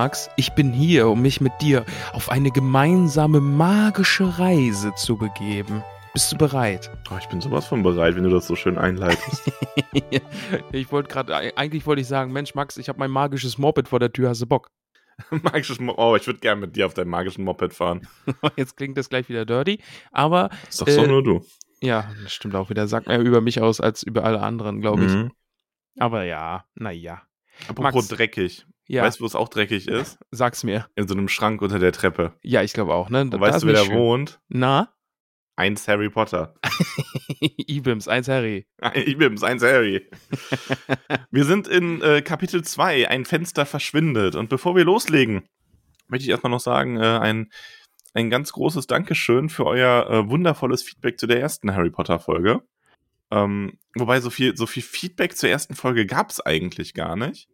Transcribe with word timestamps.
Magst, 0.00 0.30
ich 0.36 0.54
bin 0.54 0.72
hier, 0.72 1.08
um 1.08 1.20
mich 1.20 1.42
mit 1.42 1.52
dir 1.60 1.84
auf 2.14 2.30
eine 2.30 2.50
gemeinsame 2.50 3.38
magische 3.38 4.38
Reise 4.38 4.94
zu 4.94 5.18
begeben. 5.18 5.84
Bist 6.14 6.32
du 6.32 6.38
bereit? 6.38 6.90
Oh, 7.10 7.18
ich 7.20 7.28
bin 7.28 7.42
sowas 7.42 7.66
von 7.66 7.82
bereit, 7.82 8.16
wenn 8.16 8.22
du 8.22 8.30
das 8.30 8.46
so 8.46 8.56
schön 8.56 8.78
einleitest. 8.78 9.52
ich 10.72 10.90
wollte 10.90 11.10
gerade, 11.10 11.54
eigentlich 11.54 11.84
wollte 11.84 12.00
ich 12.00 12.08
sagen, 12.08 12.32
Mensch, 12.32 12.54
Max, 12.54 12.78
ich 12.78 12.88
habe 12.88 12.98
mein 12.98 13.10
magisches 13.10 13.58
Moped 13.58 13.88
vor 13.88 13.98
der 13.98 14.10
Tür, 14.10 14.30
hast 14.30 14.40
du 14.40 14.46
Bock? 14.46 14.70
Magisches 15.42 15.78
Moped, 15.80 15.98
oh, 15.98 16.16
ich 16.16 16.26
würde 16.26 16.40
gerne 16.40 16.62
mit 16.62 16.76
dir 16.76 16.86
auf 16.86 16.94
deinem 16.94 17.10
magischen 17.10 17.44
Moped 17.44 17.74
fahren. 17.74 18.08
Jetzt 18.56 18.78
klingt 18.78 18.96
das 18.96 19.10
gleich 19.10 19.28
wieder 19.28 19.44
dirty, 19.44 19.82
aber. 20.12 20.48
Ist 20.66 20.80
doch 20.80 20.88
so 20.88 21.04
äh, 21.04 21.08
nur 21.08 21.22
du. 21.22 21.44
Ja, 21.82 22.10
das 22.22 22.32
stimmt 22.32 22.54
auch 22.54 22.70
wieder. 22.70 22.88
Sagt 22.88 23.06
mehr 23.06 23.20
über 23.20 23.42
mich 23.42 23.60
aus 23.60 23.82
als 23.82 24.02
über 24.02 24.24
alle 24.24 24.40
anderen, 24.40 24.80
glaube 24.80 25.04
ich. 25.04 25.12
Mhm. 25.12 25.32
Aber 25.98 26.24
ja, 26.24 26.64
naja. 26.74 27.20
Apropos 27.68 27.94
Max, 27.94 28.08
dreckig. 28.08 28.64
Ja. 28.90 29.04
Weißt 29.04 29.20
du, 29.20 29.22
wo 29.22 29.26
es 29.26 29.36
auch 29.36 29.48
dreckig 29.48 29.86
ist? 29.86 30.18
Sag's 30.32 30.64
mir. 30.64 30.88
In 30.96 31.06
so 31.06 31.14
einem 31.14 31.28
Schrank 31.28 31.62
unter 31.62 31.78
der 31.78 31.92
Treppe. 31.92 32.32
Ja, 32.42 32.64
ich 32.64 32.72
glaube 32.72 32.92
auch, 32.92 33.08
ne? 33.08 33.20
Und 33.20 33.38
weißt 33.38 33.62
du, 33.62 33.68
wer 33.68 33.74
da 33.74 33.84
schön. 33.84 33.94
wohnt? 33.94 34.40
Na? 34.48 34.92
Eins 35.54 35.86
Harry 35.86 36.10
Potter. 36.10 36.56
Ibims, 37.40 38.08
eins 38.08 38.26
Harry. 38.26 38.66
Ibims, 38.94 39.44
eins 39.44 39.62
Harry. 39.62 40.10
wir 41.30 41.44
sind 41.44 41.68
in 41.68 42.02
äh, 42.02 42.20
Kapitel 42.22 42.64
2, 42.64 43.08
ein 43.08 43.24
Fenster 43.26 43.64
verschwindet. 43.64 44.34
Und 44.34 44.48
bevor 44.48 44.74
wir 44.74 44.84
loslegen, 44.84 45.44
möchte 46.08 46.24
ich 46.24 46.30
erstmal 46.30 46.50
noch 46.50 46.58
sagen, 46.58 46.96
äh, 46.96 47.20
ein, 47.20 47.52
ein 48.12 48.28
ganz 48.28 48.50
großes 48.50 48.88
Dankeschön 48.88 49.50
für 49.50 49.66
euer 49.66 50.10
äh, 50.10 50.28
wundervolles 50.28 50.82
Feedback 50.82 51.20
zu 51.20 51.28
der 51.28 51.40
ersten 51.40 51.76
Harry 51.76 51.90
Potter 51.90 52.18
Folge. 52.18 52.62
Ähm, 53.30 53.78
wobei 53.94 54.20
so 54.20 54.30
viel, 54.30 54.56
so 54.56 54.66
viel 54.66 54.82
Feedback 54.82 55.36
zur 55.36 55.48
ersten 55.48 55.76
Folge 55.76 56.06
gab 56.06 56.30
es 56.30 56.40
eigentlich 56.40 56.92
gar 56.92 57.14
nicht 57.14 57.48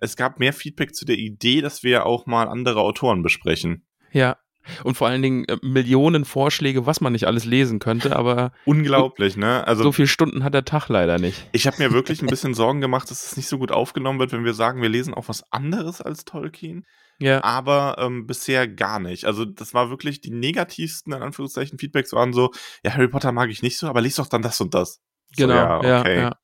es 0.00 0.16
gab 0.16 0.38
mehr 0.38 0.52
Feedback 0.52 0.94
zu 0.94 1.04
der 1.04 1.16
Idee, 1.16 1.60
dass 1.60 1.82
wir 1.82 2.06
auch 2.06 2.26
mal 2.26 2.48
andere 2.48 2.80
Autoren 2.80 3.22
besprechen. 3.22 3.86
Ja. 4.12 4.36
Und 4.84 4.96
vor 4.96 5.08
allen 5.08 5.22
Dingen 5.22 5.44
äh, 5.46 5.56
Millionen 5.62 6.24
Vorschläge, 6.24 6.86
was 6.86 7.00
man 7.00 7.12
nicht 7.12 7.26
alles 7.26 7.44
lesen 7.44 7.78
könnte, 7.78 8.14
aber. 8.16 8.52
Unglaublich, 8.66 9.36
ne? 9.36 9.66
Also. 9.66 9.82
So 9.84 9.92
viele 9.92 10.08
Stunden 10.08 10.44
hat 10.44 10.54
der 10.54 10.64
Tag 10.64 10.88
leider 10.88 11.18
nicht. 11.18 11.48
Ich 11.52 11.66
habe 11.66 11.78
mir 11.78 11.92
wirklich 11.92 12.22
ein 12.22 12.28
bisschen 12.28 12.54
Sorgen 12.54 12.80
gemacht, 12.80 13.10
dass 13.10 13.24
es 13.24 13.36
nicht 13.36 13.48
so 13.48 13.58
gut 13.58 13.72
aufgenommen 13.72 14.18
wird, 14.18 14.32
wenn 14.32 14.44
wir 14.44 14.54
sagen, 14.54 14.82
wir 14.82 14.88
lesen 14.88 15.14
auch 15.14 15.28
was 15.28 15.50
anderes 15.50 16.02
als 16.02 16.24
Tolkien. 16.24 16.84
Ja. 17.18 17.42
Aber 17.42 17.96
ähm, 17.98 18.26
bisher 18.26 18.68
gar 18.68 19.00
nicht. 19.00 19.24
Also, 19.24 19.44
das 19.44 19.74
war 19.74 19.90
wirklich 19.90 20.20
die 20.20 20.30
negativsten, 20.30 21.12
in 21.12 21.22
Anführungszeichen, 21.22 21.78
Feedbacks 21.78 22.12
waren 22.12 22.32
so: 22.32 22.50
Ja, 22.84 22.94
Harry 22.94 23.08
Potter 23.08 23.32
mag 23.32 23.50
ich 23.50 23.62
nicht 23.62 23.78
so, 23.78 23.88
aber 23.88 24.00
lies 24.00 24.16
doch 24.16 24.28
dann 24.28 24.42
das 24.42 24.60
und 24.60 24.74
das. 24.74 25.00
Genau. 25.36 25.80
So, 25.82 25.88
ja, 25.88 26.00
okay. 26.00 26.16
Ja, 26.16 26.22
ja. 26.22 26.36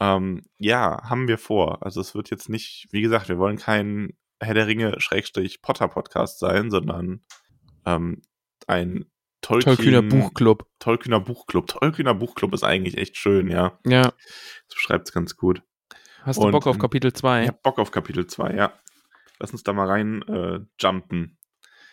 Ähm, 0.00 0.42
ja, 0.58 1.02
haben 1.08 1.28
wir 1.28 1.38
vor. 1.38 1.84
Also 1.84 2.00
es 2.00 2.14
wird 2.14 2.30
jetzt 2.30 2.48
nicht, 2.48 2.88
wie 2.90 3.02
gesagt, 3.02 3.28
wir 3.28 3.38
wollen 3.38 3.56
kein 3.56 4.16
Herr 4.40 4.54
der 4.54 4.66
Ringe 4.66 5.00
Schrägstrich 5.00 5.62
Potter 5.62 5.88
Podcast 5.88 6.38
sein, 6.38 6.70
sondern 6.70 7.24
ähm, 7.86 8.22
ein 8.66 9.06
Tolkien, 9.40 9.76
Tollkühner 9.76 10.02
Buchclub. 10.02 10.66
Tollkühner 10.78 11.20
Buchclub. 11.20 11.66
Tollkühner 11.66 12.14
Buchclub 12.14 12.54
ist 12.54 12.64
eigentlich 12.64 12.96
echt 12.96 13.16
schön, 13.16 13.48
ja. 13.48 13.78
Ja. 13.84 14.02
Das 14.02 14.74
beschreibt 14.74 15.08
es 15.08 15.14
ganz 15.14 15.36
gut. 15.36 15.62
Hast 16.22 16.38
du 16.38 16.46
Und, 16.46 16.52
Bock 16.52 16.66
auf 16.66 16.78
Kapitel 16.78 17.12
2? 17.12 17.42
Ich 17.42 17.48
hab 17.48 17.62
Bock 17.62 17.78
auf 17.78 17.90
Kapitel 17.90 18.26
2, 18.26 18.54
ja. 18.54 18.72
Lass 19.38 19.52
uns 19.52 19.62
da 19.62 19.74
mal 19.74 19.86
rein 19.86 20.22
äh, 20.22 20.60
jumpen. 20.80 21.36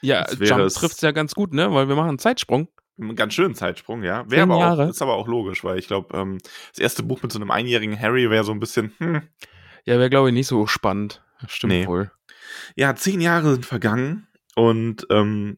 Ja, 0.02 0.26
Jump 0.32 0.70
trifft 0.74 0.96
es 0.96 1.02
ja 1.02 1.12
ganz 1.12 1.36
gut, 1.36 1.54
ne? 1.54 1.72
Weil 1.74 1.88
wir 1.88 1.96
machen 1.96 2.10
einen 2.10 2.20
Zeitsprung. 2.20 2.70
Einen 3.00 3.16
ganz 3.16 3.34
schönen 3.34 3.56
Zeitsprung, 3.56 4.04
ja. 4.04 4.30
Wäre 4.30 4.44
aber 4.44 4.58
Jahre. 4.60 4.86
auch, 4.86 4.90
ist 4.90 5.02
aber 5.02 5.16
auch 5.16 5.28
logisch, 5.28 5.64
weil 5.64 5.80
ich 5.80 5.88
glaube, 5.88 6.16
ähm, 6.18 6.38
das 6.72 6.80
erste 6.80 7.04
Buch 7.04 7.24
mit 7.24 7.32
so 7.32 7.40
einem 7.40 7.52
einjährigen 7.52 8.00
Harry 8.00 8.30
wäre 8.30 8.44
so 8.44 8.52
ein 8.52 8.60
bisschen, 8.60 8.94
hm. 8.98 9.22
Ja, 9.86 9.98
wäre, 9.98 10.10
glaube 10.10 10.30
ich, 10.30 10.34
nicht 10.34 10.48
so 10.48 10.68
spannend. 10.68 11.24
Stimmt 11.48 11.74
nee. 11.74 11.88
wohl. 11.88 12.12
Ja, 12.76 12.96
zehn 12.96 13.22
Jahre 13.22 13.54
sind 13.54 13.66
vergangen 13.66 14.28
und 14.56 15.08
ähm, 15.10 15.58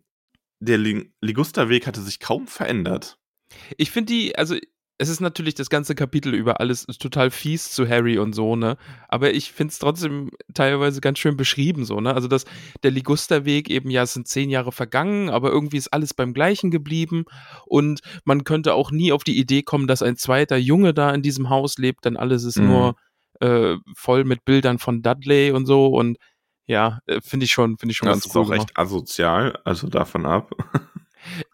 der 0.59 0.77
Ligusterweg 0.77 1.87
hatte 1.87 2.01
sich 2.01 2.19
kaum 2.19 2.47
verändert. 2.47 3.17
Ich 3.77 3.91
finde 3.91 4.13
die, 4.13 4.37
also 4.37 4.55
es 4.99 5.09
ist 5.09 5.21
natürlich 5.21 5.55
das 5.55 5.69
ganze 5.69 5.95
Kapitel 5.95 6.33
über 6.33 6.59
alles 6.59 6.85
total 6.85 7.31
fies 7.31 7.71
zu 7.71 7.87
Harry 7.87 8.19
und 8.19 8.33
so, 8.33 8.55
ne? 8.55 8.77
Aber 9.07 9.33
ich 9.33 9.51
finde 9.51 9.71
es 9.71 9.79
trotzdem 9.79 10.29
teilweise 10.53 11.01
ganz 11.01 11.19
schön 11.19 11.35
beschrieben, 11.35 11.83
so, 11.83 11.99
ne? 11.99 12.13
Also, 12.13 12.27
dass 12.27 12.45
der 12.83 12.91
Ligusterweg 12.91 13.69
eben, 13.69 13.89
ja, 13.89 14.03
es 14.03 14.13
sind 14.13 14.27
zehn 14.27 14.49
Jahre 14.49 14.71
vergangen, 14.71 15.29
aber 15.29 15.49
irgendwie 15.49 15.77
ist 15.77 15.91
alles 15.91 16.13
beim 16.13 16.33
Gleichen 16.33 16.69
geblieben 16.69 17.25
und 17.65 18.01
man 18.23 18.43
könnte 18.43 18.75
auch 18.75 18.91
nie 18.91 19.11
auf 19.11 19.23
die 19.23 19.37
Idee 19.37 19.63
kommen, 19.63 19.87
dass 19.87 20.03
ein 20.03 20.15
zweiter 20.15 20.57
Junge 20.57 20.93
da 20.93 21.11
in 21.11 21.23
diesem 21.23 21.49
Haus 21.49 21.77
lebt, 21.77 22.05
denn 22.05 22.15
alles 22.15 22.43
ist 22.43 22.59
mhm. 22.59 22.67
nur 22.67 22.95
äh, 23.39 23.75
voll 23.95 24.25
mit 24.25 24.45
Bildern 24.45 24.77
von 24.77 25.01
Dudley 25.01 25.51
und 25.51 25.65
so 25.65 25.87
und 25.87 26.17
ja, 26.65 26.99
äh, 27.07 27.19
finde 27.21 27.45
ich 27.45 27.51
schon, 27.51 27.77
finde 27.77 27.91
ich 27.91 27.97
schon 27.97 28.07
das 28.07 28.21
ganz 28.21 28.25
cool. 28.25 28.29
Das 28.29 28.35
ist 28.35 28.37
auch 28.37 28.53
gemacht. 28.53 28.69
echt 28.69 28.77
asozial, 28.77 29.59
also 29.65 29.87
davon 29.87 30.25
ab. 30.25 30.51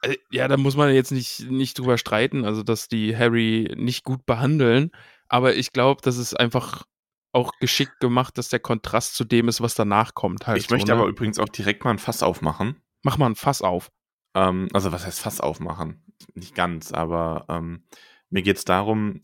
Äh, 0.02 0.18
ja, 0.32 0.48
da 0.48 0.58
muss 0.58 0.76
man 0.76 0.94
jetzt 0.94 1.12
nicht, 1.12 1.50
nicht 1.50 1.78
drüber 1.78 1.98
streiten, 1.98 2.46
also 2.46 2.64
dass 2.64 2.88
die 2.88 3.16
Harry 3.16 3.74
nicht 3.76 4.04
gut 4.04 4.26
behandeln. 4.26 4.92
Aber 5.28 5.56
ich 5.56 5.72
glaube, 5.72 6.02
das 6.04 6.18
ist 6.18 6.40
einfach 6.40 6.86
auch 7.32 7.52
geschickt 7.60 8.00
gemacht, 8.00 8.38
dass 8.38 8.50
der 8.50 8.60
Kontrast 8.60 9.16
zu 9.16 9.24
dem 9.24 9.48
ist, 9.48 9.62
was 9.62 9.76
danach 9.76 10.16
kommt. 10.16 10.48
Halt 10.48 10.60
ich 10.60 10.68
so, 10.68 10.76
möchte 10.76 10.92
ne? 10.92 10.98
aber 10.98 11.08
übrigens 11.08 11.40
auch 11.40 11.50
direkt 11.50 11.84
mal 11.84 11.92
ein 11.92 12.00
Fass 12.00 12.24
aufmachen. 12.24 12.82
Mach 13.04 13.18
mal 13.18 13.28
ein 13.30 13.36
Fass 13.36 13.62
auf. 13.62 13.92
Ähm, 14.36 14.68
also, 14.74 14.92
was 14.92 15.06
heißt 15.06 15.20
Fass 15.20 15.40
aufmachen? 15.40 16.04
Nicht 16.34 16.56
ganz, 16.56 16.92
aber 16.92 17.46
ähm, 17.50 17.86
mir 18.30 18.42
geht 18.42 18.58
es 18.58 18.66
darum, 18.66 19.22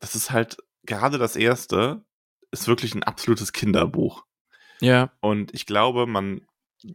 das 0.00 0.14
ist 0.14 0.30
halt 0.30 0.58
gerade 0.84 1.18
das 1.18 1.36
erste, 1.36 2.04
ist 2.50 2.68
wirklich 2.68 2.94
ein 2.94 3.02
absolutes 3.02 3.52
Kinderbuch. 3.52 4.24
Ja. 4.80 5.12
Und 5.20 5.54
ich 5.54 5.66
glaube, 5.66 6.06
man 6.06 6.46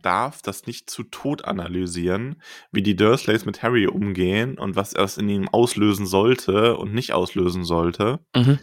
darf 0.02 0.42
das 0.42 0.66
nicht 0.66 0.90
zu 0.90 1.04
tot 1.04 1.46
analysieren, 1.46 2.42
wie 2.72 2.82
die 2.82 2.96
Dursleys 2.96 3.46
mit 3.46 3.64
Harry 3.64 3.88
umgehen 3.88 4.58
und 4.58 4.76
was 4.76 4.94
es 4.94 5.18
in 5.18 5.30
ihm 5.30 5.50
auslösen 5.50 6.06
sollte 6.06 6.78
und 6.78 6.94
nicht 6.94 7.14
auslösen 7.14 7.64
sollte. 7.64 8.20
Mhm. 8.36 8.60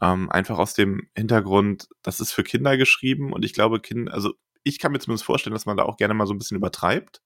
Ähm, 0.00 0.30
einfach 0.30 0.58
aus 0.58 0.74
dem 0.74 1.08
Hintergrund, 1.16 1.88
das 2.02 2.20
ist 2.20 2.32
für 2.32 2.42
Kinder 2.42 2.76
geschrieben 2.76 3.32
und 3.32 3.44
ich 3.44 3.52
glaube, 3.52 3.80
Kinder, 3.80 4.12
also 4.12 4.34
ich 4.64 4.78
kann 4.78 4.92
mir 4.92 4.98
zumindest 4.98 5.24
vorstellen, 5.24 5.54
dass 5.54 5.66
man 5.66 5.76
da 5.76 5.84
auch 5.84 5.96
gerne 5.96 6.14
mal 6.14 6.26
so 6.26 6.34
ein 6.34 6.38
bisschen 6.38 6.56
übertreibt. 6.56 7.20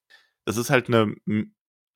Das 0.45 0.57
ist 0.57 0.71
halt 0.71 0.89
eine, 0.89 1.15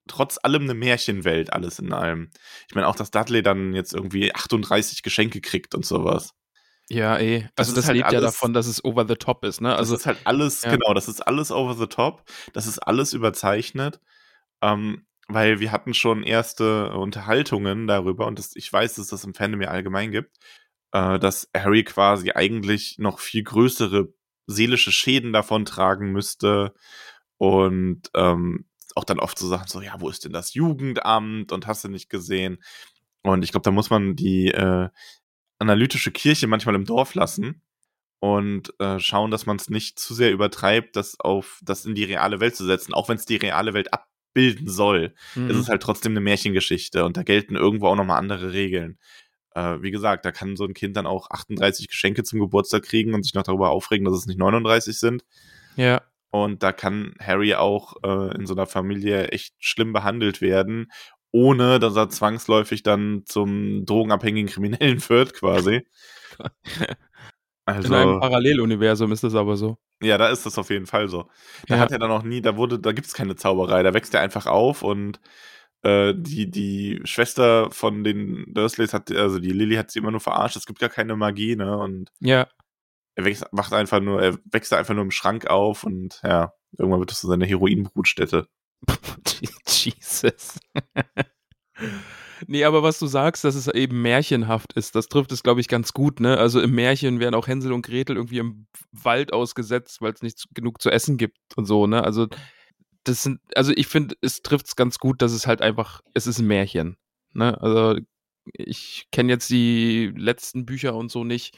trotz 0.07 0.39
allem 0.43 0.63
eine 0.63 0.75
Märchenwelt, 0.75 1.53
alles 1.53 1.79
in 1.79 1.93
allem. 1.93 2.31
Ich 2.69 2.75
meine 2.75 2.87
auch, 2.87 2.97
dass 2.97 3.11
Dudley 3.11 3.43
dann 3.43 3.75
jetzt 3.75 3.95
irgendwie 3.95 4.35
38 4.35 5.03
Geschenke 5.03 5.41
kriegt 5.41 5.75
und 5.75 5.85
sowas. 5.85 6.35
Ja, 6.93 7.19
eh. 7.19 7.49
Also 7.57 7.73
das, 7.73 7.75
das 7.75 7.87
halt 7.87 7.97
lebt 7.97 8.09
alles, 8.09 8.15
ja 8.15 8.21
davon, 8.21 8.53
dass 8.53 8.67
es 8.67 8.85
over 8.85 9.07
the 9.09 9.15
top 9.15 9.45
ist, 9.45 9.63
ne? 9.63 9.75
Also 9.75 9.95
das 9.95 10.03
ist 10.03 10.07
halt 10.07 10.19
alles, 10.25 10.63
ja. 10.63 10.73
genau, 10.73 10.93
das 10.93 11.09
ist 11.09 11.23
alles 11.23 11.51
over 11.51 11.75
the 11.75 11.87
top. 11.87 12.23
Das 12.53 12.67
ist 12.67 12.79
alles 12.79 13.15
überzeichnet. 13.15 14.01
Ähm, 14.61 15.07
weil 15.29 15.61
wir 15.61 15.73
hatten 15.73 15.95
schon 15.95 16.23
erste 16.23 16.93
Unterhaltungen 16.93 17.87
darüber 17.87 18.27
und 18.27 18.39
das, 18.39 18.55
ich 18.57 18.71
weiß, 18.71 18.95
dass 18.95 19.07
das 19.07 19.25
im 19.25 19.33
Fandom 19.33 19.63
ja 19.63 19.69
allgemein 19.69 20.11
gibt, 20.11 20.37
äh, 20.93 21.19
dass 21.19 21.49
Harry 21.57 21.85
quasi 21.85 22.33
eigentlich 22.33 22.99
noch 22.99 23.21
viel 23.21 23.43
größere 23.43 24.13
seelische 24.47 24.93
Schäden 24.93 25.33
davon 25.33 25.65
tragen 25.65 26.13
müsste 26.13 26.75
und 27.39 28.03
ähm, 28.15 28.67
auch 28.95 29.05
dann 29.05 29.21
oft 29.21 29.39
so 29.39 29.49
Sachen 29.49 29.69
so, 29.69 29.81
ja, 29.81 29.95
wo 29.99 30.11
ist 30.11 30.25
denn 30.25 30.33
das 30.33 30.53
Jugendamt 30.53 31.53
und 31.53 31.67
hast 31.67 31.85
du 31.85 31.89
nicht 31.89 32.11
gesehen? 32.11 32.63
Und 33.23 33.45
ich 33.45 33.53
glaube, 33.53 33.65
da 33.65 33.71
muss 33.71 33.89
man 33.89 34.17
die 34.17 34.49
äh, 34.49 34.89
analytische 35.63 36.11
Kirche 36.11 36.47
manchmal 36.47 36.75
im 36.75 36.85
Dorf 36.85 37.15
lassen 37.15 37.63
und 38.21 38.73
äh, 38.79 38.99
schauen, 38.99 39.31
dass 39.31 39.47
man 39.47 39.57
es 39.57 39.71
nicht 39.71 39.99
zu 39.99 40.15
sehr 40.15 40.33
übertreibt, 40.33 40.97
das 40.97 41.19
auf 41.19 41.61
das 41.65 41.87
in 41.87 41.95
die 41.95 42.05
reale 42.05 42.41
Welt 42.41 42.55
zu 42.55 42.65
setzen, 42.65 42.95
auch 42.95 43.09
wenn 43.09 43.17
es 43.17 43.27
die 43.27 43.37
reale 43.37 43.75
Welt 43.75 43.93
abbilden 43.93 44.69
soll. 44.69 45.15
Mhm. 45.35 45.51
Ist 45.51 45.57
es 45.57 45.69
halt 45.69 45.83
trotzdem 45.83 46.13
eine 46.13 46.21
Märchengeschichte 46.21 47.05
und 47.05 47.17
da 47.17 47.23
gelten 47.23 47.57
irgendwo 47.57 47.89
auch 47.89 47.97
nochmal 47.97 48.19
andere 48.19 48.53
Regeln. 48.53 48.99
Äh, 49.55 49.83
wie 49.83 49.91
gesagt, 49.91 50.25
da 50.25 50.33
kann 50.33 50.57
so 50.57 50.65
ein 50.65 50.75
Kind 50.75 50.97
dann 50.97 51.07
auch 51.07 51.31
38 51.31 51.89
Geschenke 51.89 52.23
zum 52.23 52.41
Geburtstag 52.41 52.85
kriegen 52.85 53.15
und 53.15 53.23
sich 53.25 53.35
noch 53.35 53.43
darüber 53.43 53.71
aufregen, 53.71 54.05
dass 54.05 54.15
es 54.15 54.27
nicht 54.27 54.39
39 54.39 54.99
sind. 54.99 55.25
Ja. 55.77 56.03
Und 56.31 56.63
da 56.63 56.73
kann 56.73 57.15
Harry 57.21 57.55
auch 57.55 57.97
äh, 58.05 58.35
in 58.37 58.47
so 58.47 58.55
einer 58.55 58.67
Familie 58.67 59.29
echt 59.29 59.55
schlimm 59.59 59.93
behandelt 59.93 60.41
werden, 60.41 60.91
ohne 61.33 61.81
dass 61.81 61.97
er 61.97 62.09
zwangsläufig 62.11 62.83
dann 62.83 63.23
zum 63.27 63.85
drogenabhängigen 63.85 64.51
Kriminellen 64.51 65.03
wird, 65.09 65.35
quasi. 65.35 65.87
Also, 67.65 67.89
in 67.89 67.95
einem 67.95 68.19
Paralleluniversum 68.19 69.13
ist 69.13 69.23
das 69.23 69.37
aber 69.37 69.57
so. 69.57 69.79
Ja, 70.03 70.19
da 70.19 70.31
ist 70.31 70.45
das 70.45 70.59
auf 70.59 70.69
jeden 70.71 70.87
Fall 70.87 71.09
so. 71.09 71.31
Da 71.69 71.77
ja. 71.77 71.81
hat 71.81 71.93
er 71.93 72.01
dann 72.01 72.09
noch 72.09 72.25
nie, 72.25 72.41
da 72.43 72.57
wurde, 72.57 72.81
da 72.81 72.91
gibt 72.91 73.07
es 73.07 73.15
keine 73.15 73.37
Zauberei, 73.37 73.85
da 73.85 73.95
wächst 73.95 74.13
er 74.15 74.21
einfach 74.21 74.47
auf 74.47 74.83
und 74.83 75.21
äh, 75.83 76.13
die, 76.17 76.51
die 76.51 77.01
Schwester 77.05 77.71
von 77.71 78.03
den 78.03 78.45
Dursleys 78.53 78.93
hat, 78.93 79.13
also 79.13 79.39
die 79.39 79.53
Lily 79.53 79.77
hat 79.77 79.93
sie 79.93 80.01
immer 80.01 80.11
nur 80.11 80.21
verarscht, 80.21 80.57
es 80.57 80.67
gibt 80.67 80.81
gar 80.81 80.89
keine 80.89 81.15
Magie, 81.15 81.55
ne? 81.55 81.79
Und 81.79 82.11
ja. 82.19 82.49
er 83.15 83.25
wächst, 83.25 83.45
macht 83.53 83.73
einfach 83.73 84.01
nur, 84.01 84.21
er 84.21 84.39
wächst 84.51 84.73
einfach 84.73 84.95
nur 84.95 85.05
im 85.05 85.13
Schrank 85.13 85.47
auf 85.47 85.85
und 85.85 86.21
ja, 86.25 86.53
irgendwann 86.77 87.01
wird 87.01 87.13
das 87.13 87.21
so 87.21 87.29
seine 87.29 87.47
Heroinbrutstätte. 87.47 88.49
Jesus. 89.85 90.59
Nee, 92.47 92.65
aber 92.65 92.83
was 92.83 92.99
du 92.99 93.07
sagst, 93.07 93.45
dass 93.45 93.55
es 93.55 93.69
eben 93.69 94.03
märchenhaft 94.03 94.73
ist, 94.73 94.95
das 94.95 95.09
trifft 95.09 95.33
es, 95.33 95.43
glaube 95.43 95.61
ich, 95.61 95.69
ganz 95.69 95.93
gut, 95.93 96.21
ne? 96.21 96.39
Also 96.39 96.61
im 96.61 96.73
Märchen 96.73 97.21
werden 97.21 97.35
auch 97.35 97.47
Hänsel 97.47 97.73
und 97.73 97.87
Gretel 97.87 98.17
irgendwie 98.17 98.39
im 98.39 98.67
Wald 98.91 99.33
ausgesetzt, 99.33 100.03
weil 100.03 100.13
es 100.13 100.23
nicht 100.23 100.47
genug 100.55 100.83
zu 100.83 100.91
essen 100.91 101.17
gibt 101.17 101.39
und 101.57 101.67
so, 101.67 101.87
ne? 101.87 102.03
Also 102.03 102.27
das 103.05 103.23
sind, 103.23 103.41
also 103.55 103.73
ich 103.75 103.87
finde, 103.87 104.17
es 104.21 104.43
trifft 104.43 104.67
es 104.67 104.77
ganz 104.77 104.99
gut, 104.99 105.23
dass 105.23 105.33
es 105.33 105.47
halt 105.47 105.63
einfach, 105.63 106.03
es 106.15 106.27
ist 106.27 106.39
ein 106.39 106.47
Märchen, 106.47 106.97
ne? 107.33 107.61
Also 107.61 108.01
ich 108.53 109.07
kenne 109.13 109.33
jetzt 109.33 109.51
die 109.51 110.13
letzten 110.17 110.67
Bücher 110.67 110.95
und 110.95 111.11
so 111.11 111.23
nicht, 111.25 111.57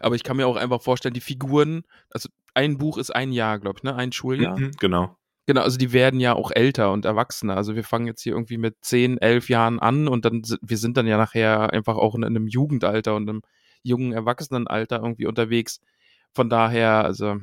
aber 0.00 0.16
ich 0.16 0.24
kann 0.24 0.36
mir 0.36 0.46
auch 0.46 0.56
einfach 0.56 0.82
vorstellen, 0.82 1.14
die 1.14 1.20
Figuren, 1.20 1.84
also 2.10 2.28
ein 2.54 2.78
Buch 2.78 2.98
ist 2.98 3.14
ein 3.14 3.32
Jahr, 3.32 3.58
glaube 3.58 3.78
ich, 3.78 3.82
ne? 3.84 3.94
Ein 3.94 4.12
Schuljahr. 4.12 4.58
Mhm, 4.58 4.72
genau. 4.78 5.16
Genau, 5.46 5.60
also 5.60 5.76
die 5.76 5.92
werden 5.92 6.20
ja 6.20 6.34
auch 6.34 6.50
älter 6.50 6.90
und 6.92 7.04
erwachsener. 7.04 7.56
Also 7.56 7.74
wir 7.76 7.84
fangen 7.84 8.06
jetzt 8.06 8.22
hier 8.22 8.32
irgendwie 8.32 8.56
mit 8.56 8.76
10, 8.80 9.18
11 9.18 9.50
Jahren 9.50 9.78
an 9.78 10.08
und 10.08 10.24
dann 10.24 10.42
wir 10.62 10.78
sind 10.78 10.96
dann 10.96 11.06
ja 11.06 11.18
nachher 11.18 11.72
einfach 11.72 11.96
auch 11.96 12.14
in 12.14 12.24
einem 12.24 12.46
Jugendalter 12.46 13.14
und 13.14 13.28
einem 13.28 13.42
jungen 13.82 14.12
Erwachsenenalter 14.12 14.96
irgendwie 14.96 15.26
unterwegs. 15.26 15.80
Von 16.32 16.48
daher, 16.48 17.04
also 17.04 17.36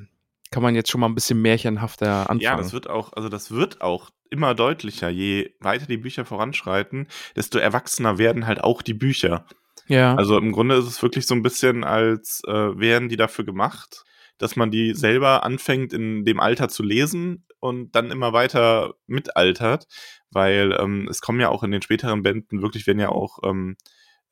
kann 0.51 0.63
man 0.63 0.75
jetzt 0.75 0.91
schon 0.91 0.99
mal 0.99 1.07
ein 1.07 1.15
bisschen 1.15 1.41
märchenhafter 1.41 2.29
anfangen. 2.29 2.41
Ja, 2.41 2.57
das 2.57 2.73
wird 2.73 2.89
auch, 2.89 3.13
also 3.13 3.29
das 3.29 3.51
wird 3.51 3.81
auch 3.81 4.09
immer 4.29 4.53
deutlicher. 4.53 5.09
Je 5.09 5.53
weiter 5.59 5.85
die 5.85 5.97
Bücher 5.97 6.25
voranschreiten, 6.25 7.07
desto 7.35 7.57
erwachsener 7.57 8.17
werden 8.17 8.47
halt 8.47 8.61
auch 8.63 8.81
die 8.81 8.93
Bücher. 8.93 9.45
Ja. 9.87 10.15
Also 10.15 10.37
im 10.37 10.51
Grunde 10.51 10.75
ist 10.75 10.87
es 10.87 11.01
wirklich 11.01 11.25
so 11.25 11.35
ein 11.35 11.41
bisschen, 11.41 11.83
als 11.83 12.41
äh, 12.47 12.51
wären 12.51 13.09
die 13.09 13.17
dafür 13.17 13.45
gemacht, 13.45 14.03
dass 14.41 14.55
man 14.55 14.71
die 14.71 14.93
selber 14.93 15.43
anfängt 15.43 15.93
in 15.93 16.25
dem 16.25 16.39
Alter 16.39 16.67
zu 16.67 16.83
lesen 16.83 17.45
und 17.59 17.91
dann 17.95 18.11
immer 18.11 18.33
weiter 18.33 18.95
mitaltert, 19.07 19.87
weil 20.31 20.75
ähm, 20.79 21.07
es 21.09 21.21
kommen 21.21 21.39
ja 21.39 21.49
auch 21.49 21.63
in 21.63 21.71
den 21.71 21.81
späteren 21.81 22.23
Bänden 22.23 22.61
wirklich, 22.61 22.87
werden 22.87 22.99
ja 22.99 23.09
auch, 23.09 23.39
ähm, 23.43 23.77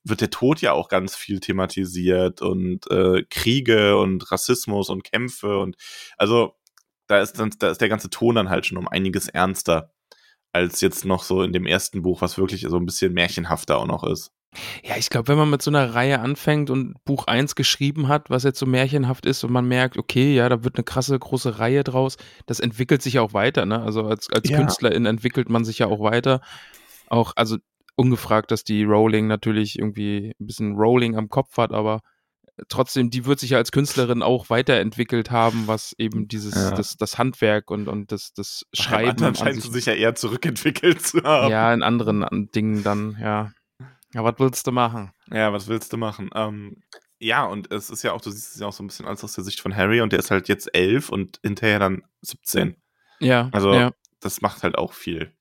wird 0.04 0.22
der 0.22 0.32
Tod 0.32 0.62
ja 0.62 0.74
auch 0.74 0.90
ganz 0.90 1.16
viel 1.16 1.40
thematisiert 1.40 2.42
und 2.42 2.90
äh, 2.90 3.24
Kriege 3.30 3.98
und 3.98 4.32
Rassismus 4.32 4.90
und 4.90 5.04
Kämpfe 5.04 5.60
und 5.60 5.76
also 6.18 6.56
da 7.08 7.22
ist 7.22 7.34
dann, 7.40 7.52
da 7.60 7.70
ist 7.70 7.82
der 7.82 7.90
ganze 7.90 8.10
Ton 8.10 8.36
dann 8.36 8.50
halt 8.50 8.66
schon 8.66 8.78
um 8.78 8.88
einiges 8.88 9.28
ernster 9.28 9.92
als 10.52 10.82
jetzt 10.82 11.06
noch 11.06 11.24
so 11.24 11.44
in 11.44 11.54
dem 11.54 11.66
ersten 11.66 12.02
Buch, 12.02 12.22
was 12.22 12.38
wirklich 12.38 12.66
so 12.68 12.78
ein 12.78 12.86
bisschen 12.86 13.14
märchenhafter 13.14 13.78
auch 13.78 13.88
noch 13.88 14.04
ist. 14.04 14.32
Ja, 14.84 14.98
ich 14.98 15.10
glaube, 15.10 15.28
wenn 15.28 15.38
man 15.38 15.50
mit 15.50 15.62
so 15.62 15.70
einer 15.70 15.94
Reihe 15.94 16.20
anfängt 16.20 16.70
und 16.70 16.96
Buch 17.06 17.28
1 17.28 17.56
geschrieben 17.56 18.08
hat, 18.08 18.30
was 18.30 18.44
jetzt 18.44 18.60
so 18.60 18.66
märchenhaft 18.66 19.26
ist 19.26 19.44
und 19.44 19.52
man 19.52 19.68
merkt, 19.68 19.98
okay, 19.98 20.34
ja, 20.34 20.50
da 20.50 20.64
wird 20.64 20.76
eine 20.76 20.84
krasse 20.84 21.18
große 21.18 21.60
Reihe 21.60 21.84
draus, 21.84 22.18
das 22.48 22.60
entwickelt 22.60 23.02
sich 23.02 23.20
auch 23.20 23.34
weiter, 23.34 23.66
ne? 23.66 23.82
Also 23.82 24.06
als, 24.06 24.28
als 24.32 24.50
ja. 24.50 24.58
Künstlerin 24.58 25.06
entwickelt 25.06 25.50
man 25.50 25.66
sich 25.66 25.80
ja 25.80 25.88
auch 25.88 26.00
weiter. 26.00 26.42
Auch, 27.08 27.34
also 27.36 27.58
ungefragt, 27.96 28.52
dass 28.52 28.64
die 28.64 28.84
Rowling 28.84 29.28
natürlich 29.28 29.78
irgendwie 29.78 30.34
ein 30.40 30.48
bisschen 30.48 30.76
Rolling 30.76 31.16
am 31.16 31.30
Kopf 31.30 31.58
hat, 31.58 31.72
aber 31.72 32.02
trotzdem, 32.68 33.10
die 33.10 33.26
wird 33.26 33.40
sich 33.40 33.52
ja 33.52 33.58
als 33.58 33.72
Künstlerin 33.72 34.24
auch 34.24 34.50
weiterentwickelt 34.50 35.32
haben, 35.32 35.68
was 35.68 35.94
eben 35.98 36.28
dieses, 36.28 36.56
ja. 36.56 36.72
das, 36.72 36.98
das 36.98 37.18
Handwerk 37.18 37.72
und, 37.72 37.88
und 37.88 38.12
das, 38.12 38.34
das 38.34 38.66
Schreiben. 38.74 39.18
Dann 39.18 39.36
scheint 39.36 39.62
sie 39.62 39.72
sich 39.72 39.86
ja 39.86 39.94
eher 39.94 40.16
zurückentwickelt 40.16 41.02
zu 41.02 41.24
haben. 41.24 41.52
Ja, 41.52 41.74
in 41.74 41.84
anderen 41.84 42.50
Dingen 42.54 42.84
dann, 42.84 43.18
ja. 43.22 43.52
Ja, 44.14 44.24
was 44.24 44.36
willst 44.40 44.66
du 44.66 44.72
machen? 44.72 45.12
Ja, 45.32 45.54
was 45.54 45.68
willst 45.68 45.94
du 45.94 45.98
machen? 45.98 46.30
Ähm, 46.34 46.82
ja, 47.20 47.46
und 47.46 47.72
es 47.72 47.90
ist 47.90 48.04
ja 48.04 48.14
auch, 48.14 48.22
du 48.22 48.32
siehst 48.32 48.56
es 48.56 48.62
ja 48.62 48.68
auch 48.68 48.74
so 48.74 48.84
ein 48.84 48.88
bisschen 48.88 49.06
alles 49.06 49.24
aus 49.24 49.34
der 49.34 49.44
Sicht 49.44 49.60
von 49.60 49.76
Harry 49.76 50.02
und 50.02 50.14
der 50.14 50.20
ist 50.20 50.32
halt 50.32 50.48
jetzt 50.48 50.74
elf 50.74 51.10
und 51.10 51.40
hinterher 51.44 51.80
dann 51.80 52.04
17. 52.22 52.76
Ja. 53.20 53.50
Also, 53.52 53.74
ja. 53.74 53.92
das 54.20 54.42
macht 54.42 54.64
halt 54.64 54.78
auch 54.78 54.94
viel. 54.94 55.34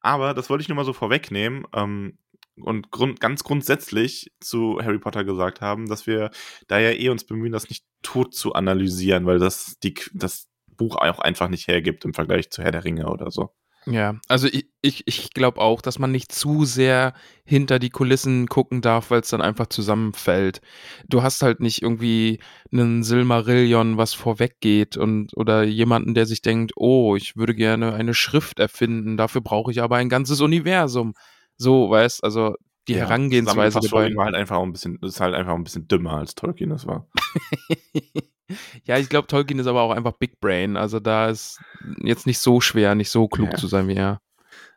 Aber 0.00 0.34
das 0.34 0.48
wollte 0.48 0.62
ich 0.62 0.68
nur 0.68 0.76
mal 0.76 0.84
so 0.84 0.92
vorwegnehmen 0.92 1.66
ähm, 1.74 2.18
und 2.56 2.90
grund 2.90 3.20
ganz 3.20 3.42
grundsätzlich 3.42 4.32
zu 4.40 4.78
Harry 4.80 4.98
Potter 4.98 5.24
gesagt 5.24 5.60
haben, 5.60 5.88
dass 5.88 6.06
wir 6.06 6.30
da 6.68 6.78
ja 6.78 6.90
eh 6.90 7.08
uns 7.08 7.26
bemühen, 7.26 7.52
das 7.52 7.68
nicht 7.68 7.84
tot 8.02 8.34
zu 8.34 8.54
analysieren, 8.54 9.26
weil 9.26 9.38
das 9.38 9.78
die, 9.82 9.94
das 10.14 10.48
Buch 10.68 10.96
auch 10.96 11.18
einfach 11.18 11.48
nicht 11.48 11.66
hergibt 11.66 12.04
im 12.04 12.14
Vergleich 12.14 12.50
zu 12.50 12.62
Herr 12.62 12.72
der 12.72 12.84
Ringe 12.84 13.08
oder 13.08 13.30
so. 13.30 13.52
Ja, 13.88 14.16
also 14.28 14.48
ich, 14.48 14.66
ich, 14.82 15.06
ich 15.06 15.30
glaube 15.32 15.60
auch, 15.60 15.80
dass 15.80 16.00
man 16.00 16.10
nicht 16.10 16.32
zu 16.32 16.64
sehr 16.64 17.14
hinter 17.44 17.78
die 17.78 17.90
Kulissen 17.90 18.48
gucken 18.48 18.80
darf, 18.80 19.10
weil 19.10 19.20
es 19.20 19.28
dann 19.28 19.40
einfach 19.40 19.68
zusammenfällt. 19.68 20.60
Du 21.08 21.22
hast 21.22 21.42
halt 21.42 21.60
nicht 21.60 21.82
irgendwie 21.82 22.40
einen 22.72 23.04
Silmarillion, 23.04 23.96
was 23.96 24.12
vorweggeht 24.12 24.96
und 24.96 25.36
oder 25.36 25.62
jemanden, 25.62 26.14
der 26.14 26.26
sich 26.26 26.42
denkt, 26.42 26.72
oh, 26.74 27.14
ich 27.14 27.36
würde 27.36 27.54
gerne 27.54 27.94
eine 27.94 28.14
Schrift 28.14 28.58
erfinden, 28.58 29.16
dafür 29.16 29.40
brauche 29.40 29.70
ich 29.70 29.80
aber 29.80 29.96
ein 29.96 30.08
ganzes 30.08 30.40
Universum. 30.40 31.14
So, 31.56 31.88
weißt, 31.88 32.24
also 32.24 32.56
die 32.88 32.94
ja, 32.94 33.00
Herangehensweise 33.00 33.80
war 33.92 34.24
halt 34.24 34.34
einfach 34.34 34.60
ein 34.60 34.72
bisschen, 34.72 34.98
ist 35.02 35.20
halt 35.20 35.34
einfach 35.34 35.54
ein 35.54 35.64
bisschen 35.64 35.86
dümmer 35.86 36.14
als 36.14 36.34
Tolkien 36.34 36.70
das 36.70 36.86
war. 36.86 37.08
ja, 38.84 38.98
ich 38.98 39.08
glaube, 39.08 39.26
Tolkien 39.26 39.58
ist 39.58 39.66
aber 39.66 39.82
auch 39.82 39.90
einfach 39.90 40.12
Big 40.12 40.40
Brain. 40.40 40.76
Also 40.76 41.00
da 41.00 41.28
ist 41.28 41.60
jetzt 41.98 42.26
nicht 42.26 42.38
so 42.38 42.60
schwer, 42.60 42.94
nicht 42.94 43.10
so 43.10 43.28
klug 43.28 43.52
ja. 43.52 43.56
zu 43.56 43.66
sein 43.66 43.88
wie 43.88 43.94
er. 43.94 44.20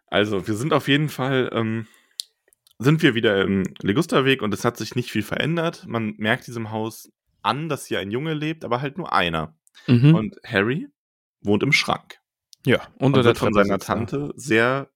Also, 0.07 0.47
wir 0.47 0.55
sind 0.55 0.73
auf 0.73 0.87
jeden 0.87 1.09
Fall, 1.09 1.51
ähm, 1.53 1.85
sind 2.79 3.03
wir 3.03 3.13
wieder 3.13 3.41
im 3.41 3.63
Legusterweg 3.81 4.41
und 4.41 4.53
es 4.53 4.65
hat 4.65 4.77
sich 4.77 4.95
nicht 4.95 5.11
viel 5.11 5.21
verändert. 5.21 5.85
Man 5.87 6.15
merkt 6.17 6.47
diesem 6.47 6.71
Haus 6.71 7.11
an, 7.43 7.69
dass 7.69 7.85
hier 7.85 7.99
ein 7.99 8.09
Junge 8.09 8.33
lebt, 8.33 8.65
aber 8.65 8.81
halt 8.81 8.97
nur 8.97 9.13
einer. 9.13 9.55
Mhm. 9.85 10.15
Und 10.15 10.35
Harry 10.43 10.87
wohnt 11.41 11.61
im 11.61 11.71
Schrank. 11.71 12.19
Ja, 12.65 12.81
unter 12.97 13.19
und 13.19 13.25
der 13.25 13.35
von 13.35 13.53
seiner 13.53 13.79
Tante 13.79 14.33
sehr 14.35 14.89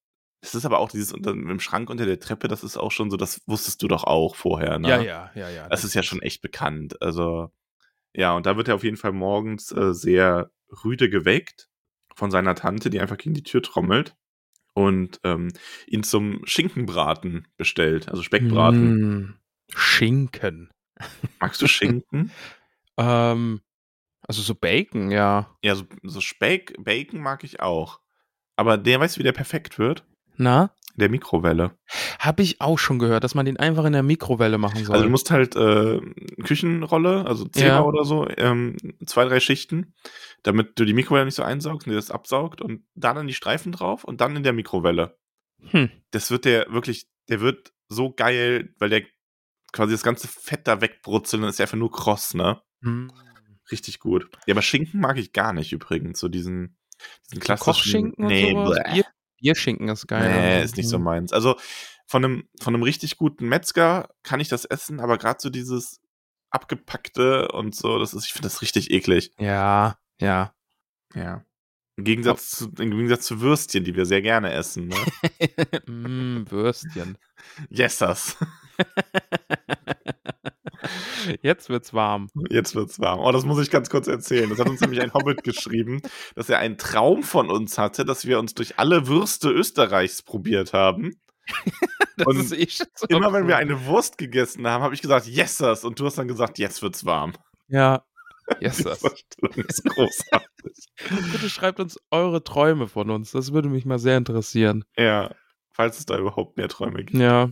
es 0.44 0.54
ist 0.56 0.66
aber 0.66 0.80
auch 0.80 0.92
dieses 0.92 1.14
unter, 1.14 1.32
im 1.32 1.60
Schrank 1.62 1.90
unter 1.90 2.06
der 2.06 2.20
Treppe, 2.20 2.50
das 2.50 2.66
ist 2.66 2.76
auch 2.76 2.92
schon 2.92 3.10
so, 3.10 3.16
das 3.16 3.42
wusstest 3.48 3.82
du 3.82 3.88
doch 3.88 4.04
auch 4.04 4.36
vorher, 4.36 4.78
ne? 4.78 4.90
Ja, 4.90 5.02
ja, 5.02 5.32
ja, 5.36 5.50
ja. 5.50 5.70
Das, 5.70 5.82
das 5.82 5.86
ist 5.86 5.94
ja 5.94 6.04
schon 6.04 6.22
echt 6.22 6.42
bekannt. 6.42 7.02
Also, 7.02 7.50
ja, 8.16 8.36
und 8.36 8.46
da 8.46 8.58
wird 8.58 8.68
er 8.68 8.76
auf 8.76 8.84
jeden 8.84 8.98
Fall 8.98 9.12
morgens 9.12 9.72
äh, 9.72 9.94
sehr 9.94 10.52
rüde 10.84 11.10
geweckt 11.10 11.70
von 12.16 12.32
seiner 12.32 12.56
Tante, 12.56 12.90
die 12.90 13.00
einfach 13.00 13.18
gegen 13.18 13.34
die 13.34 13.44
Tür 13.44 13.62
trommelt 13.62 14.16
und 14.74 15.20
ähm, 15.24 15.52
ihn 15.88 16.04
zum 16.04 16.42
Schinkenbraten 16.46 17.48
bestellt, 17.58 18.10
also 18.10 18.24
Speckbraten. 18.24 18.92
Mm, 18.92 19.36
Schinken. 19.76 20.72
Magst 21.40 21.62
du 21.62 21.68
Schinken? 21.68 22.32
ähm, 22.98 23.62
also 24.22 24.42
so 24.42 24.56
Bacon, 24.56 25.12
ja. 25.12 25.56
Ja, 25.64 25.76
so, 25.76 25.86
so 26.04 26.22
Speck, 26.22 26.76
Bacon 26.80 27.20
mag 27.20 27.44
ich 27.44 27.60
auch. 27.60 28.00
Aber 28.56 28.78
der, 28.78 29.00
weißt 29.00 29.16
du, 29.16 29.20
wie 29.20 29.24
der 29.24 29.32
perfekt 29.32 29.80
wird? 29.80 30.06
Na? 30.38 30.74
Der 30.96 31.10
Mikrowelle. 31.10 31.72
Habe 32.20 32.44
ich 32.44 32.62
auch 32.62 32.78
schon 32.78 33.00
gehört, 33.00 33.24
dass 33.24 33.34
man 33.34 33.46
den 33.46 33.58
einfach 33.58 33.86
in 33.86 33.94
der 33.94 34.04
Mikrowelle 34.04 34.60
machen 34.60 34.84
soll. 34.86 34.94
Also 34.94 35.06
du 35.06 35.12
musst 35.12 35.32
halt 35.32 35.56
äh, 35.56 36.00
Küchenrolle, 36.44 37.26
also 37.26 37.46
Zehner 37.46 37.68
ja. 37.68 37.82
oder 37.82 38.04
so, 38.04 38.28
ähm, 38.38 38.78
zwei, 39.06 39.26
drei 39.26 39.40
Schichten, 39.40 39.96
damit 40.44 40.80
du 40.80 40.86
die 40.86 40.94
Mikrowelle 40.94 41.26
nicht 41.26 41.36
so 41.36 41.44
einsaugst 41.44 41.88
und 41.88 41.92
dir 41.92 41.98
das 41.98 42.12
absaugt 42.12 42.62
und 42.62 42.86
dann 42.94 43.18
an 43.18 43.28
die 43.28 43.34
Streifen 43.34 43.72
drauf 43.72 44.04
und 44.04 44.22
dann 44.22 44.36
in 44.36 44.44
der 44.44 44.54
Mikrowelle. 44.54 45.18
Hm. 45.70 45.90
Das 46.12 46.30
wird 46.30 46.46
der 46.46 46.72
wirklich, 46.72 47.08
der 47.30 47.42
wird 47.42 47.74
so 47.88 48.14
geil, 48.14 48.74
weil 48.78 48.90
der 48.90 49.04
quasi 49.72 49.94
das 49.94 50.04
ganze 50.04 50.28
Fett 50.28 50.68
da 50.68 50.82
wegbrutzelt 50.82 51.42
und 51.42 51.50
ist 51.50 51.60
ja 51.60 51.66
einfach 51.66 51.78
nur 51.78 51.92
kross, 51.92 52.34
ne? 52.36 52.62
Hm. 52.84 53.12
Richtig 53.72 54.00
gut. 54.00 54.30
Ja, 54.46 54.54
aber 54.54 54.62
Schinken 54.62 55.00
mag 55.00 55.18
ich 55.18 55.34
gar 55.34 55.54
nicht 55.54 55.72
übrigens, 55.74 56.20
so 56.20 56.28
diesen, 56.28 56.78
diesen 57.32 57.42
klassischen. 57.42 57.74
Kochschinken 57.74 58.28
nee, 58.28 58.54
und 58.54 58.68
sowas? 58.68 59.04
Bier, 59.44 59.54
Bierschinken 59.54 59.90
ist 59.90 60.08
geil. 60.08 60.32
Nee, 60.32 60.54
also. 60.54 60.66
ist 60.66 60.78
nicht 60.78 60.90
so 60.90 60.98
mhm. 60.98 61.04
meins. 61.04 61.34
Also 61.34 61.58
von 62.08 62.24
einem, 62.24 62.50
von 62.62 62.74
einem 62.74 62.84
richtig 62.84 63.18
guten 63.18 63.48
Metzger 63.48 64.10
kann 64.24 64.40
ich 64.40 64.48
das 64.48 64.66
essen, 64.66 65.00
aber 65.00 65.18
gerade 65.18 65.40
so 65.42 65.50
dieses 65.50 66.02
abgepackte 66.50 67.50
und 67.50 67.76
so. 67.76 68.00
Das 68.00 68.14
ist, 68.14 68.26
ich 68.26 68.34
finde 68.34 68.48
das 68.48 68.62
richtig 68.62 68.92
eklig. 68.92 69.32
Ja, 69.38 69.98
ja. 70.20 70.54
Ja. 71.14 71.44
Im 71.96 72.06
Gegensatz, 72.06 72.50
zu, 72.50 72.72
Im 72.80 72.92
Gegensatz 72.92 73.26
zu 73.26 73.42
Würstchen, 73.42 73.84
die 73.84 73.96
wir 73.96 74.06
sehr 74.06 74.22
gerne 74.22 74.52
essen. 74.52 74.88
Ne? 74.88 74.96
mm, 75.86 76.50
Würstchen. 76.50 77.18
Yesers. 77.70 78.38
Jetzt 81.42 81.70
wird's 81.70 81.94
warm. 81.94 82.30
Jetzt 82.50 82.76
wird's 82.76 83.00
warm. 83.00 83.20
Oh, 83.20 83.32
das 83.32 83.46
muss 83.46 83.62
ich 83.62 83.70
ganz 83.70 83.90
kurz 83.90 84.08
erzählen. 84.08 84.50
Das 84.50 84.60
hat 84.60 84.70
uns 84.70 84.82
nämlich 84.82 85.02
ein 85.02 85.14
Hobbit 85.14 85.44
geschrieben, 85.44 86.02
dass 86.36 86.50
er 86.50 86.60
einen 86.60 86.78
Traum 86.78 87.24
von 87.24 87.50
uns 87.50 87.78
hatte, 87.78 88.06
dass 88.06 88.26
wir 88.26 88.40
uns 88.40 88.54
durch 88.54 88.80
alle 88.80 89.08
Würste 89.08 89.50
Österreichs 89.50 90.22
probiert 90.22 90.74
haben. 90.74 91.16
und 92.26 92.52
eh 92.54 92.68
so 92.96 93.08
immer 93.10 93.34
wenn 93.34 93.48
wir 93.48 93.58
eine 93.58 93.86
Wurst 93.86 94.18
gegessen 94.18 94.66
haben, 94.68 94.84
habe 94.84 94.94
ich 94.94 95.02
gesagt, 95.02 95.28
Yesers. 95.28 95.84
Und 95.84 96.00
du 96.00 96.06
hast 96.06 96.18
dann 96.18 96.28
gesagt, 96.28 96.58
jetzt 96.58 96.82
wird's 96.82 97.06
warm. 97.06 97.34
Ja, 97.68 98.04
Yes, 98.60 98.84
das 98.84 99.04
ist 99.04 99.84
großartig. 99.86 100.88
Bitte 101.32 101.50
schreibt 101.50 101.80
uns 101.80 102.00
eure 102.12 102.44
Träume 102.44 102.88
von 102.88 103.10
uns. 103.10 103.32
Das 103.32 103.54
würde 103.54 103.70
mich 103.70 103.86
mal 103.86 104.00
sehr 104.00 104.18
interessieren. 104.18 104.86
Ja, 104.98 105.34
falls 105.72 106.00
es 106.00 106.06
da 106.06 106.18
überhaupt 106.18 106.58
mehr 106.58 106.70
Träume 106.70 107.04
gibt. 107.04 107.20
Ja. 107.20 107.50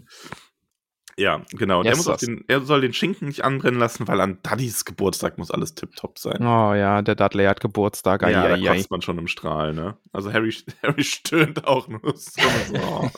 Ja, 1.21 1.41
genau. 1.51 1.83
Yes, 1.83 2.07
er, 2.07 2.17
den, 2.17 2.43
er, 2.47 2.61
soll 2.61 2.81
den 2.81 2.93
Schinken 2.93 3.27
nicht 3.27 3.43
anbrennen 3.43 3.79
lassen, 3.79 4.07
weil 4.07 4.19
an 4.21 4.39
Duddys 4.41 4.85
Geburtstag 4.85 5.37
muss 5.37 5.51
alles 5.51 5.75
tipptopp 5.75 6.17
sein. 6.17 6.41
Oh 6.41 6.73
ja, 6.73 7.03
der 7.03 7.13
Dudley 7.13 7.45
hat 7.45 7.61
Geburtstag. 7.61 8.23
Ja, 8.23 8.43
ai, 8.43 8.59
da 8.59 8.73
kotzt 8.73 8.89
man 8.89 9.03
schon 9.03 9.19
im 9.19 9.27
Strahl, 9.27 9.73
ne? 9.73 9.97
Also 10.11 10.33
Harry, 10.33 10.51
Harry 10.83 11.03
stöhnt 11.03 11.67
auch 11.67 11.87
nur 11.87 12.13
so. 12.15 12.41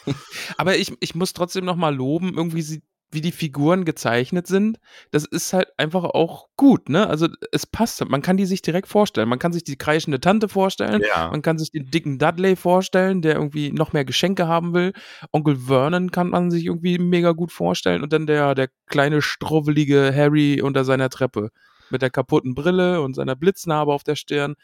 Aber 0.58 0.76
ich, 0.76 0.94
ich 1.00 1.16
muss 1.16 1.32
trotzdem 1.32 1.64
noch 1.64 1.78
mal 1.78 1.96
loben, 1.96 2.34
irgendwie 2.36 2.62
sieht 2.62 2.84
wie 3.14 3.22
die 3.22 3.32
Figuren 3.32 3.86
gezeichnet 3.86 4.48
sind, 4.48 4.80
das 5.12 5.26
ist 5.26 5.54
halt 5.54 5.70
einfach 5.78 6.04
auch 6.04 6.48
gut, 6.58 6.90
ne? 6.90 7.08
Also 7.08 7.28
es 7.52 7.66
passt. 7.66 8.04
Man 8.08 8.22
kann 8.22 8.38
die 8.38 8.46
sich 8.46 8.62
direkt 8.62 8.88
vorstellen. 8.88 9.30
Man 9.30 9.40
kann 9.40 9.54
sich 9.54 9.64
die 9.64 9.78
kreischende 9.78 10.20
Tante 10.20 10.50
vorstellen. 10.50 11.02
Ja. 11.08 11.30
Man 11.30 11.42
kann 11.42 11.58
sich 11.58 11.72
den 11.72 11.90
dicken 11.90 12.20
Dudley 12.20 12.56
vorstellen, 12.56 13.22
der 13.22 13.36
irgendwie 13.36 13.72
noch 13.72 13.94
mehr 13.94 14.06
Geschenke 14.06 14.48
haben 14.48 14.74
will. 14.74 14.94
Onkel 15.32 15.56
Vernon 15.56 16.12
kann 16.12 16.30
man 16.30 16.52
sich 16.52 16.66
irgendwie 16.66 16.98
mega 16.98 17.32
gut 17.32 17.52
vorstellen. 17.52 18.04
Und 18.04 18.14
dann 18.14 18.28
der, 18.28 18.56
der 18.56 18.70
kleine, 18.88 19.22
struvvelige 19.22 20.14
Harry 20.16 20.62
unter 20.62 20.86
seiner 20.86 21.10
Treppe. 21.10 21.50
Mit 21.90 22.02
der 22.02 22.10
kaputten 22.10 22.56
Brille 22.56 23.02
und 23.02 23.16
seiner 23.16 23.36
Blitznarbe 23.36 23.94
auf 23.94 24.04
der 24.04 24.16
Stirn. 24.16 24.56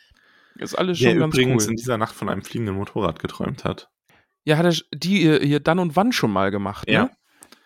Ist 0.56 0.76
alles 0.76 0.98
schon 0.98 1.12
der 1.12 1.20
ganz 1.20 1.36
übrigens 1.36 1.66
cool. 1.66 1.72
in 1.72 1.76
dieser 1.78 1.98
Nacht 1.98 2.16
von 2.16 2.30
einem 2.30 2.42
fliegenden 2.42 2.76
Motorrad 2.76 3.20
geträumt 3.20 3.64
hat. 3.64 3.90
Ja, 4.46 4.58
hat 4.58 4.66
er 4.66 4.98
die 4.98 5.40
hier 5.46 5.60
dann 5.60 5.80
und 5.80 5.96
wann 5.96 6.12
schon 6.12 6.32
mal 6.32 6.50
gemacht, 6.50 6.88
ne? 6.88 7.12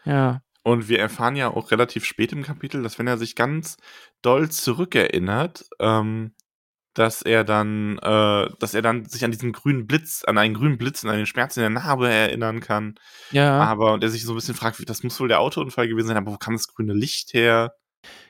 Ja. 0.05 0.41
Und 0.63 0.87
wir 0.87 0.99
erfahren 0.99 1.35
ja 1.35 1.49
auch 1.49 1.71
relativ 1.71 2.05
spät 2.05 2.31
im 2.31 2.43
Kapitel, 2.43 2.83
dass 2.83 2.97
wenn 2.97 3.07
er 3.07 3.17
sich 3.17 3.35
ganz 3.35 3.77
doll 4.21 4.49
zurückerinnert, 4.49 5.65
ähm, 5.79 6.33
dass 6.93 7.21
er 7.21 7.43
dann, 7.43 7.97
äh, 7.97 8.49
dass 8.59 8.73
er 8.73 8.81
dann 8.81 9.05
sich 9.05 9.25
an 9.25 9.31
diesen 9.31 9.51
grünen 9.51 9.87
Blitz, 9.87 10.23
an 10.23 10.37
einen 10.37 10.53
grünen 10.53 10.77
Blitz, 10.77 11.03
an 11.03 11.09
einen 11.09 11.25
Schmerz 11.25 11.57
in 11.57 11.61
der 11.61 11.69
Narbe 11.69 12.09
erinnern 12.09 12.59
kann. 12.59 12.95
Ja. 13.31 13.59
Aber 13.59 13.93
und 13.93 14.03
er 14.03 14.09
sich 14.09 14.23
so 14.23 14.33
ein 14.33 14.35
bisschen 14.35 14.55
fragt, 14.55 14.87
das 14.87 15.03
muss 15.03 15.19
wohl 15.19 15.27
der 15.27 15.39
Autounfall 15.39 15.87
gewesen 15.87 16.07
sein, 16.07 16.17
aber 16.17 16.31
wo 16.31 16.37
kam 16.37 16.53
das 16.53 16.67
grüne 16.67 16.93
Licht 16.93 17.33
her? 17.33 17.73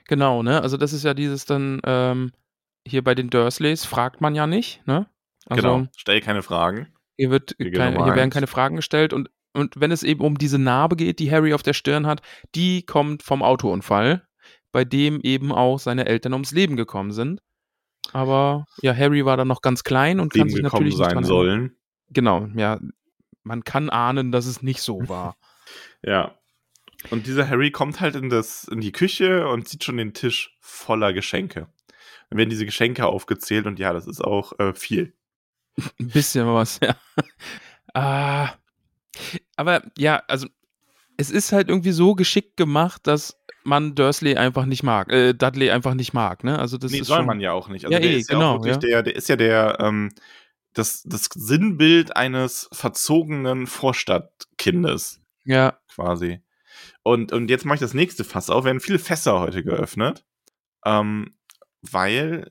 Genau, 0.07 0.43
ne? 0.43 0.61
Also 0.61 0.77
das 0.77 0.93
ist 0.93 1.03
ja 1.03 1.13
dieses 1.13 1.45
dann 1.45 1.81
ähm, 1.83 2.31
hier 2.87 3.03
bei 3.03 3.15
den 3.15 3.29
Dursleys 3.29 3.85
fragt 3.85 4.21
man 4.21 4.35
ja 4.35 4.47
nicht, 4.47 4.85
ne? 4.87 5.07
Also, 5.45 5.61
genau. 5.61 5.87
Stell 5.97 6.21
keine 6.21 6.41
Fragen. 6.41 6.93
Hier 7.17 7.29
wird 7.31 7.55
hier, 7.57 7.71
keine, 7.71 8.03
hier 8.03 8.15
werden 8.15 8.29
keine 8.29 8.47
Fragen 8.47 8.75
gestellt 8.75 9.13
und 9.13 9.29
und 9.53 9.79
wenn 9.79 9.91
es 9.91 10.03
eben 10.03 10.21
um 10.21 10.37
diese 10.37 10.57
Narbe 10.57 10.95
geht, 10.95 11.19
die 11.19 11.31
Harry 11.31 11.53
auf 11.53 11.63
der 11.63 11.73
Stirn 11.73 12.07
hat, 12.07 12.21
die 12.55 12.85
kommt 12.85 13.23
vom 13.23 13.43
Autounfall, 13.43 14.27
bei 14.71 14.83
dem 14.83 15.21
eben 15.21 15.51
auch 15.51 15.79
seine 15.79 16.05
Eltern 16.05 16.33
ums 16.33 16.51
Leben 16.51 16.75
gekommen 16.75 17.11
sind. 17.11 17.41
Aber 18.11 18.65
ja, 18.81 18.95
Harry 18.95 19.25
war 19.25 19.37
dann 19.37 19.47
noch 19.47 19.61
ganz 19.61 19.83
klein 19.83 20.19
und 20.19 20.33
Leben 20.33 20.47
kann 20.47 20.55
sich 20.55 20.63
natürlich 20.63 20.97
nicht 20.97 21.09
sein 21.09 21.23
sollen. 21.23 21.77
Genau, 22.09 22.47
ja, 22.55 22.79
man 23.43 23.63
kann 23.63 23.89
ahnen, 23.89 24.31
dass 24.31 24.45
es 24.45 24.61
nicht 24.61 24.81
so 24.81 25.07
war. 25.07 25.37
ja. 26.03 26.35
Und 27.09 27.27
dieser 27.27 27.49
Harry 27.49 27.71
kommt 27.71 27.99
halt 27.99 28.15
in, 28.15 28.29
das, 28.29 28.63
in 28.65 28.79
die 28.79 28.93
Küche 28.93 29.47
und 29.47 29.67
sieht 29.67 29.83
schon 29.83 29.97
den 29.97 30.13
Tisch 30.13 30.57
voller 30.61 31.11
Geschenke. 31.11 31.67
Dann 32.29 32.37
werden 32.37 32.49
diese 32.49 32.65
Geschenke 32.65 33.05
aufgezählt 33.05 33.65
und 33.65 33.77
ja, 33.77 33.93
das 33.93 34.07
ist 34.07 34.23
auch 34.23 34.57
äh, 34.57 34.73
viel. 34.73 35.13
Ein 35.99 36.07
bisschen 36.07 36.47
was, 36.47 36.79
ja. 36.81 36.95
Ah, 37.95 38.55
aber 39.55 39.83
ja, 39.97 40.23
also 40.27 40.47
es 41.17 41.29
ist 41.29 41.51
halt 41.51 41.69
irgendwie 41.69 41.91
so 41.91 42.15
geschickt 42.15 42.57
gemacht, 42.57 43.05
dass 43.05 43.37
man 43.63 43.95
Dursley 43.95 44.35
einfach 44.35 44.65
nicht 44.65 44.83
mag, 44.83 45.11
äh, 45.11 45.33
Dudley 45.33 45.71
einfach 45.71 45.93
nicht 45.93 46.13
mag, 46.13 46.43
ne? 46.43 46.59
Also 46.59 46.77
das 46.77 46.91
nee, 46.91 47.01
soll 47.01 47.17
schon, 47.17 47.25
man 47.25 47.39
ja 47.39 47.53
auch 47.53 47.69
nicht. 47.69 47.85
Also 47.85 47.93
ja, 47.93 47.99
der 47.99 48.11
eh, 48.11 48.17
ist 48.17 48.29
ja 48.29 48.35
genau, 48.35 48.55
auch 48.55 48.63
wirklich 48.63 48.83
ja. 48.83 49.01
der, 49.01 49.03
der 49.03 49.15
ist 49.15 49.29
ja 49.29 49.35
der, 49.35 49.77
ähm, 49.79 50.09
das, 50.73 51.03
das 51.03 51.29
Sinnbild 51.33 52.15
eines 52.17 52.67
verzogenen 52.71 53.67
Vorstadtkindes. 53.67 55.21
Ja. 55.45 55.77
Quasi. 55.93 56.41
Und, 57.03 57.31
und 57.31 57.49
jetzt 57.49 57.65
mache 57.65 57.75
ich 57.75 57.81
das 57.81 57.93
nächste 57.93 58.23
Fass 58.23 58.49
auf. 58.49 58.63
Wir 58.63 58.69
werden 58.69 58.79
viele 58.79 58.99
Fässer 58.99 59.39
heute 59.39 59.63
geöffnet. 59.63 60.25
Ähm, 60.85 61.35
weil, 61.81 62.49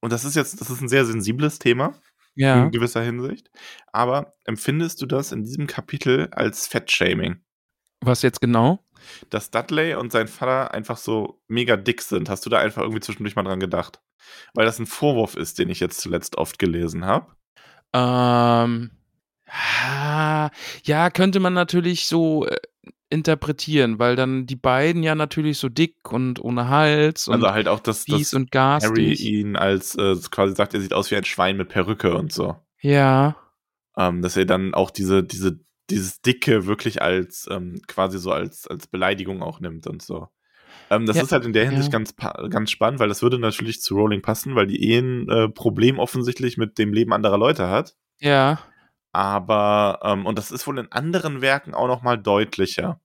und 0.00 0.12
das 0.12 0.24
ist 0.24 0.36
jetzt, 0.36 0.60
das 0.60 0.70
ist 0.70 0.80
ein 0.80 0.88
sehr 0.88 1.04
sensibles 1.04 1.58
Thema 1.58 1.94
Ja. 2.38 2.62
in 2.62 2.70
gewisser 2.70 3.02
Hinsicht. 3.02 3.50
Aber 3.92 4.36
empfindest 4.44 5.02
du 5.02 5.06
das 5.06 5.32
in 5.32 5.42
diesem 5.42 5.66
Kapitel 5.66 6.28
als 6.30 6.68
Fettshaming? 6.68 7.40
Was 8.00 8.22
jetzt 8.22 8.40
genau? 8.40 8.78
Dass 9.30 9.50
Dudley 9.50 9.94
und 9.94 10.12
sein 10.12 10.28
Vater 10.28 10.72
einfach 10.72 10.98
so 10.98 11.42
mega 11.48 11.76
dick 11.76 12.00
sind. 12.00 12.28
Hast 12.28 12.46
du 12.46 12.50
da 12.50 12.58
einfach 12.58 12.82
irgendwie 12.82 13.00
zwischendurch 13.00 13.34
mal 13.34 13.42
dran 13.42 13.58
gedacht? 13.58 14.00
Weil 14.54 14.66
das 14.66 14.78
ein 14.78 14.86
Vorwurf 14.86 15.34
ist, 15.34 15.58
den 15.58 15.68
ich 15.68 15.80
jetzt 15.80 16.00
zuletzt 16.00 16.38
oft 16.38 16.60
gelesen 16.60 17.04
habe. 17.04 17.34
Ähm, 17.92 18.90
ja, 20.84 21.10
könnte 21.10 21.40
man 21.40 21.54
natürlich 21.54 22.06
so 22.06 22.46
äh, 22.46 22.56
interpretieren, 23.10 23.98
weil 23.98 24.16
dann 24.16 24.46
die 24.46 24.56
beiden 24.56 25.02
ja 25.02 25.14
natürlich 25.14 25.58
so 25.58 25.68
dick 25.68 26.12
und 26.12 26.40
ohne 26.40 26.68
Hals 26.68 27.28
und 27.28 27.34
Also 27.34 27.50
halt 27.50 27.68
auch, 27.68 27.80
dass, 27.80 28.04
fies 28.04 28.30
dass 28.30 28.34
und 28.34 28.50
Harry 28.80 29.14
garstig. 29.14 29.20
ihn 29.20 29.56
als 29.56 29.94
äh, 29.96 30.16
quasi 30.30 30.54
sagt, 30.54 30.74
er 30.74 30.80
sieht 30.80 30.92
aus 30.94 31.10
wie 31.10 31.16
ein 31.16 31.24
Schwein 31.24 31.56
mit 31.56 31.68
Perücke 31.68 32.14
und 32.16 32.32
so. 32.32 32.56
Ja, 32.80 33.36
Ähm, 33.96 34.22
dass 34.22 34.36
er 34.36 34.44
dann 34.46 34.74
auch 34.74 34.90
diese, 34.90 35.24
diese, 35.24 35.60
dieses 35.90 36.20
Dicke 36.20 36.66
wirklich 36.66 37.02
als 37.02 37.48
ähm, 37.50 37.80
quasi 37.86 38.18
so 38.18 38.30
als, 38.32 38.66
als 38.68 38.86
Beleidigung 38.86 39.42
auch 39.42 39.60
nimmt 39.60 39.86
und 39.86 40.02
so. 40.02 40.28
Ähm, 40.90 41.06
das 41.06 41.16
Ja, 41.16 41.22
ist 41.22 41.32
halt 41.32 41.44
in 41.44 41.52
der 41.52 41.64
Hinsicht 41.66 41.92
ja. 41.92 41.98
ganz, 41.98 42.14
ganz 42.16 42.70
spannend, 42.70 43.00
weil 43.00 43.08
das 43.08 43.22
würde 43.22 43.38
natürlich 43.38 43.82
zu 43.82 43.96
Rowling 43.96 44.22
passen, 44.22 44.54
weil 44.54 44.66
die 44.68 44.90
eh 44.92 44.98
ein 44.98 45.28
äh, 45.28 45.48
Problem 45.48 45.98
offensichtlich 45.98 46.56
mit 46.58 46.78
dem 46.78 46.92
Leben 46.92 47.12
anderer 47.12 47.38
Leute 47.38 47.68
hat. 47.68 47.96
ja, 48.20 48.58
Aber, 49.12 50.00
ähm, 50.02 50.26
und 50.26 50.38
das 50.38 50.50
ist 50.50 50.66
wohl 50.66 50.78
in 50.78 50.92
anderen 50.92 51.40
Werken 51.40 51.74
auch 51.74 51.88
noch 51.88 52.02
mal 52.02 52.16
deutlicher. 52.16 53.00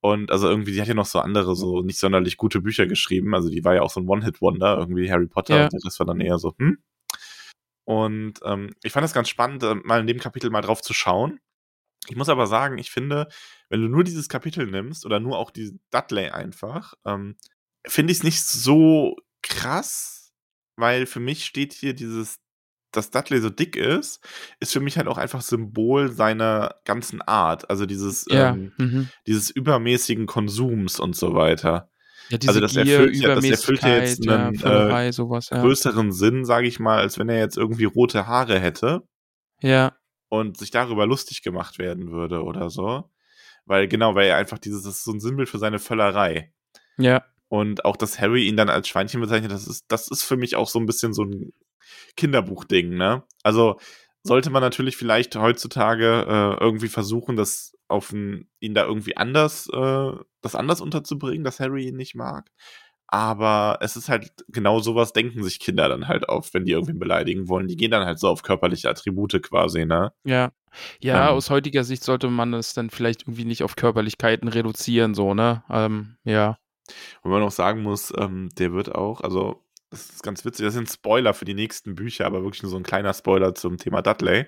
Und 0.00 0.30
also 0.30 0.48
irgendwie, 0.48 0.72
die 0.72 0.80
hat 0.80 0.88
ja 0.88 0.94
noch 0.94 1.06
so 1.06 1.18
andere, 1.20 1.56
so 1.56 1.82
nicht 1.82 1.98
sonderlich 1.98 2.36
gute 2.36 2.60
Bücher 2.60 2.86
geschrieben. 2.86 3.34
Also 3.34 3.48
die 3.48 3.64
war 3.64 3.74
ja 3.74 3.82
auch 3.82 3.90
so 3.90 4.00
ein 4.00 4.08
One-Hit-Wonder, 4.08 4.78
irgendwie 4.78 5.10
Harry 5.10 5.26
Potter 5.26 5.56
Ja. 5.56 5.68
das 5.82 5.98
war 5.98 6.06
dann 6.06 6.20
eher 6.20 6.38
so, 6.38 6.54
hm. 6.58 6.78
Und 7.84 8.40
ähm, 8.44 8.74
ich 8.82 8.92
fand 8.92 9.04
das 9.04 9.12
ganz 9.14 9.28
spannend, 9.28 9.62
äh, 9.62 9.74
mal 9.76 10.00
in 10.00 10.06
dem 10.08 10.18
Kapitel 10.18 10.50
mal 10.50 10.60
drauf 10.60 10.82
zu 10.82 10.92
schauen. 10.92 11.40
Ich 12.08 12.16
muss 12.16 12.28
aber 12.28 12.46
sagen, 12.46 12.78
ich 12.78 12.90
finde, 12.90 13.28
wenn 13.68 13.80
du 13.80 13.88
nur 13.88 14.04
dieses 14.04 14.28
Kapitel 14.28 14.66
nimmst 14.66 15.06
oder 15.06 15.20
nur 15.20 15.38
auch 15.38 15.50
die 15.50 15.78
Dudley 15.90 16.28
einfach, 16.30 16.94
ähm, 17.04 17.36
finde 17.86 18.12
ich 18.12 18.18
es 18.18 18.24
nicht 18.24 18.42
so 18.42 19.16
krass, 19.42 20.32
weil 20.76 21.06
für 21.06 21.20
mich 21.20 21.44
steht 21.44 21.72
hier 21.72 21.94
dieses, 21.94 22.36
dass 22.96 23.10
Dudley 23.10 23.40
so 23.40 23.50
dick 23.50 23.76
ist, 23.76 24.20
ist 24.60 24.72
für 24.72 24.80
mich 24.80 24.96
halt 24.96 25.08
auch 25.08 25.18
einfach 25.18 25.40
Symbol 25.42 26.10
seiner 26.12 26.76
ganzen 26.84 27.22
Art. 27.22 27.68
Also 27.70 27.86
dieses, 27.86 28.26
ja. 28.28 28.50
ähm, 28.50 28.72
mhm. 28.78 29.08
dieses 29.26 29.50
übermäßigen 29.50 30.26
Konsums 30.26 30.98
und 31.00 31.14
so 31.16 31.34
weiter. 31.34 31.88
ja 32.28 32.38
diese 32.38 32.50
also 32.50 32.60
das 32.60 32.72
Gier, 32.72 32.84
erfüllt 33.00 33.16
ja- 33.16 33.34
das 33.34 33.44
erfüllt 33.44 33.82
ja 33.82 33.96
jetzt 33.98 34.28
einen, 34.28 34.56
Völlerei, 34.56 35.12
sowas. 35.12 35.48
Größeren 35.50 36.12
Sinn, 36.12 36.44
sage 36.44 36.66
ich 36.66 36.78
mal, 36.80 36.98
als 36.98 37.18
wenn 37.18 37.28
er 37.28 37.38
jetzt 37.38 37.56
irgendwie 37.56 37.84
rote 37.84 38.26
Haare 38.26 38.58
hätte 38.60 39.02
Ja, 39.60 39.94
und 40.28 40.56
sich 40.56 40.70
darüber 40.70 41.06
lustig 41.06 41.42
gemacht 41.42 41.78
werden 41.78 42.10
würde 42.10 42.42
oder 42.42 42.68
so. 42.70 43.10
Weil, 43.64 43.88
genau, 43.88 44.14
weil 44.14 44.28
er 44.28 44.36
einfach 44.36 44.58
dieses, 44.58 44.82
das 44.84 44.98
ist 44.98 45.04
so 45.04 45.12
ein 45.12 45.20
Sinnbild 45.20 45.48
für 45.48 45.58
seine 45.58 45.78
Völlerei. 45.78 46.52
ja, 46.98 47.24
Und 47.48 47.84
auch, 47.84 47.96
dass 47.96 48.20
Harry 48.20 48.46
ihn 48.48 48.56
dann 48.56 48.68
als 48.68 48.88
Schweinchen 48.88 49.20
bezeichnet, 49.20 49.52
das 49.52 49.66
ist, 49.68 49.84
das 49.88 50.08
ist 50.08 50.22
für 50.24 50.36
mich 50.36 50.56
auch 50.56 50.68
so 50.68 50.78
ein 50.80 50.86
bisschen 50.86 51.12
so 51.12 51.22
ein 51.24 51.52
Kinderbuchding, 52.16 52.90
ne? 52.90 53.22
Also 53.42 53.78
sollte 54.22 54.50
man 54.50 54.62
natürlich 54.62 54.96
vielleicht 54.96 55.36
heutzutage 55.36 56.26
äh, 56.28 56.62
irgendwie 56.62 56.88
versuchen, 56.88 57.36
das 57.36 57.76
auf 57.88 58.12
ein, 58.12 58.48
ihn 58.60 58.74
da 58.74 58.84
irgendwie 58.84 59.16
anders, 59.16 59.68
äh, 59.72 60.12
das 60.42 60.54
anders 60.54 60.80
unterzubringen, 60.80 61.44
dass 61.44 61.60
Harry 61.60 61.88
ihn 61.88 61.96
nicht 61.96 62.14
mag. 62.14 62.50
Aber 63.08 63.78
es 63.82 63.94
ist 63.96 64.08
halt 64.08 64.32
genau 64.48 64.80
sowas, 64.80 65.12
denken 65.12 65.44
sich 65.44 65.60
Kinder 65.60 65.88
dann 65.88 66.08
halt 66.08 66.28
auf, 66.28 66.52
wenn 66.54 66.64
die 66.64 66.72
irgendwen 66.72 66.98
beleidigen 66.98 67.48
wollen. 67.48 67.68
Die 67.68 67.76
gehen 67.76 67.92
dann 67.92 68.04
halt 68.04 68.18
so 68.18 68.28
auf 68.28 68.42
körperliche 68.42 68.90
Attribute 68.90 69.40
quasi, 69.42 69.84
ne? 69.84 70.12
ja. 70.24 70.50
Ja, 71.00 71.30
Ähm. 71.30 71.36
aus 71.36 71.48
heutiger 71.48 71.84
Sicht 71.84 72.04
sollte 72.04 72.28
man 72.28 72.52
es 72.52 72.74
dann 72.74 72.90
vielleicht 72.90 73.22
irgendwie 73.22 73.46
nicht 73.46 73.62
auf 73.62 73.76
Körperlichkeiten 73.76 74.48
reduzieren, 74.48 75.14
so, 75.14 75.32
ne? 75.32 75.62
Ähm, 75.70 76.18
ja. 76.24 76.58
Und 77.22 77.30
man 77.30 77.42
auch 77.42 77.50
sagen 77.50 77.82
muss, 77.82 78.12
ähm, 78.14 78.50
der 78.58 78.74
wird 78.74 78.94
auch, 78.94 79.22
also 79.22 79.64
das 79.96 80.10
ist 80.10 80.22
ganz 80.22 80.44
witzig, 80.44 80.64
das 80.64 80.74
sind 80.74 80.90
Spoiler 80.90 81.34
für 81.34 81.44
die 81.44 81.54
nächsten 81.54 81.94
Bücher, 81.94 82.26
aber 82.26 82.42
wirklich 82.42 82.62
nur 82.62 82.70
so 82.70 82.76
ein 82.76 82.82
kleiner 82.82 83.14
Spoiler 83.14 83.54
zum 83.54 83.78
Thema 83.78 84.02
Dudley. 84.02 84.46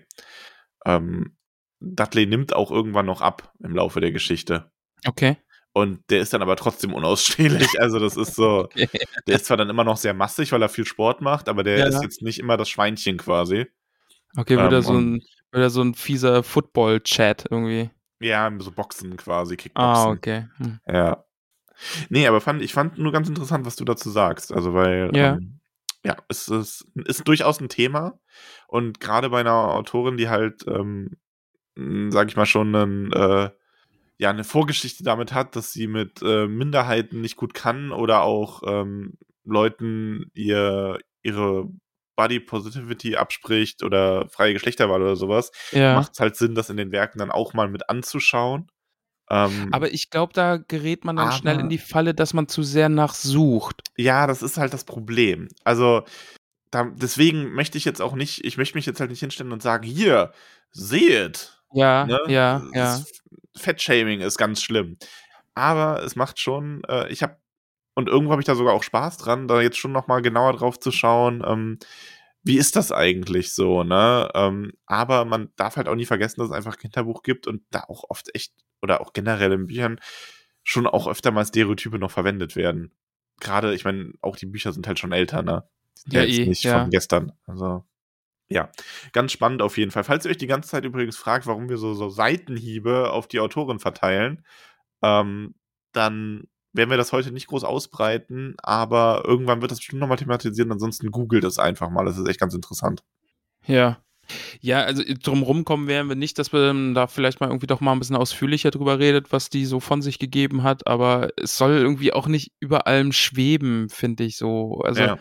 Ähm, 0.84 1.36
Dudley 1.80 2.26
nimmt 2.26 2.54
auch 2.54 2.70
irgendwann 2.70 3.06
noch 3.06 3.20
ab 3.20 3.52
im 3.60 3.74
Laufe 3.74 4.00
der 4.00 4.12
Geschichte. 4.12 4.70
Okay. 5.06 5.36
Und 5.72 6.00
der 6.10 6.20
ist 6.20 6.32
dann 6.32 6.42
aber 6.42 6.56
trotzdem 6.56 6.92
unausstehlich. 6.92 7.68
Also, 7.78 7.98
das 7.98 8.16
ist 8.16 8.34
so, 8.34 8.64
okay. 8.64 8.88
der 9.26 9.36
ist 9.36 9.46
zwar 9.46 9.56
dann 9.56 9.70
immer 9.70 9.84
noch 9.84 9.96
sehr 9.96 10.14
massig, 10.14 10.50
weil 10.50 10.62
er 10.62 10.68
viel 10.68 10.84
Sport 10.84 11.20
macht, 11.20 11.48
aber 11.48 11.62
der 11.62 11.78
ja. 11.78 11.86
ist 11.86 12.02
jetzt 12.02 12.22
nicht 12.22 12.40
immer 12.40 12.56
das 12.56 12.68
Schweinchen 12.68 13.16
quasi. 13.16 13.66
Okay, 14.36 14.56
wird 14.56 14.72
ähm, 14.72 14.72
er 14.72 14.82
so 14.82 14.98
ein, 14.98 15.22
wird 15.52 15.62
er 15.62 15.70
so 15.70 15.82
ein 15.82 15.94
fieser 15.94 16.42
Football-Chat 16.42 17.46
irgendwie. 17.50 17.90
Ja, 18.20 18.50
so 18.58 18.72
Boxen 18.72 19.16
quasi, 19.16 19.56
Kickboxen. 19.56 20.06
Ah, 20.06 20.10
okay. 20.10 20.48
Hm. 20.56 20.80
Ja. 20.86 21.24
Nee, 22.08 22.26
aber 22.26 22.40
fand, 22.40 22.62
ich 22.62 22.72
fand 22.72 22.98
nur 22.98 23.12
ganz 23.12 23.28
interessant, 23.28 23.66
was 23.66 23.76
du 23.76 23.84
dazu 23.84 24.10
sagst. 24.10 24.52
Also, 24.52 24.74
weil, 24.74 25.10
ja, 25.14 25.34
ähm, 25.34 25.60
ja 26.04 26.16
es 26.28 26.48
ist, 26.48 26.86
ist 26.94 27.26
durchaus 27.26 27.60
ein 27.60 27.68
Thema. 27.68 28.18
Und 28.66 29.00
gerade 29.00 29.30
bei 29.30 29.40
einer 29.40 29.74
Autorin, 29.74 30.16
die 30.16 30.28
halt, 30.28 30.64
ähm, 30.66 31.16
sag 32.10 32.28
ich 32.28 32.36
mal, 32.36 32.46
schon 32.46 32.74
einen, 32.74 33.12
äh, 33.12 33.50
ja, 34.18 34.30
eine 34.30 34.44
Vorgeschichte 34.44 35.04
damit 35.04 35.32
hat, 35.32 35.54
dass 35.54 35.72
sie 35.72 35.86
mit 35.86 36.22
äh, 36.22 36.48
Minderheiten 36.48 37.20
nicht 37.20 37.36
gut 37.36 37.54
kann 37.54 37.92
oder 37.92 38.22
auch 38.22 38.62
ähm, 38.66 39.14
Leuten 39.44 40.30
ihr, 40.34 40.98
ihre 41.22 41.68
Body 42.16 42.40
Positivity 42.40 43.14
abspricht 43.14 43.84
oder 43.84 44.28
freie 44.28 44.52
Geschlechterwahl 44.52 45.00
oder 45.00 45.14
sowas, 45.14 45.52
ja. 45.70 45.94
macht 45.94 46.14
es 46.14 46.20
halt 46.20 46.34
Sinn, 46.34 46.56
das 46.56 46.68
in 46.68 46.76
den 46.76 46.90
Werken 46.90 47.20
dann 47.20 47.30
auch 47.30 47.54
mal 47.54 47.68
mit 47.68 47.88
anzuschauen. 47.88 48.66
Ähm, 49.30 49.68
aber 49.72 49.92
ich 49.92 50.10
glaube, 50.10 50.32
da 50.32 50.56
gerät 50.56 51.04
man 51.04 51.16
dann 51.16 51.32
schnell 51.32 51.60
in 51.60 51.68
die 51.68 51.78
Falle, 51.78 52.14
dass 52.14 52.34
man 52.34 52.48
zu 52.48 52.62
sehr 52.62 52.88
nachsucht. 52.88 53.82
Ja, 53.96 54.26
das 54.26 54.42
ist 54.42 54.56
halt 54.56 54.72
das 54.72 54.84
Problem. 54.84 55.48
Also, 55.64 56.04
da, 56.70 56.84
deswegen 56.84 57.52
möchte 57.52 57.78
ich 57.78 57.84
jetzt 57.84 58.00
auch 58.00 58.14
nicht, 58.14 58.44
ich 58.44 58.56
möchte 58.56 58.76
mich 58.76 58.86
jetzt 58.86 59.00
halt 59.00 59.10
nicht 59.10 59.20
hinstellen 59.20 59.52
und 59.52 59.62
sagen, 59.62 59.84
hier, 59.84 60.32
seht. 60.70 61.60
Ja, 61.72 62.06
ne? 62.06 62.20
ja, 62.28 62.62
ja. 62.72 63.00
Fettshaming 63.56 64.20
ist 64.20 64.38
ganz 64.38 64.62
schlimm. 64.62 64.96
Aber 65.54 66.02
es 66.02 66.16
macht 66.16 66.38
schon, 66.38 66.82
äh, 66.88 67.08
ich 67.08 67.22
habe, 67.22 67.36
und 67.94 68.08
irgendwo 68.08 68.32
habe 68.32 68.40
ich 68.40 68.46
da 68.46 68.54
sogar 68.54 68.74
auch 68.74 68.82
Spaß 68.82 69.18
dran, 69.18 69.48
da 69.48 69.60
jetzt 69.60 69.76
schon 69.76 69.92
nochmal 69.92 70.22
genauer 70.22 70.52
drauf 70.52 70.78
zu 70.78 70.92
schauen, 70.92 71.42
ähm, 71.44 71.78
wie 72.44 72.56
ist 72.56 72.76
das 72.76 72.92
eigentlich 72.92 73.52
so, 73.52 73.82
ne? 73.82 74.30
Ähm, 74.34 74.72
aber 74.86 75.24
man 75.24 75.50
darf 75.56 75.76
halt 75.76 75.88
auch 75.88 75.96
nie 75.96 76.06
vergessen, 76.06 76.40
dass 76.40 76.48
es 76.50 76.54
einfach 76.54 76.74
ein 76.74 76.78
Kinderbuch 76.78 77.22
gibt 77.22 77.46
und 77.46 77.62
da 77.70 77.84
auch 77.88 78.04
oft 78.08 78.34
echt, 78.34 78.52
oder 78.82 79.00
auch 79.00 79.12
generell 79.12 79.52
in 79.52 79.66
Büchern, 79.66 80.00
schon 80.62 80.86
auch 80.86 81.06
öfter 81.06 81.30
mal 81.30 81.46
Stereotype 81.46 81.98
noch 81.98 82.10
verwendet 82.10 82.56
werden. 82.56 82.92
Gerade, 83.40 83.74
ich 83.74 83.84
meine, 83.84 84.12
auch 84.20 84.36
die 84.36 84.46
Bücher 84.46 84.72
sind 84.72 84.86
halt 84.86 84.98
schon 84.98 85.12
älter, 85.12 85.42
ne? 85.42 85.64
Ja, 86.06 86.22
jetzt 86.22 86.38
eh, 86.38 86.46
nicht 86.46 86.62
ja. 86.64 86.80
von 86.80 86.90
gestern. 86.90 87.32
Also, 87.46 87.84
ja, 88.48 88.70
ganz 89.12 89.32
spannend 89.32 89.62
auf 89.62 89.76
jeden 89.78 89.90
Fall. 89.90 90.04
Falls 90.04 90.24
ihr 90.24 90.30
euch 90.30 90.38
die 90.38 90.46
ganze 90.46 90.70
Zeit 90.70 90.84
übrigens 90.84 91.16
fragt, 91.16 91.46
warum 91.46 91.68
wir 91.68 91.76
so, 91.76 91.94
so 91.94 92.08
Seitenhiebe 92.08 93.10
auf 93.10 93.28
die 93.28 93.40
Autorin 93.40 93.78
verteilen, 93.78 94.44
ähm, 95.02 95.54
dann 95.92 96.44
werden 96.72 96.90
wir 96.90 96.96
das 96.96 97.12
heute 97.12 97.32
nicht 97.32 97.48
groß 97.48 97.64
ausbreiten, 97.64 98.54
aber 98.62 99.22
irgendwann 99.26 99.60
wird 99.60 99.70
das 99.70 99.78
bestimmt 99.78 100.00
nochmal 100.00 100.18
thematisieren. 100.18 100.72
Ansonsten 100.72 101.10
googelt 101.10 101.44
es 101.44 101.58
einfach 101.58 101.90
mal. 101.90 102.04
Das 102.04 102.18
ist 102.18 102.28
echt 102.28 102.40
ganz 102.40 102.54
interessant. 102.54 103.04
Ja. 103.66 104.02
Ja, 104.60 104.82
also 104.82 105.02
drumherum 105.06 105.64
kommen 105.64 105.88
werden 105.88 106.08
wir 106.08 106.16
nicht, 106.16 106.38
dass 106.38 106.52
wir 106.52 106.92
da 106.94 107.06
vielleicht 107.06 107.40
mal 107.40 107.48
irgendwie 107.48 107.66
doch 107.66 107.80
mal 107.80 107.92
ein 107.92 107.98
bisschen 107.98 108.16
ausführlicher 108.16 108.70
drüber 108.70 108.98
redet, 108.98 109.32
was 109.32 109.48
die 109.48 109.64
so 109.64 109.80
von 109.80 110.02
sich 110.02 110.18
gegeben 110.18 110.62
hat, 110.62 110.86
aber 110.86 111.30
es 111.36 111.56
soll 111.56 111.72
irgendwie 111.72 112.12
auch 112.12 112.26
nicht 112.26 112.52
über 112.60 112.86
allem 112.86 113.12
schweben, 113.12 113.88
finde 113.88 114.24
ich 114.24 114.36
so. 114.36 114.80
Also, 114.84 115.02
ja. 115.02 115.18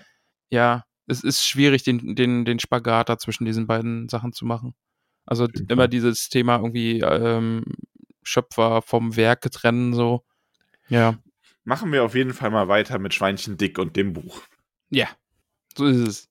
ja, 0.50 0.84
es 1.08 1.24
ist 1.24 1.46
schwierig, 1.46 1.84
den, 1.84 2.16
den, 2.16 2.46
den 2.46 2.60
Spagat 2.60 3.10
da 3.10 3.18
zwischen 3.18 3.46
diesen 3.46 3.68
beiden 3.68 4.10
Sachen 4.10 4.34
zu 4.34 4.46
machen. 4.46 4.76
Also 5.26 5.48
immer 5.68 5.88
dieses 5.88 6.30
Thema 6.30 6.58
irgendwie 6.58 7.02
ähm, 7.02 7.64
Schöpfer 8.24 8.82
vom 8.82 9.16
Werk 9.16 9.42
trennen, 9.52 9.94
so. 9.94 10.24
Ja. 10.90 11.18
Machen 11.64 11.92
wir 11.92 12.04
auf 12.04 12.16
jeden 12.16 12.34
Fall 12.34 12.50
mal 12.50 12.70
weiter 12.70 12.98
mit 12.98 13.14
Schweinchen 13.14 13.58
Dick 13.58 13.78
und 13.78 13.96
dem 13.96 14.14
Buch. 14.14 14.42
Ja, 14.90 15.08
so 15.78 15.86
ist 15.86 15.98
es. 15.98 16.27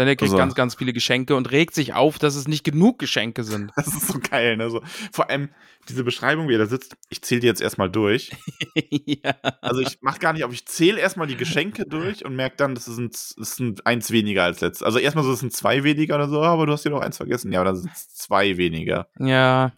Denn 0.00 0.08
er 0.08 0.16
kriegt 0.16 0.30
also. 0.30 0.38
ganz, 0.38 0.54
ganz 0.54 0.74
viele 0.76 0.94
Geschenke 0.94 1.36
und 1.36 1.50
regt 1.50 1.74
sich 1.74 1.92
auf, 1.92 2.18
dass 2.18 2.34
es 2.34 2.48
nicht 2.48 2.64
genug 2.64 2.98
Geschenke 2.98 3.44
sind. 3.44 3.70
Das 3.76 3.88
ist 3.88 4.08
so 4.08 4.18
geil, 4.18 4.56
ne? 4.56 4.70
So, 4.70 4.82
vor 5.12 5.28
allem 5.28 5.50
diese 5.90 6.04
Beschreibung, 6.04 6.48
wie 6.48 6.54
er 6.54 6.58
da 6.58 6.66
sitzt, 6.66 6.96
ich 7.10 7.20
zähle 7.20 7.42
die 7.42 7.46
jetzt 7.46 7.60
erstmal 7.60 7.90
durch. 7.90 8.30
ja. 8.90 9.34
Also 9.60 9.82
ich 9.82 9.98
mach 10.00 10.18
gar 10.18 10.32
nicht 10.32 10.44
auf, 10.44 10.54
ich 10.54 10.64
zähle 10.64 10.98
erstmal 10.98 11.26
die 11.26 11.36
Geschenke 11.36 11.84
durch 11.84 12.24
und 12.24 12.34
merke 12.34 12.56
dann, 12.56 12.74
das 12.74 12.86
sind, 12.86 13.12
das 13.12 13.56
sind 13.56 13.86
eins 13.86 14.10
weniger 14.10 14.44
als 14.44 14.62
letztes. 14.62 14.82
Also 14.82 14.98
erstmal 14.98 15.24
so, 15.24 15.32
es 15.32 15.40
sind 15.40 15.52
zwei 15.52 15.84
weniger 15.84 16.14
oder 16.14 16.30
so, 16.30 16.40
aber 16.42 16.64
du 16.64 16.72
hast 16.72 16.82
hier 16.82 16.92
noch 16.92 17.02
eins 17.02 17.18
vergessen. 17.18 17.52
Ja, 17.52 17.60
aber 17.60 17.72
dann 17.72 17.76
sind 17.76 17.92
es 17.92 18.14
zwei 18.14 18.56
weniger. 18.56 19.08
Ja, 19.18 19.72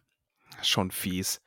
schon 0.62 0.92
fies. 0.92 1.41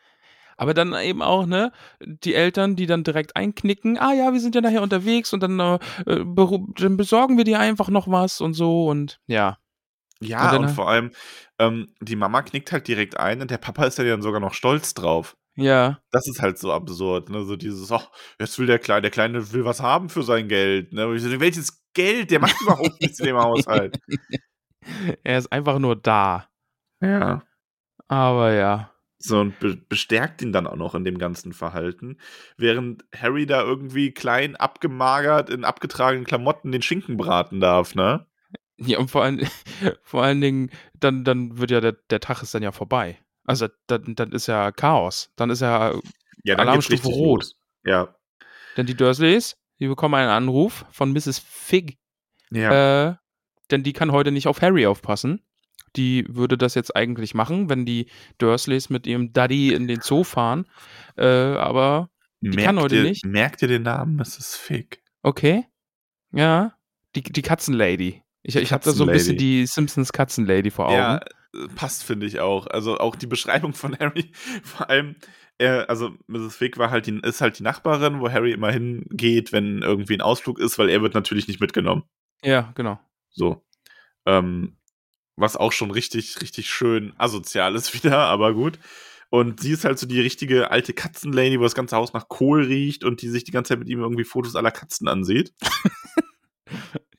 Aber 0.58 0.74
dann 0.74 0.94
eben 0.94 1.22
auch, 1.22 1.46
ne, 1.46 1.72
die 2.02 2.34
Eltern, 2.34 2.76
die 2.76 2.86
dann 2.86 3.04
direkt 3.04 3.36
einknicken, 3.36 3.98
ah 3.98 4.14
ja, 4.14 4.32
wir 4.32 4.40
sind 4.40 4.56
ja 4.56 4.62
nachher 4.62 4.82
unterwegs 4.82 5.34
und 5.34 5.44
dann, 5.44 5.60
äh, 5.60 5.80
dann 6.06 6.98
besorgen 6.98 7.38
wir 7.38 7.44
dir 7.44 7.60
einfach 7.60 7.90
noch 7.90 8.08
was 8.08 8.42
und 8.42 8.54
so 8.54 8.88
und 8.88 9.20
ja. 9.28 9.58
Ja, 10.22 10.56
und, 10.56 10.66
und 10.66 10.70
vor 10.70 10.90
allem, 10.90 11.12
ähm, 11.60 11.94
die 12.00 12.16
Mama 12.16 12.42
knickt 12.42 12.72
halt 12.72 12.88
direkt 12.88 13.18
ein 13.18 13.42
und 13.42 13.52
der 13.52 13.58
Papa 13.58 13.86
ist 13.86 13.98
ja 13.98 14.06
dann 14.06 14.22
sogar 14.22 14.40
noch 14.40 14.54
stolz 14.54 14.94
drauf. 14.94 15.36
Ja. 15.56 16.00
Das 16.12 16.28
ist 16.28 16.42
halt 16.42 16.58
so 16.58 16.72
absurd, 16.72 17.30
ne? 17.30 17.44
So 17.44 17.56
dieses, 17.56 17.92
oh, 17.92 18.02
jetzt 18.40 18.60
will 18.60 18.68
der 18.68 18.80
Kleine, 18.80 19.04
der 19.04 19.12
Kleine 19.12 19.52
will 19.54 19.66
was 19.66 19.82
haben 19.82 20.10
für 20.10 20.24
sein 20.24 20.48
Geld, 20.48 20.94
ne? 20.94 21.08
Und 21.08 21.16
ich 21.16 21.24
so, 21.24 21.40
welches 21.40 21.84
Geld? 21.94 22.32
Der 22.32 22.40
macht 22.40 22.60
überhaupt 22.62 23.02
nichts 23.02 23.20
in 23.20 23.26
dem 23.26 23.38
Haushalt. 23.38 24.00
er 25.24 25.38
ist 25.38 25.52
einfach 25.52 25.80
nur 25.80 25.96
da. 25.96 26.50
Ja. 27.02 27.44
Aber 28.08 28.54
ja. 28.54 28.92
So, 29.28 29.40
und 29.40 29.60
be 29.60 29.76
bestärkt 29.76 30.42
ihn 30.42 30.54
dann 30.54 30.68
auch 30.68 30.76
noch 30.76 30.96
in 30.96 31.04
dem 31.04 31.18
ganzen 31.18 31.54
Verhalten, 31.54 32.18
während 32.58 33.06
Harry 33.16 33.46
da 33.46 33.64
irgendwie 33.64 34.12
klein, 34.12 34.56
abgemagert, 34.56 35.50
in 35.50 35.64
abgetragenen 35.64 36.26
Klamotten 36.26 36.72
den 36.72 36.82
Schinken 36.82 37.18
braten 37.18 37.60
darf, 37.60 37.96
ne? 37.96 38.26
Ja, 38.78 39.00
und 39.00 39.10
vor 39.10 39.24
allen, 39.24 39.48
vor 40.04 40.24
allen 40.24 40.42
Dingen, 40.42 40.70
dann, 41.00 41.24
dann 41.24 41.58
wird 41.58 41.72
ja 41.72 41.82
der, 41.82 41.94
der 41.94 42.20
Tag 42.20 42.44
ist 42.44 42.54
dann 42.54 42.64
ja 42.64 42.72
vorbei. 42.72 43.18
Also 43.46 43.68
dann, 43.88 44.16
dann 44.16 44.32
ist 44.32 44.48
ja 44.48 44.72
Chaos. 44.72 45.32
Dann 45.36 45.50
ist 45.50 45.62
ja, 45.62 45.94
ja 46.44 46.56
dann 46.56 46.68
Alarmstufe 46.68 47.08
rot. 47.08 47.44
Los. 47.44 47.56
Ja. 47.84 48.16
Denn 48.76 48.86
die 48.86 48.96
Dursleys, 48.96 49.58
die 49.80 49.88
bekommen 49.88 50.16
einen 50.16 50.30
Anruf 50.30 50.86
von 50.92 51.12
Mrs. 51.12 51.40
Fig. 51.40 51.98
Ja. 52.52 53.10
Äh, 53.10 53.16
denn 53.72 53.84
die 53.84 53.94
kann 53.94 54.12
heute 54.12 54.32
nicht 54.32 54.48
auf 54.48 54.62
Harry 54.62 54.86
aufpassen 54.86 55.42
die 55.96 56.26
würde 56.30 56.58
das 56.58 56.76
jetzt 56.76 56.96
eigentlich 56.96 57.34
machen, 57.34 57.70
wenn 57.70 57.86
die 57.86 58.08
Dursleys 58.38 58.90
mit 58.90 59.08
ihrem 59.08 59.34
Daddy 59.34 59.74
in 59.74 59.88
den 59.88 60.02
Zoo 60.02 60.24
fahren. 60.24 60.66
Äh, 61.18 61.26
aber 61.26 62.10
die 62.42 62.50
merkt 62.50 62.66
kann 62.66 62.80
heute 62.80 62.98
ihr, 62.98 63.04
nicht. 63.04 63.26
Merkt 63.26 63.62
ihr 63.62 63.68
den 63.68 63.84
Namen? 63.84 64.16
Mrs. 64.16 64.56
Fig. 64.56 65.02
Okay. 65.24 65.66
Ja. 66.32 66.74
Die, 67.16 67.24
die 67.24 67.42
Katzenlady. 67.42 68.22
Ich, 68.44 68.56
ich 68.56 68.72
habe 68.72 68.84
da 68.84 68.92
so 68.92 69.06
ein 69.06 69.12
bisschen 69.12 69.38
die 69.38 69.66
Simpsons 69.66 70.14
Katzenlady 70.14 70.70
vor 70.70 70.88
Augen. 70.88 70.96
Ja, 70.96 71.22
passt, 71.76 72.04
finde 72.04 72.26
ich 72.26 72.40
auch. 72.40 72.68
Also 72.68 72.98
auch 72.98 73.16
die 73.16 73.28
Beschreibung 73.28 73.74
von 73.74 73.98
Harry, 73.98 74.32
vor 74.64 74.90
allem, 74.90 75.16
er, 75.58 75.90
also 75.90 76.12
Mrs. 76.28 76.56
Fig 76.56 76.78
war 76.78 76.92
halt 76.92 77.08
die, 77.08 77.20
ist 77.24 77.42
halt 77.42 77.58
die 77.60 77.64
Nachbarin, 77.64 78.20
wo 78.20 78.30
Harry 78.30 78.52
immer 78.52 78.72
hingeht, 78.72 79.52
wenn 79.52 79.82
irgendwie 79.82 80.16
ein 80.16 80.22
Ausflug 80.22 80.60
ist, 80.60 80.78
weil 80.78 80.90
er 80.90 81.02
wird 81.02 81.14
natürlich 81.14 81.48
nicht 81.48 81.62
mitgenommen. 81.62 82.04
Ja, 82.44 82.74
genau. 82.76 83.00
So. 83.32 83.66
Ähm, 84.26 84.78
was 85.36 85.58
auch 85.58 85.72
schon 85.72 85.92
richtig, 85.92 86.42
richtig 86.42 86.70
schön 86.70 87.14
asozial 87.18 87.76
ist 87.76 87.94
wieder, 88.04 88.20
aber 88.20 88.54
gut. 88.54 88.80
Und 89.30 89.60
sie 89.60 89.72
ist 89.72 89.86
halt 89.86 90.00
so 90.00 90.08
die 90.08 90.22
richtige 90.22 90.72
alte 90.72 90.94
Katzenlady, 90.94 91.60
wo 91.60 91.64
das 91.64 91.76
ganze 91.76 91.98
Haus 91.98 92.14
nach 92.14 92.30
Kohl 92.30 92.64
riecht 92.64 93.04
und 93.04 93.22
die 93.22 93.28
sich 93.28 93.44
die 93.44 93.52
ganze 93.52 93.70
Zeit 93.70 93.80
mit 93.80 93.90
ihm 93.90 94.00
irgendwie 94.00 94.24
Fotos 94.24 94.56
aller 94.56 94.72
Katzen 94.72 95.08
ansieht. 95.08 95.54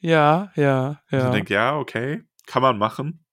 ja, 0.01 0.51
ja, 0.57 1.01
ja. 1.11 1.21
Und 1.21 1.27
ich 1.27 1.33
denke, 1.33 1.55
ja, 1.55 1.77
okay, 1.77 2.23
kann 2.47 2.63
man 2.63 2.79
machen. 2.79 3.25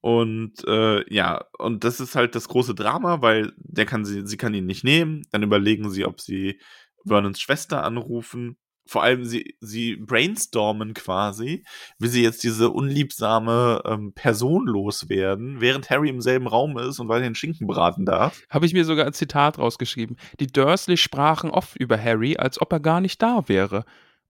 Und 0.00 0.64
äh, 0.66 1.02
ja, 1.12 1.44
und 1.58 1.82
das 1.84 1.98
ist 1.98 2.14
halt 2.14 2.34
das 2.34 2.48
große 2.48 2.74
Drama, 2.74 3.22
weil 3.22 3.52
der 3.56 3.86
kann 3.86 4.04
sie, 4.04 4.26
sie 4.26 4.36
kann 4.36 4.54
ihn 4.54 4.66
nicht 4.66 4.84
nehmen. 4.84 5.22
Dann 5.30 5.42
überlegen 5.42 5.90
sie, 5.90 6.04
ob 6.04 6.20
sie 6.20 6.60
Vernons 7.06 7.40
Schwester 7.40 7.84
anrufen 7.84 8.58
vor 8.86 9.02
allem 9.02 9.24
sie, 9.24 9.56
sie 9.60 9.96
brainstormen 9.96 10.94
quasi, 10.94 11.64
wie 11.98 12.08
sie 12.08 12.22
jetzt 12.22 12.42
diese 12.42 12.70
unliebsame 12.70 13.82
ähm, 13.84 14.12
Person 14.14 14.66
loswerden, 14.66 15.60
während 15.60 15.90
Harry 15.90 16.08
im 16.08 16.20
selben 16.20 16.46
Raum 16.46 16.78
ist 16.78 16.98
und 16.98 17.08
weiterhin 17.08 17.34
Schinken 17.34 17.66
braten 17.66 18.06
darf. 18.06 18.42
Habe 18.50 18.66
ich 18.66 18.72
mir 18.72 18.84
sogar 18.84 19.06
ein 19.06 19.12
Zitat 19.12 19.58
rausgeschrieben. 19.58 20.16
Die 20.40 20.46
Dursley 20.46 20.96
sprachen 20.96 21.50
oft 21.50 21.76
über 21.76 22.02
Harry, 22.02 22.36
als 22.36 22.60
ob 22.60 22.72
er 22.72 22.80
gar 22.80 23.00
nicht 23.00 23.20
da 23.22 23.48
wäre. 23.48 23.84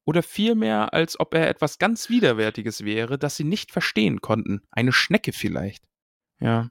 Oder 0.05 0.23
vielmehr, 0.23 0.95
als 0.95 1.19
ob 1.19 1.35
er 1.35 1.49
etwas 1.49 1.79
ganz 1.79 2.09
Widerwärtiges 2.09 2.85
wäre, 2.85 3.19
das 3.19 3.37
sie 3.37 3.45
nicht 3.45 3.73
verstehen 3.73 4.21
konnten. 4.21 4.61
Eine 4.71 4.93
Schnecke 4.93 5.33
vielleicht. 5.33 5.85
Ja. 6.39 6.71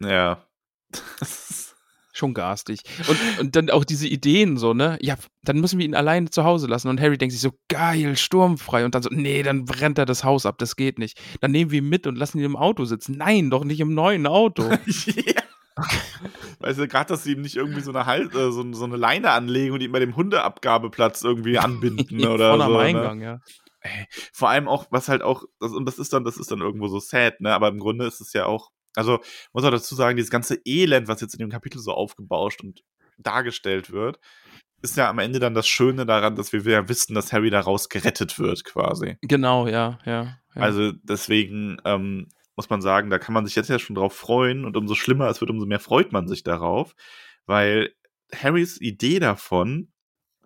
Ja. 0.00 0.46
schon 2.14 2.32
garstig. 2.32 2.80
Und, 3.08 3.18
und 3.40 3.56
dann 3.56 3.70
auch 3.70 3.84
diese 3.84 4.08
Ideen 4.08 4.56
so, 4.56 4.72
ne? 4.72 4.98
Ja, 5.02 5.16
dann 5.42 5.60
müssen 5.60 5.78
wir 5.78 5.84
ihn 5.84 5.94
alleine 5.94 6.30
zu 6.30 6.44
Hause 6.44 6.66
lassen. 6.66 6.88
Und 6.88 7.00
Harry 7.00 7.18
denkt 7.18 7.32
sich 7.32 7.40
so, 7.40 7.52
geil, 7.68 8.16
sturmfrei. 8.16 8.84
Und 8.84 8.94
dann 8.94 9.02
so, 9.02 9.10
nee, 9.12 9.42
dann 9.42 9.64
brennt 9.64 9.98
er 9.98 10.06
das 10.06 10.24
Haus 10.24 10.46
ab, 10.46 10.58
das 10.58 10.76
geht 10.76 10.98
nicht. 10.98 11.20
Dann 11.40 11.50
nehmen 11.50 11.70
wir 11.70 11.78
ihn 11.78 11.88
mit 11.88 12.06
und 12.06 12.16
lassen 12.16 12.38
ihn 12.38 12.44
im 12.44 12.56
Auto 12.56 12.84
sitzen. 12.84 13.16
Nein, 13.18 13.50
doch 13.50 13.64
nicht 13.64 13.80
im 13.80 13.94
neuen 13.94 14.26
Auto. 14.26 14.62
ja. 14.96 15.42
Weißt 16.60 16.78
du, 16.78 16.86
gerade, 16.86 17.08
dass 17.08 17.24
sie 17.24 17.32
ihm 17.32 17.42
nicht 17.42 17.56
irgendwie 17.56 17.80
so 17.80 17.90
eine, 17.90 18.06
halt, 18.06 18.32
äh, 18.34 18.52
so, 18.52 18.72
so, 18.72 18.84
eine 18.84 18.96
Leine 18.96 19.32
anlegen 19.32 19.74
und 19.74 19.80
ihn 19.80 19.90
bei 19.90 19.98
dem 19.98 20.14
Hundeabgabeplatz 20.14 21.24
irgendwie 21.24 21.58
anbinden 21.58 22.24
oder 22.26 22.50
Vorne 22.50 22.64
so. 22.64 22.70
am 22.70 22.72
ne? 22.72 22.78
Eingang, 22.78 23.20
ja. 23.20 23.40
Ey, 23.80 24.06
vor 24.32 24.48
allem 24.48 24.68
auch, 24.68 24.86
was 24.90 25.08
halt 25.08 25.22
auch, 25.22 25.42
das, 25.58 25.72
und 25.72 25.84
das 25.84 25.98
ist 25.98 26.12
dann, 26.12 26.24
das 26.24 26.36
ist 26.36 26.50
dann 26.50 26.60
irgendwo 26.60 26.88
so 26.88 27.00
sad, 27.00 27.40
ne? 27.40 27.52
Aber 27.52 27.68
im 27.68 27.80
Grunde 27.80 28.06
ist 28.06 28.20
es 28.20 28.32
ja 28.32 28.46
auch, 28.46 28.70
also 28.94 29.20
muss 29.52 29.64
auch 29.64 29.70
dazu 29.70 29.94
sagen, 29.94 30.16
dieses 30.16 30.30
ganze 30.30 30.60
Elend, 30.64 31.08
was 31.08 31.20
jetzt 31.20 31.34
in 31.34 31.40
dem 31.40 31.50
Kapitel 31.50 31.80
so 31.80 31.92
aufgebauscht 31.92 32.62
und 32.62 32.82
dargestellt 33.18 33.90
wird, 33.90 34.18
ist 34.82 34.96
ja 34.96 35.08
am 35.08 35.18
Ende 35.18 35.38
dann 35.38 35.54
das 35.54 35.66
Schöne 35.66 36.04
daran, 36.04 36.36
dass 36.36 36.52
wir 36.52 36.60
ja 36.60 36.88
wissen, 36.88 37.14
dass 37.14 37.32
Harry 37.32 37.50
daraus 37.50 37.88
gerettet 37.88 38.38
wird, 38.38 38.64
quasi. 38.64 39.16
Genau, 39.22 39.66
ja, 39.66 39.98
ja. 40.04 40.38
ja. 40.54 40.62
Also 40.62 40.92
deswegen 40.92 41.78
ähm, 41.84 42.28
muss 42.54 42.70
man 42.70 42.82
sagen, 42.82 43.10
da 43.10 43.18
kann 43.18 43.34
man 43.34 43.46
sich 43.46 43.56
jetzt 43.56 43.70
ja 43.70 43.78
schon 43.78 43.96
drauf 43.96 44.14
freuen 44.14 44.64
und 44.64 44.76
umso 44.76 44.94
schlimmer 44.94 45.28
es 45.28 45.40
wird, 45.40 45.50
umso 45.50 45.66
mehr 45.66 45.80
freut 45.80 46.12
man 46.12 46.28
sich 46.28 46.42
darauf, 46.42 46.94
weil 47.46 47.94
Harrys 48.34 48.80
Idee 48.80 49.18
davon, 49.18 49.92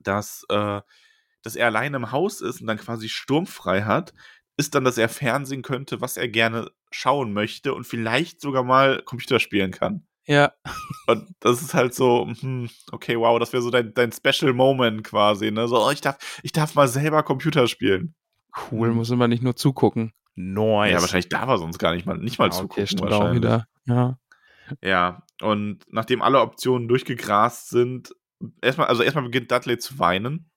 dass, 0.01 0.45
äh, 0.49 0.81
dass 1.43 1.57
er 1.57 1.67
allein 1.67 1.95
im 1.95 2.13
Haus 2.13 2.41
ist 2.41 2.61
und 2.61 2.67
dann 2.67 2.79
quasi 2.79 3.09
sturmfrei 3.09 3.83
hat, 3.83 4.15
ist 4.57 4.75
dann, 4.75 4.85
dass 4.85 4.99
er 4.99 5.09
Fernsehen 5.09 5.63
könnte, 5.63 6.01
was 6.01 6.17
er 6.17 6.29
gerne 6.29 6.71
schauen 6.91 7.33
möchte 7.33 7.75
und 7.75 7.87
vielleicht 7.87 8.41
sogar 8.41 8.63
mal 8.63 9.03
Computer 9.03 9.41
spielen 9.41 9.71
kann. 9.71 10.05
Ja. 10.27 10.53
Und 11.07 11.27
das 11.41 11.63
ist 11.63 11.73
halt 11.75 11.95
so, 11.95 12.27
hm, 12.41 12.69
okay, 12.93 13.19
wow, 13.19 13.39
das 13.39 13.53
wäre 13.53 13.63
so 13.63 13.71
dein, 13.71 13.95
dein 13.95 14.13
Special 14.13 14.53
Moment 14.53 15.05
quasi, 15.05 15.51
ne? 15.51 15.67
So, 15.69 15.83
oh, 15.87 15.91
ich 15.91 16.01
darf, 16.03 16.41
ich 16.43 16.53
darf 16.53 16.75
mal 16.75 16.87
selber 16.89 17.23
Computer 17.23 17.67
spielen. 17.67 18.15
Cool, 18.71 18.93
muss 18.93 19.11
immer 19.11 19.29
nicht 19.29 19.43
nur 19.43 19.57
zugucken. 19.57 20.13
Nice. 20.35 20.93
Ja, 20.93 21.01
wahrscheinlich 21.01 21.29
darf 21.31 21.49
er 21.49 21.59
sonst 21.59 21.79
gar 21.79 21.95
nicht 21.95 22.07
mal, 22.07 22.19
nicht 22.19 22.39
mal 22.39 22.49
Ah, 22.49 22.51
zugucken. 22.51 22.83
okay, 22.83 22.87
stimmt 22.87 23.11
wahrscheinlich. 23.11 23.31
auch 23.31 23.35
wieder. 23.35 23.67
Ja. 23.87 24.19
Ja, 24.83 25.23
und 25.41 25.79
nachdem 25.91 26.21
alle 26.21 26.41
Optionen 26.43 26.89
durchgegrast 26.89 27.71
sind, 27.71 28.15
erstmal, 28.61 28.89
also 28.89 29.03
erstmal 29.03 29.25
beginnt 29.25 29.51
Dudley 29.51 29.79
zu 29.79 29.99
weinen. 29.99 30.51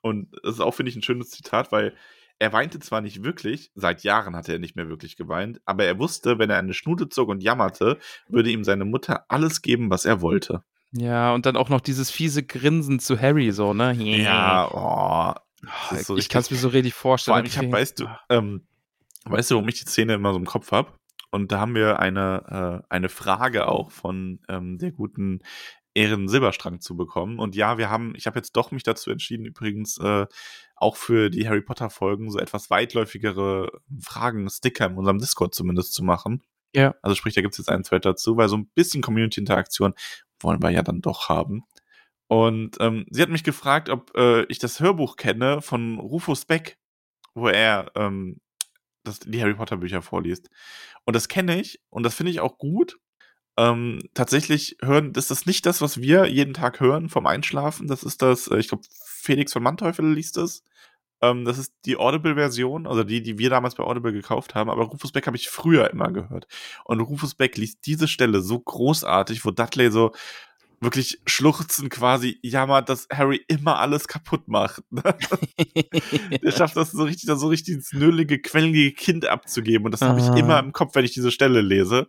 Und 0.00 0.34
das 0.42 0.54
ist 0.54 0.60
auch, 0.60 0.72
finde 0.74 0.88
ich, 0.90 0.96
ein 0.96 1.02
schönes 1.02 1.28
Zitat, 1.30 1.70
weil 1.70 1.94
er 2.38 2.52
weinte 2.52 2.78
zwar 2.78 3.00
nicht 3.00 3.24
wirklich, 3.24 3.72
seit 3.74 4.04
Jahren 4.04 4.36
hatte 4.36 4.52
er 4.52 4.58
nicht 4.58 4.76
mehr 4.76 4.88
wirklich 4.88 5.16
geweint, 5.16 5.60
aber 5.64 5.84
er 5.84 5.98
wusste, 5.98 6.38
wenn 6.38 6.50
er 6.50 6.58
eine 6.58 6.74
Schnute 6.74 7.08
zog 7.08 7.28
und 7.28 7.42
jammerte, 7.42 7.98
würde 8.28 8.50
ihm 8.50 8.64
seine 8.64 8.84
Mutter 8.84 9.24
alles 9.28 9.62
geben, 9.62 9.90
was 9.90 10.04
er 10.04 10.20
wollte. 10.20 10.62
Ja, 10.92 11.34
und 11.34 11.46
dann 11.46 11.56
auch 11.56 11.68
noch 11.68 11.80
dieses 11.80 12.10
fiese 12.10 12.42
Grinsen 12.42 12.98
zu 12.98 13.20
Harry, 13.20 13.50
so, 13.52 13.74
ne? 13.74 13.92
Ja, 13.92 14.68
oh, 14.72 15.94
ist 15.94 16.06
so 16.06 16.16
ich 16.16 16.28
kann 16.28 16.40
es 16.40 16.50
mir 16.50 16.56
so 16.56 16.68
richtig 16.68 16.94
vorstellen. 16.94 17.32
Vor 17.32 17.36
allem, 17.36 17.46
ich 17.46 17.58
hab, 17.58 17.70
weißt 17.70 18.00
du, 18.00 18.06
ähm, 18.30 18.66
weißt 19.24 19.50
du, 19.50 19.56
warum 19.56 19.68
ich 19.68 19.80
die 19.80 19.86
Szene 19.86 20.14
immer 20.14 20.32
so 20.32 20.38
im 20.38 20.46
Kopf 20.46 20.72
habe? 20.72 20.92
Und 21.30 21.52
da 21.52 21.60
haben 21.60 21.74
wir 21.74 21.98
eine, 21.98 22.82
äh, 22.82 22.86
eine 22.88 23.10
Frage 23.10 23.68
auch 23.68 23.90
von 23.90 24.40
ähm, 24.48 24.78
der 24.78 24.92
guten 24.92 25.40
Ehren 25.94 26.28
Silberstrang 26.28 26.80
zu 26.80 26.96
bekommen. 26.96 27.38
Und 27.38 27.54
ja, 27.54 27.76
wir 27.76 27.90
haben, 27.90 28.14
ich 28.14 28.26
habe 28.26 28.38
jetzt 28.38 28.52
doch 28.52 28.70
mich 28.70 28.82
dazu 28.82 29.10
entschieden, 29.10 29.44
übrigens 29.44 29.98
äh, 29.98 30.26
auch 30.80 30.96
für 30.96 31.30
die 31.30 31.48
Harry 31.48 31.60
Potter 31.60 31.90
Folgen 31.90 32.30
so 32.30 32.38
etwas 32.38 32.70
weitläufigere 32.70 33.70
Fragen, 34.00 34.48
Sticker 34.48 34.86
in 34.86 34.96
unserem 34.96 35.18
Discord 35.18 35.54
zumindest 35.54 35.94
zu 35.94 36.04
machen. 36.04 36.42
Ja. 36.74 36.94
Also 37.02 37.14
sprich, 37.14 37.34
da 37.34 37.40
gibt 37.40 37.54
es 37.54 37.58
jetzt 37.58 37.68
einen 37.68 37.82
Thread 37.82 38.04
dazu, 38.04 38.36
weil 38.36 38.48
so 38.48 38.56
ein 38.56 38.68
bisschen 38.74 39.02
Community-Interaktion 39.02 39.94
wollen 40.40 40.62
wir 40.62 40.70
ja 40.70 40.82
dann 40.82 41.00
doch 41.00 41.28
haben. 41.28 41.64
Und 42.28 42.76
ähm, 42.80 43.06
sie 43.10 43.22
hat 43.22 43.30
mich 43.30 43.42
gefragt, 43.42 43.88
ob 43.88 44.16
äh, 44.16 44.44
ich 44.44 44.58
das 44.58 44.80
Hörbuch 44.80 45.16
kenne 45.16 45.62
von 45.62 45.98
Rufus 45.98 46.44
Beck, 46.44 46.78
wo 47.34 47.48
er 47.48 47.90
ähm, 47.94 48.40
das, 49.02 49.20
die 49.20 49.40
Harry 49.40 49.54
Potter 49.54 49.78
Bücher 49.78 50.02
vorliest. 50.02 50.50
Und 51.04 51.16
das 51.16 51.28
kenne 51.28 51.58
ich 51.58 51.80
und 51.88 52.02
das 52.02 52.14
finde 52.14 52.30
ich 52.30 52.40
auch 52.40 52.58
gut. 52.58 52.98
Ähm, 53.58 53.98
tatsächlich 54.14 54.76
hören, 54.82 55.12
das 55.12 55.32
ist 55.32 55.46
nicht 55.46 55.66
das, 55.66 55.80
was 55.82 56.00
wir 56.00 56.26
jeden 56.26 56.54
Tag 56.54 56.78
hören 56.78 57.08
vom 57.08 57.26
Einschlafen. 57.26 57.88
Das 57.88 58.04
ist 58.04 58.22
das, 58.22 58.46
äh, 58.46 58.58
ich 58.58 58.68
glaube, 58.68 58.84
Felix 59.04 59.52
von 59.52 59.64
Manteuffel 59.64 60.10
liest 60.12 60.36
es. 60.36 60.62
Ähm, 61.20 61.44
das 61.44 61.58
ist 61.58 61.72
die 61.84 61.96
Audible-Version, 61.96 62.86
also 62.86 63.02
die, 63.02 63.20
die 63.20 63.38
wir 63.38 63.50
damals 63.50 63.74
bei 63.74 63.82
Audible 63.82 64.12
gekauft 64.12 64.54
haben. 64.54 64.70
Aber 64.70 64.84
Rufus 64.84 65.10
Beck 65.10 65.26
habe 65.26 65.36
ich 65.36 65.48
früher 65.48 65.90
immer 65.90 66.12
gehört. 66.12 66.46
Und 66.84 67.00
Rufus 67.00 67.34
Beck 67.34 67.56
liest 67.56 67.84
diese 67.86 68.06
Stelle 68.06 68.42
so 68.42 68.60
großartig, 68.60 69.44
wo 69.44 69.50
Dudley 69.50 69.90
so 69.90 70.12
wirklich 70.80 71.20
schluchzen 71.26 71.88
quasi 71.88 72.38
jammert, 72.42 72.88
dass 72.88 73.08
Harry 73.12 73.44
immer 73.48 73.80
alles 73.80 74.06
kaputt 74.06 74.46
macht. 74.46 74.84
Der 76.42 76.52
schafft 76.52 76.76
das 76.76 76.92
so 76.92 77.02
richtig, 77.02 77.26
das 77.26 77.40
so 77.40 77.48
richtig 77.48 77.74
ins 77.74 77.92
nölige, 77.92 78.38
quengelige 78.40 78.92
Kind 78.92 79.26
abzugeben. 79.26 79.86
Und 79.86 79.90
das 79.92 80.02
habe 80.02 80.20
ich 80.20 80.26
Ah. 80.26 80.36
immer 80.36 80.60
im 80.60 80.72
Kopf, 80.72 80.94
wenn 80.94 81.04
ich 81.04 81.12
diese 81.12 81.32
Stelle 81.32 81.60
lese. 81.60 82.08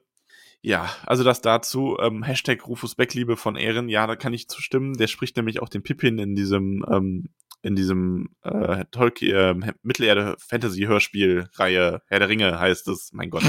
Ja, 0.62 0.90
also 1.06 1.24
das 1.24 1.40
dazu, 1.42 1.98
ähm, 2.02 2.22
Hashtag 2.24 2.68
Rufus 2.68 2.96
Beckliebe 2.96 3.38
von 3.38 3.56
Ehren, 3.56 3.88
ja, 3.88 4.06
da 4.08 4.16
kann 4.18 4.34
ich 4.34 4.50
zustimmen. 4.50 4.96
Der 4.98 5.08
spricht 5.08 5.38
nämlich 5.38 5.62
auch 5.62 5.70
den 5.70 5.84
Pippin 5.84 6.20
in 6.20 6.36
diesem, 6.36 6.84
ähm, 6.92 7.30
in 7.62 7.76
diesem 7.76 8.36
äh, 8.44 8.84
Tolkien, 8.92 9.62
äh, 9.64 9.74
Mittelerde-Fantasy-Hörspiel-Reihe 9.84 12.02
Herr 12.08 12.20
der 12.20 12.28
Ringe 12.30 12.60
heißt 12.60 12.88
es. 12.90 13.12
Mein 13.14 13.30
Gott, 13.30 13.44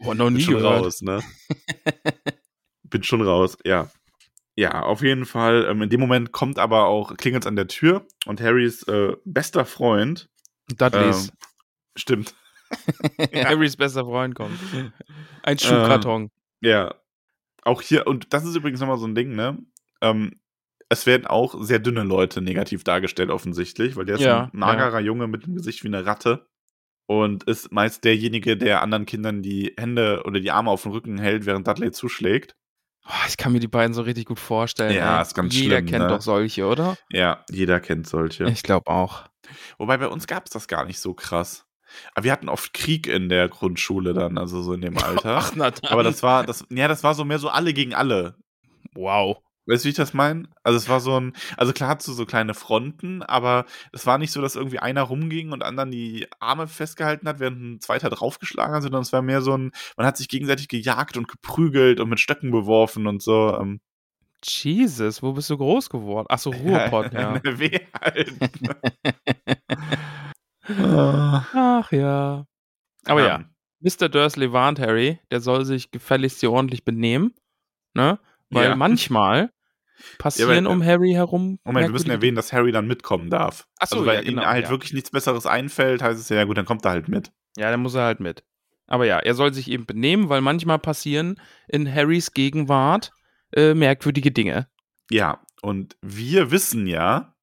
Oh, 0.00 0.14
noch 0.14 0.24
bin 0.26 0.34
nie 0.34 0.40
schon 0.40 0.54
gehört. 0.54 0.84
raus, 0.84 1.02
ne? 1.02 1.20
bin 2.84 3.02
schon 3.02 3.22
raus, 3.22 3.56
ja. 3.64 3.90
Ja, 4.56 4.82
auf 4.82 5.02
jeden 5.02 5.24
Fall. 5.24 5.66
Ähm, 5.68 5.82
in 5.82 5.90
dem 5.90 6.00
Moment 6.00 6.32
kommt 6.32 6.58
aber 6.58 6.86
auch, 6.86 7.16
klingelt 7.16 7.46
an 7.46 7.56
der 7.56 7.66
Tür 7.68 8.06
und 8.26 8.40
Harrys 8.40 8.82
äh, 8.84 9.14
bester 9.24 9.64
Freund, 9.64 10.28
Dudleys. 10.76 11.28
ähm, 11.28 11.34
stimmt, 11.96 12.34
ja. 13.32 13.46
Harrys 13.46 13.76
bester 13.76 14.04
Freund 14.04 14.34
kommt. 14.34 14.58
Ein 15.42 15.58
Schuhkarton. 15.58 16.30
Ja. 16.64 16.94
Auch 17.62 17.80
hier, 17.80 18.06
und 18.06 18.32
das 18.32 18.44
ist 18.44 18.56
übrigens 18.56 18.80
nochmal 18.80 18.98
so 18.98 19.06
ein 19.06 19.14
Ding, 19.14 19.34
ne? 19.34 19.58
Ähm, 20.00 20.40
es 20.88 21.06
werden 21.06 21.26
auch 21.26 21.54
sehr 21.62 21.78
dünne 21.78 22.02
Leute 22.02 22.42
negativ 22.42 22.84
dargestellt, 22.84 23.30
offensichtlich, 23.30 23.96
weil 23.96 24.04
der 24.04 24.16
ist 24.16 24.22
Ja, 24.22 24.44
ein 24.44 24.50
magerer 24.52 25.00
Junge 25.00 25.26
mit 25.26 25.44
einem 25.44 25.56
Gesicht 25.56 25.82
wie 25.82 25.88
eine 25.88 26.04
Ratte 26.04 26.46
und 27.06 27.44
ist 27.44 27.72
meist 27.72 28.04
derjenige, 28.04 28.56
der 28.56 28.82
anderen 28.82 29.06
Kindern 29.06 29.42
die 29.42 29.74
Hände 29.78 30.22
oder 30.24 30.40
die 30.40 30.50
Arme 30.50 30.70
auf 30.70 30.82
den 30.82 30.92
Rücken 30.92 31.18
hält, 31.18 31.46
während 31.46 31.66
Dudley 31.66 31.90
zuschlägt. 31.92 32.54
Oh, 33.06 33.26
ich 33.28 33.36
kann 33.36 33.52
mir 33.52 33.60
die 33.60 33.68
beiden 33.68 33.92
so 33.92 34.02
richtig 34.02 34.26
gut 34.26 34.38
vorstellen. 34.38 34.94
Ja, 34.94 35.16
ey. 35.16 35.22
ist 35.22 35.34
ganz 35.34 35.54
Jeder 35.54 35.76
schlimm, 35.76 35.86
kennt 35.86 36.04
ne? 36.04 36.08
doch 36.08 36.22
solche, 36.22 36.66
oder? 36.66 36.96
Ja, 37.10 37.44
jeder 37.50 37.80
kennt 37.80 38.06
solche. 38.08 38.44
Ich 38.44 38.62
glaube 38.62 38.90
auch. 38.90 39.24
Wobei 39.76 39.98
bei 39.98 40.08
uns 40.08 40.26
gab 40.26 40.46
es 40.46 40.52
das 40.52 40.68
gar 40.68 40.86
nicht 40.86 40.98
so 40.98 41.12
krass. 41.12 41.66
Aber 42.14 42.24
wir 42.24 42.32
hatten 42.32 42.48
oft 42.48 42.74
Krieg 42.74 43.06
in 43.06 43.28
der 43.28 43.48
Grundschule 43.48 44.14
dann, 44.14 44.38
also 44.38 44.62
so 44.62 44.72
in 44.72 44.80
dem 44.80 44.98
Alter. 45.02 45.36
Ach, 45.36 45.52
na 45.54 45.70
dann. 45.70 45.90
Aber 45.90 46.02
das 46.02 46.22
war, 46.22 46.44
das, 46.44 46.64
ja, 46.70 46.88
das 46.88 47.04
war 47.04 47.14
so 47.14 47.24
mehr 47.24 47.38
so 47.38 47.48
alle 47.48 47.72
gegen 47.72 47.94
alle. 47.94 48.36
Wow. 48.94 49.38
Weißt 49.66 49.84
du, 49.84 49.86
wie 49.86 49.90
ich 49.90 49.96
das 49.96 50.12
meine? 50.12 50.48
Also 50.62 50.76
es 50.76 50.90
war 50.90 51.00
so 51.00 51.18
ein, 51.18 51.32
also 51.56 51.72
klar 51.72 51.88
hattest 51.88 52.08
du 52.08 52.12
so 52.12 52.26
kleine 52.26 52.52
Fronten, 52.52 53.22
aber 53.22 53.64
es 53.92 54.06
war 54.06 54.18
nicht 54.18 54.30
so, 54.30 54.42
dass 54.42 54.56
irgendwie 54.56 54.78
einer 54.78 55.02
rumging 55.02 55.52
und 55.52 55.62
anderen 55.62 55.90
die 55.90 56.26
Arme 56.38 56.68
festgehalten 56.68 57.26
hat, 57.26 57.40
während 57.40 57.62
ein 57.62 57.80
zweiter 57.80 58.10
draufgeschlagen 58.10 58.74
hat, 58.74 58.82
sondern 58.82 59.00
es 59.00 59.12
war 59.14 59.22
mehr 59.22 59.40
so 59.40 59.56
ein, 59.56 59.72
man 59.96 60.06
hat 60.06 60.18
sich 60.18 60.28
gegenseitig 60.28 60.68
gejagt 60.68 61.16
und 61.16 61.28
geprügelt 61.28 62.00
und 62.00 62.10
mit 62.10 62.20
Stöcken 62.20 62.50
beworfen 62.50 63.06
und 63.06 63.22
so. 63.22 63.58
Ähm, 63.58 63.80
Jesus, 64.42 65.22
wo 65.22 65.32
bist 65.32 65.48
du 65.48 65.56
groß 65.56 65.88
geworden? 65.88 66.26
Ach 66.28 66.38
so, 66.38 66.50
Ruhrpott, 66.50 67.14
ja. 67.14 67.34
NRW 67.34 67.80
halt. 67.98 68.34
Ah, 70.68 71.44
Ach 71.52 71.92
ja. 71.92 72.46
Aber 73.06 73.22
ja, 73.22 73.36
ähm, 73.36 73.54
Mr. 73.80 74.08
Dursley 74.08 74.52
warnt 74.52 74.78
Harry, 74.78 75.18
der 75.30 75.40
soll 75.40 75.64
sich 75.64 75.90
gefälligst 75.90 76.40
hier 76.40 76.50
ordentlich 76.50 76.84
benehmen, 76.84 77.34
ne? 77.94 78.18
Weil 78.50 78.70
Ja. 78.70 78.76
manchmal 78.76 79.50
passieren 80.18 80.64
Ja, 80.64 80.70
um 80.70 80.82
Harry 80.82 81.12
herum. 81.12 81.58
Moment, 81.64 81.88
wir 81.88 81.92
müssen 81.92 82.10
erwähnen, 82.10 82.36
dass 82.36 82.52
Harry 82.52 82.72
dann 82.72 82.86
mitkommen 82.86 83.30
darf. 83.30 83.66
Ach 83.78 83.86
so, 83.88 83.96
also, 83.96 84.06
weil 84.06 84.16
ja, 84.16 84.22
genau, 84.22 84.42
ihm 84.42 84.48
halt 84.48 84.64
ja. 84.64 84.70
wirklich 84.70 84.92
nichts 84.92 85.10
Besseres 85.10 85.46
einfällt, 85.46 86.02
heißt 86.02 86.18
es 86.18 86.28
ja, 86.28 86.36
ja 86.36 86.44
gut, 86.44 86.56
dann 86.56 86.64
kommt 86.64 86.84
er 86.84 86.92
halt 86.92 87.08
mit. 87.08 87.30
Ja, 87.56 87.70
dann 87.70 87.80
muss 87.80 87.94
er 87.94 88.04
halt 88.04 88.20
mit. 88.20 88.42
Aber 88.86 89.06
ja, 89.06 89.18
er 89.18 89.34
soll 89.34 89.52
sich 89.54 89.70
eben 89.70 89.86
benehmen, 89.86 90.28
weil 90.28 90.40
manchmal 90.40 90.78
passieren 90.78 91.40
in 91.68 91.92
Harrys 91.92 92.32
Gegenwart 92.32 93.12
äh, 93.52 93.74
merkwürdige 93.74 94.30
Dinge. 94.30 94.68
Ja, 95.10 95.42
und 95.62 95.96
wir 96.02 96.50
wissen 96.50 96.86
ja, 96.86 97.34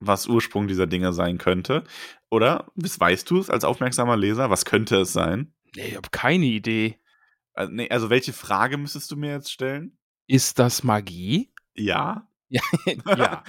was 0.00 0.26
Ursprung 0.26 0.68
dieser 0.68 0.86
Dinge 0.86 1.12
sein 1.12 1.38
könnte. 1.38 1.84
Oder? 2.30 2.70
Was 2.74 2.98
weißt 3.00 3.30
du 3.30 3.38
es 3.38 3.50
als 3.50 3.64
aufmerksamer 3.64 4.16
Leser? 4.16 4.50
Was 4.50 4.64
könnte 4.64 4.96
es 4.96 5.12
sein? 5.12 5.52
Nee, 5.76 5.88
ich 5.88 5.96
habe 5.96 6.08
keine 6.10 6.46
Idee. 6.46 6.98
Also, 7.54 7.72
nee, 7.72 7.88
also 7.88 8.10
welche 8.10 8.32
Frage 8.32 8.76
müsstest 8.76 9.10
du 9.10 9.16
mir 9.16 9.32
jetzt 9.32 9.50
stellen? 9.50 9.98
Ist 10.26 10.58
das 10.58 10.84
Magie? 10.84 11.52
Ja. 11.74 12.28
ja. 12.50 13.42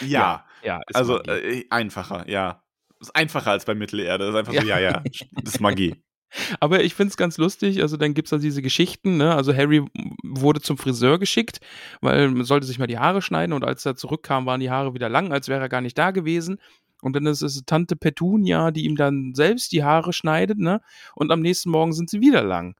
Ja. 0.00 0.46
ja, 0.62 0.80
ist 0.88 0.96
also 0.96 1.14
Magie. 1.14 1.30
äh, 1.30 1.64
einfacher, 1.70 2.28
ja. 2.28 2.62
Ist 3.00 3.14
einfacher 3.14 3.50
als 3.50 3.64
bei 3.64 3.74
Mittelerde. 3.74 4.28
Ist 4.28 4.34
einfach 4.34 4.52
so, 4.52 4.60
ja, 4.60 4.78
ja, 4.78 5.02
das 5.02 5.26
ist 5.54 5.60
Magie. 5.60 6.02
Aber 6.58 6.82
ich 6.82 6.94
finde 6.94 7.10
es 7.10 7.16
ganz 7.16 7.38
lustig, 7.38 7.80
also 7.80 7.96
dann 7.96 8.12
gibt 8.14 8.26
es 8.26 8.30
da 8.30 8.38
diese 8.38 8.60
Geschichten, 8.62 9.18
ne? 9.18 9.34
Also 9.34 9.54
Harry 9.54 9.84
wurde 10.24 10.60
zum 10.60 10.78
Friseur 10.78 11.18
geschickt, 11.18 11.60
weil 12.00 12.28
man 12.30 12.44
sollte 12.44 12.66
sich 12.66 12.78
mal 12.78 12.88
die 12.88 12.98
Haare 12.98 13.22
schneiden 13.22 13.52
und 13.52 13.64
als 13.64 13.86
er 13.86 13.94
zurückkam, 13.94 14.44
waren 14.46 14.60
die 14.60 14.70
Haare 14.70 14.94
wieder 14.94 15.08
lang, 15.08 15.32
als 15.32 15.48
wäre 15.48 15.60
er 15.60 15.68
gar 15.68 15.80
nicht 15.80 15.96
da 15.96 16.10
gewesen. 16.10 16.58
Und 17.04 17.14
dann 17.14 17.26
ist 17.26 17.42
es 17.42 17.62
Tante 17.66 17.96
Petunia, 17.96 18.70
die 18.70 18.84
ihm 18.84 18.96
dann 18.96 19.34
selbst 19.34 19.72
die 19.72 19.84
Haare 19.84 20.12
schneidet, 20.12 20.58
ne? 20.58 20.80
Und 21.14 21.30
am 21.30 21.40
nächsten 21.40 21.70
Morgen 21.70 21.92
sind 21.92 22.10
sie 22.10 22.20
wieder 22.20 22.42
lang. 22.42 22.76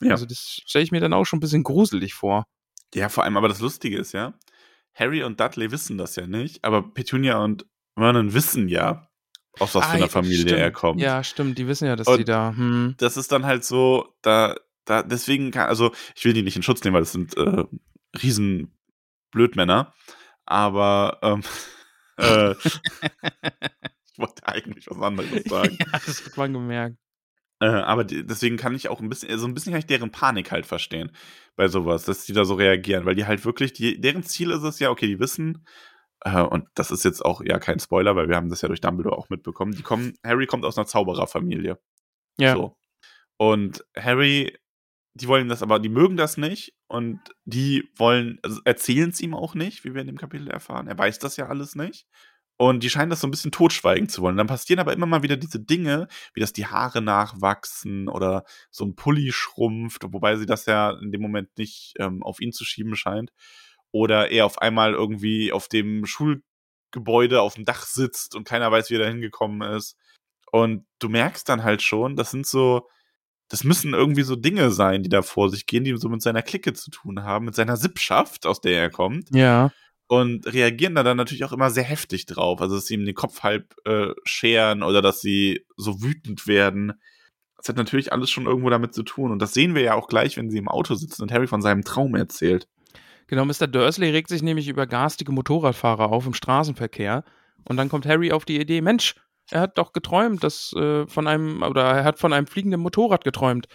Ja. 0.00 0.12
Also 0.12 0.26
das 0.26 0.62
stelle 0.64 0.84
ich 0.84 0.92
mir 0.92 1.00
dann 1.00 1.12
auch 1.12 1.24
schon 1.24 1.38
ein 1.38 1.40
bisschen 1.40 1.64
gruselig 1.64 2.14
vor. 2.14 2.46
Ja, 2.94 3.08
vor 3.08 3.24
allem, 3.24 3.36
aber 3.36 3.48
das 3.48 3.60
Lustige 3.60 3.98
ist 3.98 4.12
ja, 4.12 4.34
Harry 4.94 5.22
und 5.22 5.38
Dudley 5.38 5.70
wissen 5.70 5.98
das 5.98 6.16
ja 6.16 6.26
nicht, 6.26 6.64
aber 6.64 6.82
Petunia 6.82 7.38
und 7.38 7.66
Vernon 7.94 8.32
wissen 8.32 8.68
ja, 8.68 9.08
aus 9.58 9.74
was 9.74 9.84
ah, 9.84 9.88
für 9.88 9.96
einer 9.96 10.08
Familie 10.08 10.40
stimmt. 10.40 10.60
er 10.60 10.70
kommt. 10.70 11.00
Ja, 11.00 11.22
stimmt, 11.22 11.58
die 11.58 11.66
wissen 11.66 11.86
ja, 11.86 11.96
dass 11.96 12.06
und 12.06 12.18
die 12.18 12.24
da. 12.24 12.54
Hm. 12.56 12.94
Das 12.98 13.16
ist 13.16 13.32
dann 13.32 13.44
halt 13.44 13.64
so, 13.64 14.14
da, 14.22 14.56
da, 14.84 15.02
deswegen 15.02 15.50
kann, 15.50 15.68
also 15.68 15.92
ich 16.16 16.24
will 16.24 16.32
die 16.32 16.42
nicht 16.42 16.56
in 16.56 16.62
Schutz 16.62 16.82
nehmen, 16.82 16.94
weil 16.94 17.02
das 17.02 17.12
sind 17.12 17.36
äh, 17.36 17.64
riesen 18.22 18.72
Blödmänner, 19.30 19.92
aber 20.46 21.18
ähm, 21.22 21.42
äh, 22.18 22.52
ich 24.12 24.18
wollte 24.18 24.46
eigentlich 24.46 24.86
was 24.88 25.00
anderes 25.00 25.44
sagen. 25.46 25.76
ja, 25.78 25.86
das 25.92 26.24
hat 26.24 26.36
man 26.36 26.52
gemerkt. 26.52 26.96
Äh, 27.60 27.66
aber 27.66 28.04
die, 28.04 28.24
deswegen 28.24 28.56
kann 28.56 28.74
ich 28.74 28.88
auch 28.88 29.00
ein 29.00 29.08
bisschen, 29.08 29.36
so 29.38 29.46
ein 29.46 29.54
bisschen 29.54 29.72
kann 29.72 29.80
ich 29.80 29.86
deren 29.86 30.12
Panik 30.12 30.52
halt 30.52 30.66
verstehen 30.66 31.10
bei 31.56 31.66
sowas, 31.66 32.04
dass 32.04 32.24
die 32.24 32.32
da 32.32 32.44
so 32.44 32.54
reagieren, 32.54 33.04
weil 33.04 33.16
die 33.16 33.26
halt 33.26 33.44
wirklich, 33.44 33.72
die, 33.72 34.00
deren 34.00 34.22
Ziel 34.22 34.50
ist 34.52 34.62
es 34.62 34.78
ja, 34.78 34.90
okay, 34.90 35.08
die 35.08 35.18
wissen, 35.18 35.64
äh, 36.20 36.40
und 36.40 36.68
das 36.74 36.90
ist 36.90 37.04
jetzt 37.04 37.24
auch 37.24 37.40
ja 37.44 37.58
kein 37.58 37.80
Spoiler, 37.80 38.16
weil 38.16 38.28
wir 38.28 38.36
haben 38.36 38.48
das 38.48 38.62
ja 38.62 38.68
durch 38.68 38.80
Dumbledore 38.80 39.16
auch 39.16 39.28
mitbekommen. 39.28 39.72
Die 39.72 39.82
kommen, 39.82 40.14
Harry 40.24 40.46
kommt 40.46 40.64
aus 40.64 40.76
einer 40.76 40.86
Zaubererfamilie. 40.86 41.78
Ja. 42.38 42.54
So. 42.54 42.76
Und 43.36 43.84
Harry, 43.96 44.56
die 45.14 45.28
wollen 45.28 45.48
das 45.48 45.62
aber, 45.62 45.80
die 45.80 45.88
mögen 45.88 46.16
das 46.16 46.36
nicht 46.36 46.74
und 46.86 47.20
die 47.44 47.88
wollen, 47.96 48.38
also 48.42 48.60
erzählen 48.64 49.10
es 49.10 49.20
ihm 49.20 49.34
auch 49.34 49.54
nicht, 49.54 49.84
wie 49.84 49.94
wir 49.94 50.00
in 50.00 50.06
dem 50.06 50.18
Kapitel 50.18 50.48
erfahren. 50.48 50.86
Er 50.86 50.98
weiß 50.98 51.18
das 51.18 51.36
ja 51.36 51.46
alles 51.46 51.74
nicht. 51.74 52.06
Und 52.60 52.82
die 52.82 52.90
scheinen 52.90 53.10
das 53.10 53.20
so 53.20 53.28
ein 53.28 53.30
bisschen 53.30 53.52
totschweigen 53.52 54.08
zu 54.08 54.20
wollen. 54.20 54.36
Dann 54.36 54.48
passieren 54.48 54.80
aber 54.80 54.92
immer 54.92 55.06
mal 55.06 55.22
wieder 55.22 55.36
diese 55.36 55.60
Dinge, 55.60 56.08
wie 56.34 56.40
dass 56.40 56.52
die 56.52 56.66
Haare 56.66 57.00
nachwachsen 57.00 58.08
oder 58.08 58.44
so 58.70 58.84
ein 58.84 58.96
Pulli 58.96 59.30
schrumpft, 59.30 60.02
wobei 60.08 60.34
sie 60.36 60.46
das 60.46 60.66
ja 60.66 60.90
in 60.90 61.12
dem 61.12 61.22
Moment 61.22 61.56
nicht 61.56 61.94
ähm, 62.00 62.22
auf 62.24 62.40
ihn 62.40 62.52
zu 62.52 62.64
schieben 62.64 62.96
scheint 62.96 63.30
oder 63.92 64.30
er 64.30 64.46
auf 64.46 64.58
einmal 64.60 64.92
irgendwie 64.92 65.52
auf 65.52 65.68
dem 65.68 66.04
Schulgebäude 66.06 67.40
auf 67.40 67.54
dem 67.54 67.64
Dach 67.64 67.86
sitzt 67.86 68.34
und 68.34 68.44
keiner 68.46 68.70
weiß, 68.70 68.90
wie 68.90 68.94
er 68.94 69.04
da 69.04 69.08
hingekommen 69.08 69.62
ist. 69.76 69.96
Und 70.50 70.86
du 70.98 71.08
merkst 71.08 71.48
dann 71.48 71.62
halt 71.62 71.82
schon, 71.82 72.16
das 72.16 72.30
sind 72.30 72.46
so, 72.46 72.88
das 73.48 73.64
müssen 73.64 73.94
irgendwie 73.94 74.22
so 74.22 74.36
Dinge 74.36 74.70
sein, 74.70 75.02
die 75.02 75.08
da 75.08 75.22
vor 75.22 75.50
sich 75.50 75.66
gehen, 75.66 75.84
die 75.84 75.96
so 75.96 76.08
mit 76.08 76.22
seiner 76.22 76.42
Clique 76.42 76.74
zu 76.74 76.90
tun 76.90 77.22
haben, 77.22 77.46
mit 77.46 77.54
seiner 77.54 77.76
Sippschaft, 77.76 78.46
aus 78.46 78.60
der 78.60 78.80
er 78.80 78.90
kommt. 78.90 79.34
Ja. 79.34 79.72
Und 80.06 80.46
reagieren 80.52 80.94
da 80.94 81.02
dann 81.02 81.16
natürlich 81.16 81.44
auch 81.44 81.52
immer 81.52 81.70
sehr 81.70 81.84
heftig 81.84 82.26
drauf. 82.26 82.60
Also, 82.60 82.76
dass 82.76 82.86
sie 82.86 82.94
ihm 82.94 83.04
den 83.04 83.14
Kopf 83.14 83.42
halb 83.42 83.74
äh, 83.84 84.08
scheren 84.24 84.82
oder 84.82 85.02
dass 85.02 85.20
sie 85.20 85.66
so 85.76 86.02
wütend 86.02 86.46
werden. 86.46 86.94
Das 87.56 87.68
hat 87.68 87.76
natürlich 87.76 88.12
alles 88.12 88.30
schon 88.30 88.46
irgendwo 88.46 88.70
damit 88.70 88.94
zu 88.94 89.02
tun. 89.02 89.32
Und 89.32 89.40
das 89.40 89.52
sehen 89.52 89.74
wir 89.74 89.82
ja 89.82 89.94
auch 89.94 90.08
gleich, 90.08 90.36
wenn 90.36 90.50
sie 90.50 90.58
im 90.58 90.68
Auto 90.68 90.94
sitzen 90.94 91.22
und 91.22 91.32
Harry 91.32 91.46
von 91.46 91.60
seinem 91.60 91.84
Traum 91.84 92.14
erzählt. 92.14 92.68
Genau, 93.26 93.44
Mr. 93.44 93.66
Dursley 93.66 94.10
regt 94.10 94.28
sich 94.28 94.42
nämlich 94.42 94.68
über 94.68 94.86
garstige 94.86 95.32
Motorradfahrer 95.32 96.10
auf 96.10 96.26
im 96.26 96.34
Straßenverkehr. 96.34 97.24
Und 97.64 97.76
dann 97.76 97.90
kommt 97.90 98.06
Harry 98.06 98.32
auf 98.32 98.46
die 98.46 98.58
Idee, 98.58 98.80
Mensch, 98.80 99.14
er 99.50 99.60
hat 99.62 99.78
doch 99.78 99.92
geträumt, 99.92 100.42
dass 100.44 100.72
äh, 100.74 101.06
von 101.06 101.26
einem, 101.26 101.62
oder 101.62 101.84
er 101.84 102.04
hat 102.04 102.18
von 102.18 102.32
einem 102.32 102.46
fliegenden 102.46 102.80
Motorrad 102.80 103.24
geträumt. 103.24 103.66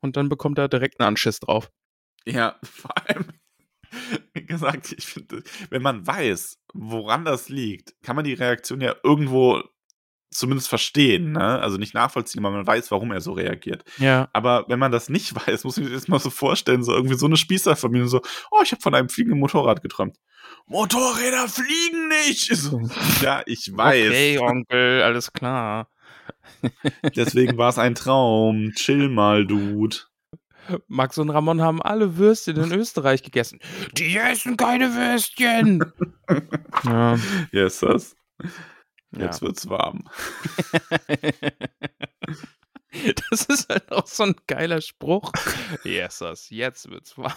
Und 0.00 0.16
dann 0.16 0.28
bekommt 0.28 0.58
er 0.58 0.68
direkt 0.68 1.00
einen 1.00 1.08
Anschiss 1.08 1.40
drauf. 1.40 1.70
Ja, 2.24 2.56
vor 2.62 2.92
allem, 3.08 3.26
wie 4.34 4.44
gesagt, 4.44 4.92
ich 4.96 5.06
finde, 5.06 5.42
wenn 5.70 5.82
man 5.82 6.06
weiß, 6.06 6.58
woran 6.74 7.24
das 7.24 7.48
liegt, 7.48 8.00
kann 8.02 8.16
man 8.16 8.24
die 8.24 8.34
Reaktion 8.34 8.80
ja 8.80 8.94
irgendwo 9.02 9.62
zumindest 10.38 10.68
verstehen, 10.68 11.32
ne? 11.32 11.60
Also 11.60 11.76
nicht 11.76 11.94
nachvollziehen, 11.94 12.44
aber 12.44 12.54
man 12.54 12.66
weiß, 12.66 12.90
warum 12.90 13.12
er 13.12 13.20
so 13.20 13.32
reagiert. 13.32 13.84
Ja. 13.98 14.28
Aber 14.32 14.64
wenn 14.68 14.78
man 14.78 14.92
das 14.92 15.08
nicht 15.08 15.34
weiß, 15.46 15.64
muss 15.64 15.78
ich 15.78 15.84
mir 15.84 15.90
das 15.90 16.08
mal 16.08 16.18
so 16.18 16.30
vorstellen, 16.30 16.82
so 16.82 16.92
irgendwie 16.92 17.16
so 17.16 17.26
eine 17.26 17.36
Spießerfamilie, 17.36 18.08
so, 18.08 18.20
oh, 18.50 18.60
ich 18.62 18.72
habe 18.72 18.82
von 18.82 18.94
einem 18.94 19.08
fliegenden 19.08 19.40
Motorrad 19.40 19.82
geträumt. 19.82 20.16
Motorräder 20.66 21.48
fliegen 21.48 22.08
nicht! 22.08 22.54
So, 22.56 22.80
ja, 23.22 23.42
ich 23.46 23.70
weiß. 23.72 24.08
Okay, 24.08 24.38
Onkel, 24.38 25.02
alles 25.02 25.32
klar. 25.32 25.88
Deswegen 27.16 27.56
war 27.58 27.70
es 27.70 27.78
ein 27.78 27.94
Traum. 27.94 28.72
Chill 28.74 29.08
mal, 29.08 29.46
Dude. 29.46 29.96
Max 30.88 31.18
und 31.18 31.30
Ramon 31.30 31.60
haben 31.60 31.80
alle 31.80 32.16
Würstchen 32.16 32.56
in 32.56 32.72
Österreich 32.72 33.22
gegessen. 33.22 33.60
Die 33.92 34.16
essen 34.16 34.56
keine 34.56 34.94
Würstchen! 34.94 35.84
ja. 36.84 37.16
Yes, 37.52 37.80
das. 37.80 38.16
Jetzt 39.18 39.40
ja. 39.40 39.48
wird's 39.48 39.68
warm. 39.68 40.04
Das 43.30 43.44
ist 43.46 43.68
halt 43.68 43.90
auch 43.92 44.06
so 44.06 44.24
ein 44.24 44.34
geiler 44.46 44.80
Spruch. 44.80 45.32
Yes, 45.84 46.18
das, 46.18 46.50
jetzt 46.50 46.88
wird's 46.90 47.16
warm. 47.18 47.32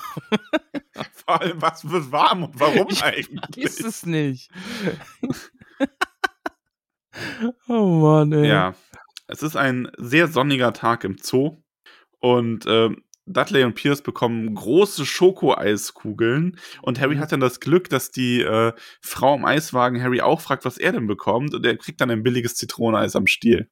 Vor 1.14 1.42
allem, 1.42 1.62
was 1.62 1.90
wird 1.90 2.12
warm 2.12 2.44
und 2.44 2.60
warum 2.60 2.88
ich 2.90 3.04
eigentlich? 3.04 3.58
Ich 3.58 3.66
weiß 3.66 3.80
es 3.82 4.06
nicht. 4.06 4.50
oh 7.68 8.02
Mann, 8.02 8.32
ey. 8.32 8.48
Ja, 8.48 8.76
es 9.28 9.44
ist 9.44 9.56
ein 9.56 9.92
sehr 9.98 10.28
sonniger 10.28 10.74
Tag 10.74 11.04
im 11.04 11.18
Zoo 11.18 11.62
und 12.20 12.66
äh, 12.66 12.90
Dudley 13.30 13.64
und 13.64 13.76
Pierce 13.76 14.02
bekommen 14.02 14.54
große 14.54 15.06
Schokoeiskugeln 15.06 16.58
und 16.82 17.00
Harry 17.00 17.16
mhm. 17.16 17.20
hat 17.20 17.32
dann 17.32 17.40
das 17.40 17.60
Glück, 17.60 17.90
dass 17.90 18.12
die 18.12 18.42
äh, 18.42 18.74
Frau 19.02 19.36
im 19.36 19.46
Eiswagen 19.46 20.02
Harry 20.02 20.22
auch 20.22 20.42
fragt, 20.42 20.66
was 20.66 20.78
er 20.78 20.92
denn 20.92 21.08
bekommt 21.08 21.54
und 21.54 21.66
er 21.66 21.78
kriegt 21.78 22.02
dann 22.02 22.12
ein 22.12 22.24
billiges 22.24 22.56
Zitroneneis 22.56 23.16
am 23.16 23.28
Stiel. 23.28 23.70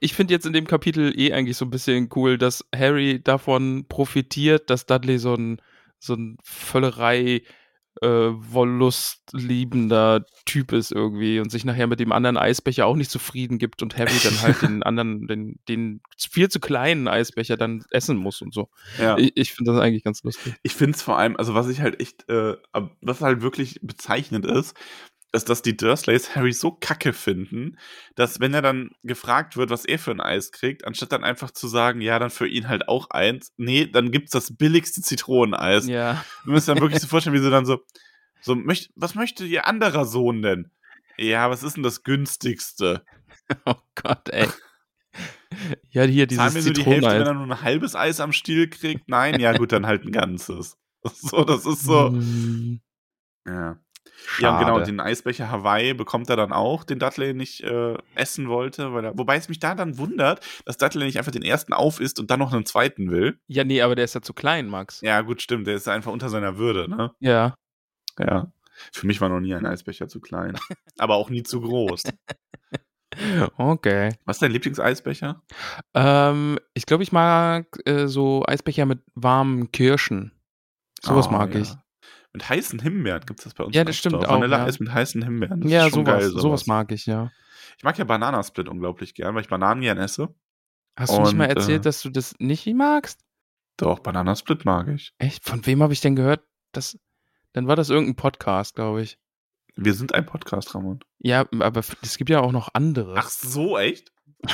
Ich 0.00 0.14
finde 0.14 0.32
jetzt 0.32 0.46
in 0.46 0.52
dem 0.52 0.66
Kapitel 0.66 1.12
eh 1.18 1.32
eigentlich 1.32 1.56
so 1.56 1.64
ein 1.64 1.70
bisschen 1.70 2.08
cool, 2.14 2.38
dass 2.38 2.64
Harry 2.74 3.20
davon 3.22 3.86
profitiert, 3.88 4.70
dass 4.70 4.86
Dudley 4.86 5.18
so 5.18 5.34
ein, 5.34 5.60
so 5.98 6.14
ein 6.14 6.38
Völlerei 6.42 7.42
äh, 8.02 8.30
wollustliebender 8.32 10.24
Typ 10.44 10.72
ist 10.72 10.92
irgendwie 10.92 11.40
und 11.40 11.50
sich 11.50 11.64
nachher 11.64 11.86
mit 11.86 12.00
dem 12.00 12.12
anderen 12.12 12.36
Eisbecher 12.36 12.86
auch 12.86 12.96
nicht 12.96 13.10
zufrieden 13.10 13.58
gibt 13.58 13.82
und 13.82 13.96
Harry 13.96 14.18
dann 14.22 14.42
halt 14.42 14.62
den 14.62 14.82
anderen, 14.84 15.26
den, 15.26 15.58
den 15.68 16.00
viel 16.16 16.48
zu 16.48 16.60
kleinen 16.60 17.08
Eisbecher 17.08 17.56
dann 17.56 17.84
essen 17.90 18.16
muss 18.16 18.42
und 18.42 18.54
so. 18.54 18.68
Ja. 18.98 19.16
Ich, 19.18 19.32
ich 19.34 19.52
finde 19.52 19.72
das 19.72 19.80
eigentlich 19.80 20.04
ganz 20.04 20.22
lustig. 20.22 20.54
Ich 20.62 20.74
finde 20.74 20.96
es 20.96 21.02
vor 21.02 21.18
allem, 21.18 21.36
also 21.36 21.54
was 21.54 21.68
ich 21.68 21.80
halt 21.80 22.00
echt, 22.00 22.28
äh, 22.28 22.56
was 23.00 23.20
halt 23.20 23.42
wirklich 23.42 23.80
bezeichnend 23.82 24.46
ist, 24.46 24.74
ist, 25.32 25.48
dass 25.48 25.62
die 25.62 25.76
Dursleys 25.76 26.34
Harry 26.34 26.52
so 26.52 26.72
kacke 26.72 27.12
finden, 27.12 27.78
dass 28.14 28.40
wenn 28.40 28.54
er 28.54 28.62
dann 28.62 28.90
gefragt 29.02 29.56
wird, 29.56 29.70
was 29.70 29.84
er 29.84 29.98
für 29.98 30.10
ein 30.10 30.20
Eis 30.20 30.52
kriegt, 30.52 30.86
anstatt 30.86 31.12
dann 31.12 31.24
einfach 31.24 31.50
zu 31.50 31.68
sagen, 31.68 32.00
ja, 32.00 32.18
dann 32.18 32.30
für 32.30 32.46
ihn 32.46 32.68
halt 32.68 32.88
auch 32.88 33.10
eins, 33.10 33.52
nee, 33.56 33.86
dann 33.86 34.10
gibt's 34.10 34.32
das 34.32 34.56
billigste 34.56 35.02
Zitroneneis. 35.02 35.86
Ja. 35.86 36.24
Du 36.44 36.52
musst 36.52 36.68
dann 36.68 36.80
wirklich 36.80 37.00
so 37.00 37.06
vorstellen, 37.08 37.34
wie 37.34 37.42
sie 37.42 37.50
dann 37.50 37.66
so, 37.66 37.80
so, 38.40 38.54
möcht, 38.54 38.90
was 38.94 39.14
möchte 39.14 39.44
ihr 39.44 39.66
anderer 39.66 40.04
Sohn 40.04 40.42
denn? 40.42 40.70
Ja, 41.18 41.50
was 41.50 41.62
ist 41.62 41.76
denn 41.76 41.82
das 41.82 42.02
günstigste? 42.02 43.04
Oh 43.64 43.76
Gott, 43.94 44.28
ey. 44.30 44.48
Ja, 45.90 46.02
hier 46.02 46.26
dieses 46.26 46.42
Zahlen 46.42 46.54
wir 46.54 46.62
nur 46.62 46.72
die 46.72 46.84
Hälfte, 46.84 47.10
wenn 47.10 47.26
er 47.26 47.34
nur 47.34 47.46
ein 47.46 47.62
halbes 47.62 47.94
Eis 47.94 48.20
am 48.20 48.32
Stiel 48.32 48.68
kriegt? 48.68 49.08
Nein, 49.08 49.40
ja 49.40 49.56
gut, 49.56 49.72
dann 49.72 49.86
halt 49.86 50.04
ein 50.04 50.12
ganzes. 50.12 50.78
So, 51.14 51.44
das 51.44 51.64
ist 51.64 51.84
so. 51.84 52.10
Mm. 52.10 52.80
Ja. 53.46 53.78
Schade. 54.28 54.64
Ja, 54.64 54.72
genau, 54.72 54.84
den 54.84 54.98
Eisbecher 54.98 55.50
Hawaii 55.50 55.94
bekommt 55.94 56.28
er 56.28 56.36
dann 56.36 56.52
auch, 56.52 56.82
den 56.82 56.98
Dudley 56.98 57.32
nicht 57.32 57.62
äh, 57.62 57.96
essen 58.16 58.48
wollte. 58.48 58.92
Weil 58.92 59.04
er, 59.04 59.18
wobei 59.18 59.36
es 59.36 59.48
mich 59.48 59.60
da 59.60 59.76
dann 59.76 59.98
wundert, 59.98 60.44
dass 60.64 60.78
Dudley 60.78 61.04
nicht 61.04 61.18
einfach 61.18 61.30
den 61.30 61.42
ersten 61.42 61.72
aufisst 61.72 62.18
und 62.18 62.30
dann 62.30 62.40
noch 62.40 62.52
einen 62.52 62.66
zweiten 62.66 63.10
will. 63.12 63.38
Ja, 63.46 63.62
nee, 63.62 63.80
aber 63.82 63.94
der 63.94 64.04
ist 64.04 64.14
ja 64.14 64.22
zu 64.22 64.34
klein, 64.34 64.68
Max. 64.68 65.00
Ja, 65.00 65.20
gut, 65.20 65.42
stimmt. 65.42 65.68
Der 65.68 65.76
ist 65.76 65.86
einfach 65.86 66.10
unter 66.10 66.28
seiner 66.28 66.58
Würde, 66.58 66.90
ne? 66.90 67.12
Ja. 67.20 67.54
Ja. 68.18 68.50
Für 68.92 69.06
mich 69.06 69.20
war 69.20 69.28
noch 69.28 69.40
nie 69.40 69.54
ein 69.54 69.64
Eisbecher 69.64 70.08
zu 70.08 70.20
klein. 70.20 70.58
aber 70.98 71.14
auch 71.14 71.30
nie 71.30 71.42
zu 71.42 71.60
groß. 71.60 72.02
Okay. 73.56 74.12
Was 74.26 74.36
ist 74.36 74.42
dein 74.42 74.50
Lieblingseisbecher? 74.50 75.40
Ähm, 75.94 76.58
ich 76.74 76.84
glaube, 76.84 77.02
ich 77.02 77.12
mag 77.12 77.78
äh, 77.86 78.08
so 78.08 78.44
Eisbecher 78.46 78.84
mit 78.84 78.98
warmen 79.14 79.72
Kirschen. 79.72 80.32
Sowas 81.00 81.28
oh, 81.28 81.32
mag 81.32 81.54
ja. 81.54 81.60
ich. 81.60 81.72
Mit 82.36 82.50
heißen 82.50 82.80
Himbeeren 82.80 83.22
gibt 83.24 83.40
es 83.40 83.44
das 83.44 83.54
bei 83.54 83.64
uns. 83.64 83.74
Ja, 83.74 83.82
das 83.82 83.96
stimmt 83.96 84.16
auch. 84.16 84.28
Vanilleeis 84.28 84.76
ja. 84.76 84.84
mit 84.84 84.92
heißen 84.92 85.22
Himbeeren. 85.24 85.62
Das 85.62 85.70
ja, 85.70 85.88
sowas, 85.88 86.04
geil, 86.04 86.28
sowas. 86.28 86.42
sowas 86.42 86.66
mag 86.66 86.92
ich, 86.92 87.06
ja. 87.06 87.32
Ich 87.78 87.82
mag 87.82 87.96
ja 87.96 88.04
Bananasplit 88.04 88.68
unglaublich 88.68 89.14
gern, 89.14 89.34
weil 89.34 89.40
ich 89.40 89.48
Bananen 89.48 89.80
gern 89.80 89.96
esse. 89.96 90.34
Hast 90.98 91.12
Und, 91.12 91.16
du 91.16 91.22
nicht 91.22 91.36
mal 91.36 91.46
erzählt, 91.46 91.80
äh, 91.80 91.84
dass 91.84 92.02
du 92.02 92.10
das 92.10 92.34
nicht 92.38 92.66
magst? 92.74 93.24
Doch, 93.78 94.00
Bananasplit 94.00 94.66
mag 94.66 94.88
ich. 94.88 95.14
Echt? 95.16 95.46
Von 95.46 95.64
wem 95.64 95.82
habe 95.82 95.94
ich 95.94 96.02
denn 96.02 96.14
gehört? 96.14 96.42
Das, 96.72 96.98
dann 97.54 97.68
war 97.68 97.76
das 97.76 97.88
irgendein 97.88 98.16
Podcast, 98.16 98.74
glaube 98.74 99.00
ich. 99.00 99.18
Wir 99.74 99.94
sind 99.94 100.14
ein 100.14 100.26
Podcast, 100.26 100.74
Ramon. 100.74 101.00
Ja, 101.20 101.46
aber 101.58 101.80
es 102.02 102.18
gibt 102.18 102.28
ja 102.28 102.40
auch 102.40 102.52
noch 102.52 102.68
andere. 102.74 103.14
Ach 103.16 103.30
so, 103.30 103.78
echt? 103.78 104.12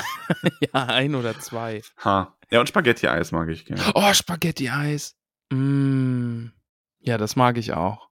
ja, 0.61 0.85
ein 0.85 1.15
oder 1.15 1.37
zwei. 1.37 1.81
Ha. 2.05 2.33
Ja, 2.49 2.61
und 2.61 2.69
Spaghetti-Eis 2.69 3.33
mag 3.33 3.49
ich 3.49 3.65
gerne. 3.65 3.91
Oh, 3.93 4.13
Spaghetti-Eis. 4.13 5.17
Mm. 5.51 6.47
Ja, 7.03 7.17
das 7.17 7.35
mag 7.35 7.57
ich 7.57 7.73
auch. 7.73 8.09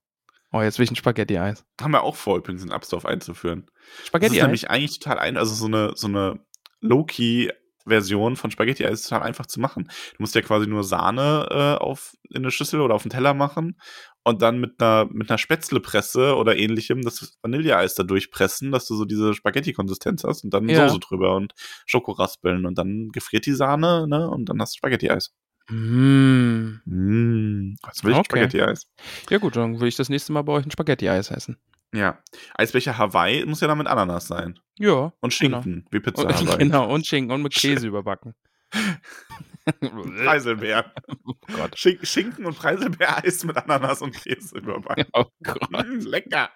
Oh, 0.53 0.61
jetzt 0.61 0.79
will 0.79 0.85
ich 0.85 0.91
ein 0.91 0.97
Spaghetti-Eis. 0.97 1.65
Haben 1.81 1.93
wir 1.93 2.03
auch 2.03 2.17
vor, 2.17 2.37
übrigens 2.37 2.63
in 2.63 2.73
Upsdorf 2.73 3.07
einzuführen. 3.07 3.71
Spaghetti-Eis? 4.05 4.31
Das 4.31 4.37
ist 4.37 4.43
nämlich 4.43 4.71
eigentlich 4.71 4.99
total 4.99 5.19
ein, 5.19 5.37
also 5.37 5.55
so 5.55 5.67
eine, 5.67 5.93
so 5.97 6.09
eine 6.09 6.41
Low-Key 6.81 7.49
Version 7.87 8.37
von 8.37 8.51
Spaghetti-Eis 8.51 9.01
ist 9.01 9.09
total 9.09 9.27
einfach 9.27 9.47
zu 9.47 9.61
machen. 9.61 9.85
Du 9.85 10.17
musst 10.19 10.35
ja 10.35 10.43
quasi 10.43 10.67
nur 10.67 10.85
Sahne 10.85 11.49
äh, 11.51 11.83
auf, 11.83 12.17
in 12.29 12.43
eine 12.43 12.51
Schüssel 12.51 12.81
oder 12.81 12.95
auf 12.95 13.03
einen 13.03 13.11
Teller 13.11 13.35
machen 13.35 13.77
und 14.25 14.43
dann 14.43 14.61
mit 14.61 14.81
einer, 14.81 15.09
mit 15.11 15.31
einer 15.31 15.39
Spätzlepresse 15.39 16.37
oder 16.37 16.57
ähnlichem 16.57 17.03
das 17.03 17.37
Vanilleeis 17.43 17.95
da 17.95 18.03
durchpressen, 18.03 18.71
dass 18.73 18.87
du 18.87 18.95
so 18.95 19.05
diese 19.05 19.35
Spaghetti-Konsistenz 19.35 20.25
hast 20.25 20.45
und 20.45 20.55
dann 20.55 20.69
ja. 20.69 20.89
Soße 20.89 21.01
drüber 21.01 21.35
und 21.35 21.55
Schokoraspeln 21.87 22.67
und 22.67 22.79
dann 22.79 23.09
gefriert 23.09 23.47
die 23.47 23.53
Sahne, 23.53 24.07
ne, 24.07 24.29
und 24.29 24.49
dann 24.49 24.61
hast 24.61 24.75
du 24.75 24.79
Spaghetti-Eis. 24.79 25.33
Mm. 25.69 26.81
Mm. 26.85 27.75
Was 27.83 28.05
will 28.05 28.13
ich 28.13 28.19
okay. 28.19 28.27
Spaghetti-Eis? 28.31 28.87
Ja 29.31 29.39
gut, 29.39 29.57
dann 29.57 29.81
will 29.81 29.89
ich 29.89 29.97
das 29.97 30.09
nächste 30.09 30.33
Mal 30.33 30.43
bei 30.43 30.53
euch 30.53 30.67
ein 30.67 30.71
Spaghetti-Eis 30.71 31.31
essen. 31.31 31.59
Ja. 31.95 32.19
Eisbecher 32.55 32.97
Hawaii 32.97 33.45
muss 33.45 33.61
ja 33.61 33.69
dann 33.69 33.79
mit 33.79 33.87
Ananas 33.87 34.27
sein. 34.27 34.59
Ja. 34.79 35.13
Und 35.21 35.35
Schinken, 35.35 35.63
genau. 35.63 35.87
wie 35.91 36.01
Pizza 36.01 36.23
und, 36.23 36.35
Hawaii. 36.35 36.59
Genau, 36.59 36.93
und 36.93 37.07
Schinken 37.07 37.33
und 37.33 37.43
mit 37.43 37.55
Käse 37.55 37.87
überbacken. 37.87 38.35
Preiselbeer. 40.25 40.93
Oh 41.27 41.35
Gott. 41.55 41.79
Schink 41.79 42.05
Schinken 42.07 42.47
und 42.47 42.57
Preiselbeereis 42.57 43.45
mit 43.45 43.57
Ananas 43.57 44.03
und 44.03 44.13
Käse 44.13 44.59
überbacken. 44.59 45.05
Oh 45.13 45.27
Gott. 45.45 45.71
Mm, 45.71 46.01
lecker. 46.01 46.51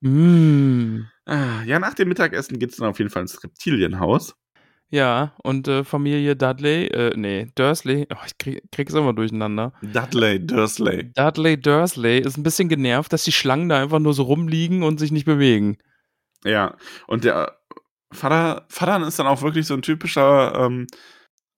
Mm. 0.00 1.00
Ja, 1.26 1.78
nach 1.78 1.94
dem 1.94 2.08
Mittagessen 2.08 2.58
geht 2.58 2.70
es 2.70 2.76
dann 2.76 2.88
auf 2.88 2.98
jeden 2.98 3.10
Fall 3.10 3.22
ins 3.22 3.42
Reptilienhaus. 3.42 4.34
Ja, 4.92 5.32
und 5.42 5.68
äh, 5.68 5.84
Familie 5.84 6.36
Dudley, 6.36 6.86
äh, 6.88 7.16
nee, 7.16 7.48
Dursley, 7.54 8.06
oh, 8.12 8.18
ich 8.26 8.36
krieg, 8.36 8.62
krieg's 8.70 8.92
immer 8.92 9.14
durcheinander. 9.14 9.72
Dudley, 9.80 10.38
Dursley. 10.38 11.10
Dudley 11.14 11.58
Dursley 11.58 12.18
ist 12.18 12.36
ein 12.36 12.42
bisschen 12.42 12.68
genervt, 12.68 13.10
dass 13.10 13.24
die 13.24 13.32
Schlangen 13.32 13.70
da 13.70 13.80
einfach 13.80 14.00
nur 14.00 14.12
so 14.12 14.24
rumliegen 14.24 14.82
und 14.82 15.00
sich 15.00 15.10
nicht 15.10 15.24
bewegen. 15.24 15.78
Ja, 16.44 16.76
und 17.06 17.24
der 17.24 17.56
Vater, 18.12 18.66
Vater 18.68 19.06
ist 19.06 19.18
dann 19.18 19.26
auch 19.26 19.40
wirklich 19.40 19.66
so 19.66 19.72
ein 19.72 19.80
typischer 19.80 20.54
ähm, 20.56 20.86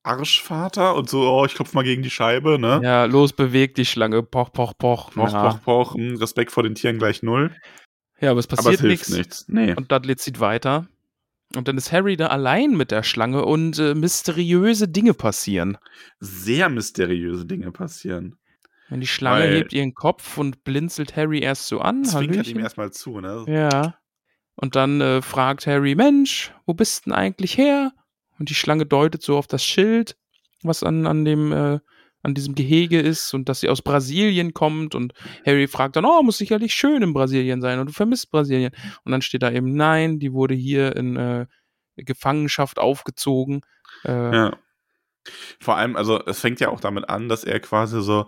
Arschvater 0.03 0.95
und 0.95 1.09
so, 1.09 1.29
oh, 1.29 1.43
ich 1.45 1.55
klopf 1.55 1.73
mal 1.73 1.83
gegen 1.83 2.03
die 2.03 2.09
Scheibe, 2.09 2.57
ne? 2.57 2.79
Ja, 2.81 3.03
los, 3.03 3.33
beweg 3.33 3.75
die 3.75 3.85
Schlange, 3.85 4.23
poch, 4.23 4.53
poch, 4.53 4.77
poch. 4.77 5.11
Poch, 5.11 5.33
ja. 5.33 5.49
poch, 5.49 5.61
poch, 5.61 5.95
hm, 5.95 6.15
Respekt 6.15 6.51
vor 6.51 6.63
den 6.63 6.75
Tieren 6.75 6.99
gleich 6.99 7.21
null. 7.21 7.53
Ja, 8.21 8.31
aber 8.31 8.39
es 8.39 8.47
passiert 8.47 8.79
aber 8.79 8.87
es 8.87 8.89
nichts. 8.89 9.09
nichts. 9.09 9.45
Nee. 9.49 9.73
Und 9.75 9.91
Dudley 9.91 10.15
zieht 10.15 10.39
weiter. 10.39 10.87
Und 11.55 11.67
dann 11.67 11.77
ist 11.77 11.91
Harry 11.91 12.17
da 12.17 12.27
allein 12.27 12.71
mit 12.71 12.91
der 12.91 13.03
Schlange 13.03 13.45
und 13.45 13.79
äh, 13.79 13.95
mysteriöse 13.95 14.87
Dinge 14.87 15.13
passieren. 15.13 15.77
Sehr 16.19 16.69
mysteriöse 16.69 17.45
Dinge 17.45 17.71
passieren. 17.71 18.37
Wenn 18.89 19.01
die 19.01 19.07
Schlange 19.07 19.45
Weil 19.45 19.55
hebt 19.55 19.73
ihren 19.73 19.93
Kopf 19.93 20.37
und 20.37 20.63
blinzelt 20.63 21.15
Harry 21.15 21.39
erst 21.39 21.67
so 21.67 21.79
an. 21.79 22.03
Zwinkert 22.03 22.47
ihm 22.47 22.59
erstmal 22.59 22.91
zu, 22.91 23.19
ne? 23.19 23.45
Ja. 23.47 23.95
Und 24.55 24.75
dann 24.75 25.01
äh, 25.01 25.21
fragt 25.21 25.67
Harry, 25.67 25.95
Mensch, 25.95 26.53
wo 26.65 26.73
bist 26.73 27.05
denn 27.05 27.13
eigentlich 27.13 27.57
her? 27.57 27.93
Und 28.37 28.49
die 28.49 28.55
Schlange 28.55 28.85
deutet 28.85 29.21
so 29.21 29.37
auf 29.37 29.47
das 29.47 29.65
Schild, 29.65 30.17
was 30.61 30.83
an, 30.83 31.07
an 31.07 31.25
dem, 31.25 31.51
äh, 31.51 31.79
an 32.25 32.33
diesem 32.33 32.55
Gehege 32.55 32.99
ist 32.99 33.33
und 33.33 33.47
dass 33.47 33.59
sie 33.59 33.69
aus 33.69 33.81
Brasilien 33.81 34.53
kommt. 34.53 34.95
Und 34.95 35.13
Harry 35.45 35.67
fragt 35.67 35.95
dann, 35.95 36.05
oh, 36.05 36.23
muss 36.23 36.37
sicherlich 36.37 36.73
schön 36.73 37.01
in 37.01 37.13
Brasilien 37.13 37.61
sein 37.61 37.79
und 37.79 37.87
du 37.87 37.93
vermisst 37.93 38.31
Brasilien. 38.31 38.71
Und 39.03 39.11
dann 39.11 39.21
steht 39.21 39.43
da 39.43 39.51
eben, 39.51 39.75
nein, 39.75 40.19
die 40.19 40.33
wurde 40.33 40.55
hier 40.55 40.95
in 40.95 41.15
äh, 41.15 41.45
Gefangenschaft 41.95 42.79
aufgezogen. 42.79 43.61
Äh, 44.03 44.35
ja. 44.35 44.57
Vor 45.59 45.77
allem, 45.77 45.95
also 45.95 46.23
es 46.25 46.39
fängt 46.39 46.59
ja 46.59 46.69
auch 46.69 46.79
damit 46.79 47.09
an, 47.09 47.29
dass 47.29 47.43
er 47.43 47.59
quasi 47.59 48.01
so, 48.01 48.27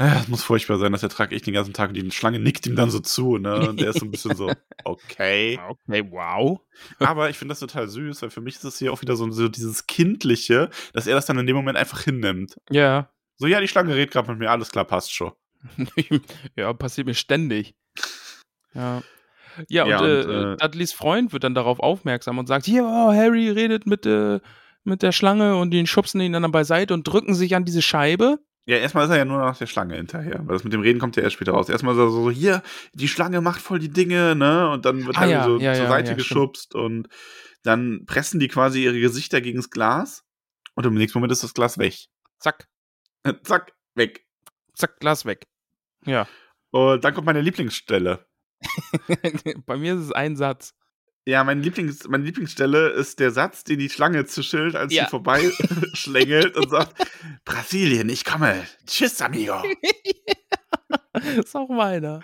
es 0.00 0.28
muss 0.28 0.44
furchtbar 0.44 0.78
sein, 0.78 0.92
das 0.92 1.02
ertrage 1.02 1.34
ich 1.34 1.42
den 1.42 1.54
ganzen 1.54 1.74
Tag 1.74 1.88
und 1.88 1.94
die 1.94 2.10
Schlange 2.12 2.38
nickt 2.38 2.66
ihm 2.66 2.76
dann 2.76 2.90
so 2.90 3.00
zu, 3.00 3.36
ne? 3.36 3.68
Und 3.68 3.80
der 3.80 3.90
ist 3.90 3.98
so 3.98 4.06
ein 4.06 4.12
bisschen 4.12 4.36
so, 4.36 4.48
okay. 4.84 5.58
Okay, 5.68 6.08
wow. 6.10 6.60
Aber 7.00 7.30
ich 7.30 7.36
finde 7.36 7.52
das 7.52 7.58
total 7.58 7.88
süß, 7.88 8.22
weil 8.22 8.30
für 8.30 8.40
mich 8.40 8.54
ist 8.54 8.64
es 8.64 8.78
hier 8.78 8.92
auch 8.92 9.02
wieder 9.02 9.16
so, 9.16 9.28
so 9.32 9.48
dieses 9.48 9.88
Kindliche, 9.88 10.70
dass 10.92 11.08
er 11.08 11.16
das 11.16 11.26
dann 11.26 11.38
in 11.38 11.46
dem 11.46 11.56
Moment 11.56 11.76
einfach 11.76 12.02
hinnimmt. 12.02 12.60
Ja. 12.70 13.10
So, 13.38 13.46
ja, 13.46 13.60
die 13.60 13.68
Schlange 13.68 13.94
redet 13.94 14.12
gerade 14.12 14.30
mit 14.30 14.40
mir, 14.40 14.50
alles 14.50 14.70
klar, 14.70 14.84
passt 14.84 15.14
schon. 15.14 15.32
ja, 16.56 16.72
passiert 16.72 17.06
mir 17.06 17.14
ständig. 17.14 17.74
Ja. 18.74 19.02
Ja, 19.68 19.84
und, 19.84 19.90
ja, 19.90 19.98
und 19.98 20.06
äh, 20.06 20.52
äh, 20.52 20.56
Dudleys 20.56 20.92
Freund 20.92 21.32
wird 21.32 21.42
dann 21.42 21.54
darauf 21.54 21.80
aufmerksam 21.80 22.38
und 22.38 22.46
sagt: 22.46 22.64
Hier, 22.64 22.84
oh, 22.84 23.12
Harry 23.12 23.50
redet 23.50 23.86
mit, 23.86 24.06
äh, 24.06 24.38
mit 24.84 25.02
der 25.02 25.10
Schlange 25.10 25.56
und 25.56 25.72
den 25.72 25.86
schubsen 25.86 26.20
ihn 26.20 26.32
dann 26.32 26.52
beiseite 26.52 26.94
und 26.94 27.04
drücken 27.04 27.34
sich 27.34 27.56
an 27.56 27.64
diese 27.64 27.82
Scheibe. 27.82 28.38
Ja, 28.66 28.76
erstmal 28.76 29.04
ist 29.04 29.10
er 29.10 29.16
ja 29.16 29.24
nur 29.24 29.38
nach 29.38 29.56
der 29.56 29.66
Schlange 29.66 29.96
hinterher, 29.96 30.40
weil 30.44 30.54
das 30.54 30.62
mit 30.62 30.74
dem 30.74 30.82
Reden 30.82 31.00
kommt 31.00 31.16
ja 31.16 31.22
erst 31.22 31.34
später 31.34 31.52
raus. 31.52 31.68
Erstmal 31.70 31.94
so, 31.94 32.10
so 32.10 32.30
hier, 32.30 32.62
die 32.92 33.08
Schlange 33.08 33.40
macht 33.40 33.62
voll 33.62 33.78
die 33.78 33.88
Dinge, 33.88 34.36
ne? 34.36 34.70
Und 34.70 34.84
dann 34.84 35.06
wird 35.06 35.16
ah, 35.16 35.20
Harry 35.20 35.32
ja, 35.32 35.44
so 35.44 35.58
ja, 35.58 35.74
zur 35.74 35.86
Seite 35.86 36.14
geschubst 36.14 36.66
stimmt. 36.66 36.84
und 36.84 37.08
dann 37.62 38.04
pressen 38.06 38.38
die 38.38 38.48
quasi 38.48 38.84
ihre 38.84 39.00
Gesichter 39.00 39.40
gegen 39.40 39.58
das 39.58 39.70
Glas 39.70 40.24
und 40.74 40.84
im 40.84 40.94
nächsten 40.94 41.18
Moment 41.18 41.32
ist 41.32 41.42
das 41.42 41.54
Glas 41.54 41.78
weg. 41.78 42.08
Zack. 42.38 42.68
Zack, 43.42 43.72
weg. 43.94 44.26
Zack, 44.74 45.00
Glas 45.00 45.24
weg. 45.24 45.46
Ja. 46.04 46.26
Und 46.70 47.04
dann 47.04 47.14
kommt 47.14 47.26
meine 47.26 47.40
Lieblingsstelle. 47.40 48.26
Bei 49.66 49.76
mir 49.76 49.94
ist 49.94 50.00
es 50.00 50.12
ein 50.12 50.36
Satz. 50.36 50.74
Ja, 51.26 51.44
mein 51.44 51.62
Lieblings, 51.62 52.08
meine 52.08 52.24
Lieblingsstelle 52.24 52.88
ist 52.88 53.20
der 53.20 53.30
Satz, 53.30 53.62
den 53.62 53.78
die 53.78 53.90
Schlange 53.90 54.24
zischelt, 54.24 54.74
als 54.74 54.94
ja. 54.94 55.04
sie 55.04 55.10
vorbeischlängelt 55.10 56.56
und 56.56 56.70
sagt: 56.70 56.94
Brasilien, 57.44 58.08
ich 58.08 58.24
komme. 58.24 58.66
Tschüss, 58.86 59.20
amigo. 59.20 59.62
ist 61.36 61.54
auch 61.54 61.68
meiner. 61.68 62.20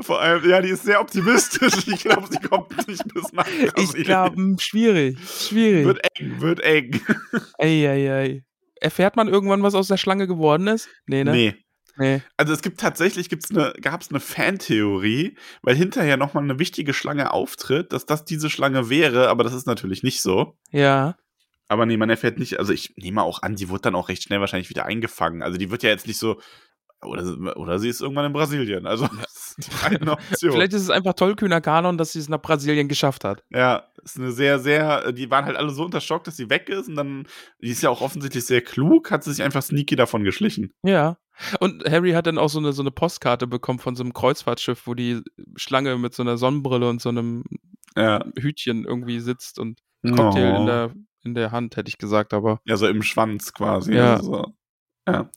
Vor 0.00 0.20
allem, 0.20 0.48
ja, 0.48 0.60
die 0.60 0.70
ist 0.70 0.82
sehr 0.82 1.00
optimistisch. 1.00 1.86
Ich 1.86 2.00
glaube, 2.00 2.26
sie 2.28 2.40
kommt 2.40 2.88
nicht 2.88 3.06
bis 3.14 3.32
nach 3.32 3.44
Brasilien. 3.44 3.96
Ich 3.96 4.04
glaube, 4.04 4.56
schwierig. 4.58 5.18
Schwierig. 5.20 5.86
Wird 5.86 6.18
eng, 6.18 6.40
wird 6.40 6.60
eng. 6.60 7.00
Eieiei. 7.58 8.44
Erfährt 8.80 9.16
man 9.16 9.28
irgendwann, 9.28 9.62
was 9.62 9.74
aus 9.74 9.88
der 9.88 9.96
Schlange 9.96 10.26
geworden 10.26 10.66
ist? 10.66 10.88
Nee, 11.06 11.24
ne? 11.24 11.32
Nee. 11.32 11.54
Nee. 11.98 12.22
Also 12.36 12.52
es 12.52 12.62
gibt 12.62 12.78
tatsächlich, 12.78 13.28
gibt's 13.28 13.50
eine, 13.50 13.72
gab 13.80 14.02
es 14.02 14.10
eine 14.10 14.20
Fantheorie, 14.20 15.36
weil 15.62 15.74
hinterher 15.74 16.16
nochmal 16.16 16.44
eine 16.44 16.60
wichtige 16.60 16.94
Schlange 16.94 17.32
auftritt, 17.32 17.92
dass 17.92 18.06
das 18.06 18.24
diese 18.24 18.50
Schlange 18.50 18.88
wäre, 18.88 19.28
aber 19.28 19.42
das 19.42 19.52
ist 19.52 19.66
natürlich 19.66 20.04
nicht 20.04 20.22
so. 20.22 20.56
Ja. 20.70 21.16
Aber 21.66 21.86
nee, 21.86 21.96
man 21.96 22.08
erfährt 22.08 22.38
nicht, 22.38 22.60
also 22.60 22.72
ich 22.72 22.94
nehme 22.96 23.22
auch 23.22 23.42
an, 23.42 23.56
die 23.56 23.68
wird 23.68 23.84
dann 23.84 23.96
auch 23.96 24.08
recht 24.08 24.22
schnell 24.22 24.38
wahrscheinlich 24.40 24.70
wieder 24.70 24.86
eingefangen. 24.86 25.42
Also 25.42 25.58
die 25.58 25.70
wird 25.70 25.82
ja 25.82 25.90
jetzt 25.90 26.06
nicht 26.06 26.18
so, 26.18 26.40
oder, 27.04 27.56
oder 27.56 27.78
sie 27.78 27.88
ist 27.88 28.00
irgendwann 28.00 28.26
in 28.26 28.32
Brasilien. 28.32 28.86
Also 28.86 29.06
das 29.06 29.54
ist 29.56 29.70
die 29.70 29.86
eine 29.86 30.12
Option. 30.12 30.52
Vielleicht 30.52 30.72
ist 30.72 30.82
es 30.82 30.90
einfach 30.90 31.14
tollkühner 31.14 31.60
Kanon, 31.60 31.98
dass 31.98 32.12
sie 32.12 32.18
es 32.18 32.28
nach 32.28 32.40
Brasilien 32.42 32.88
geschafft 32.88 33.24
hat. 33.24 33.44
Ja, 33.50 33.84
ist 34.02 34.18
eine 34.18 34.32
sehr, 34.32 34.58
sehr, 34.58 35.12
die 35.12 35.30
waren 35.30 35.44
halt 35.44 35.56
alle 35.56 35.70
so 35.70 35.84
unter 35.84 36.00
Schock, 36.00 36.24
dass 36.24 36.36
sie 36.36 36.50
weg 36.50 36.68
ist 36.68 36.88
und 36.88 36.96
dann, 36.96 37.26
die 37.62 37.70
ist 37.70 37.82
ja 37.82 37.90
auch 37.90 38.00
offensichtlich 38.00 38.44
sehr 38.44 38.62
klug, 38.62 39.10
hat 39.10 39.24
sie 39.24 39.32
sich 39.32 39.44
einfach 39.44 39.62
sneaky 39.62 39.96
davon 39.96 40.24
geschlichen. 40.24 40.72
Ja. 40.82 41.18
Und 41.60 41.88
Harry 41.88 42.12
hat 42.12 42.26
dann 42.26 42.38
auch 42.38 42.48
so 42.48 42.58
eine, 42.58 42.72
so 42.72 42.82
eine 42.82 42.90
Postkarte 42.90 43.46
bekommen 43.46 43.78
von 43.78 43.94
so 43.94 44.02
einem 44.02 44.12
Kreuzfahrtschiff, 44.12 44.86
wo 44.86 44.94
die 44.94 45.22
Schlange 45.56 45.96
mit 45.96 46.14
so 46.14 46.22
einer 46.22 46.36
Sonnenbrille 46.36 46.88
und 46.88 47.00
so 47.00 47.10
einem 47.10 47.44
ja. 47.96 48.24
Hütchen 48.36 48.84
irgendwie 48.84 49.20
sitzt 49.20 49.58
und 49.58 49.80
Cocktail 50.04 50.54
oh. 50.54 50.60
in, 50.60 50.66
der, 50.66 50.90
in 51.24 51.34
der 51.34 51.52
Hand, 51.52 51.76
hätte 51.76 51.88
ich 51.88 51.98
gesagt, 51.98 52.32
aber. 52.32 52.60
Ja, 52.64 52.76
so 52.76 52.88
im 52.88 53.02
Schwanz 53.02 53.52
quasi. 53.52 53.94
Ja. 53.94 54.14
Also, 54.14 54.52
ja. 55.06 55.30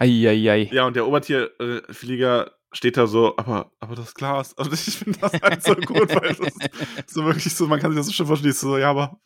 Eieiei. 0.00 0.70
Ja, 0.72 0.86
und 0.86 0.96
der 0.96 1.06
Obertierflieger 1.06 2.52
steht 2.72 2.96
da 2.96 3.06
so, 3.06 3.36
aber, 3.36 3.70
aber 3.80 3.94
das 3.94 4.14
Glas. 4.14 4.54
Und 4.54 4.72
ich 4.72 4.98
finde 4.98 5.18
das 5.18 5.32
halt 5.42 5.62
so 5.62 5.74
gut, 5.74 6.14
weil 6.14 6.34
das 6.34 6.40
ist 6.40 7.10
so 7.10 7.24
wirklich 7.24 7.54
so, 7.54 7.66
man 7.66 7.78
kann 7.80 7.90
sich 7.90 7.98
das 7.98 8.06
so 8.06 8.12
schön 8.12 8.26
vorstellen, 8.26 8.54
so, 8.54 8.78
ja, 8.78 8.90
aber 8.90 9.20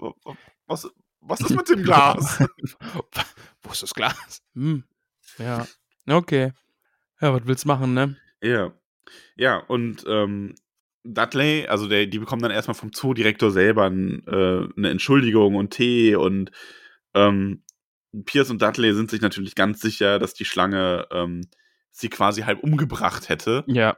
was, 0.66 0.90
was 1.20 1.40
ist 1.40 1.54
mit 1.56 1.68
dem 1.68 1.84
Glas? 1.84 2.40
Wo 3.62 3.70
ist 3.70 3.82
das 3.82 3.94
Glas? 3.94 4.42
Hm. 4.54 4.84
Ja. 5.38 5.66
Okay. 6.08 6.52
Ja, 7.20 7.32
was 7.32 7.46
willst 7.46 7.64
du 7.64 7.68
machen, 7.68 7.94
ne? 7.94 8.16
Ja. 8.42 8.72
Ja, 9.36 9.58
und 9.58 10.04
ähm, 10.08 10.54
Dudley, 11.04 11.66
also 11.68 11.86
der, 11.86 12.06
die 12.06 12.18
bekommen 12.18 12.42
dann 12.42 12.50
erstmal 12.50 12.74
vom 12.74 12.92
Zoodirektor 12.92 13.50
selber 13.50 13.84
ein, 13.84 14.26
äh, 14.26 14.66
eine 14.76 14.90
Entschuldigung 14.90 15.54
und 15.54 15.70
Tee 15.70 16.16
und 16.16 16.50
ähm, 17.14 17.62
Pierce 18.24 18.50
und 18.50 18.62
Dudley 18.62 18.94
sind 18.94 19.10
sich 19.10 19.20
natürlich 19.20 19.54
ganz 19.54 19.80
sicher, 19.80 20.18
dass 20.18 20.34
die 20.34 20.44
Schlange 20.44 21.06
ähm, 21.10 21.42
sie 21.90 22.08
quasi 22.08 22.42
halb 22.42 22.62
umgebracht 22.62 23.28
hätte. 23.28 23.64
Ja. 23.66 23.96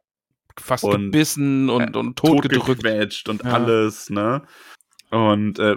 Fast 0.59 0.85
und, 0.85 1.07
gebissen 1.07 1.69
und, 1.69 1.95
äh, 1.95 1.99
und 1.99 2.17
totgedrückt. 2.17 3.29
und 3.29 3.45
ja. 3.45 3.51
alles, 3.51 4.09
ne? 4.11 4.43
Und 5.11 5.59
äh, 5.59 5.77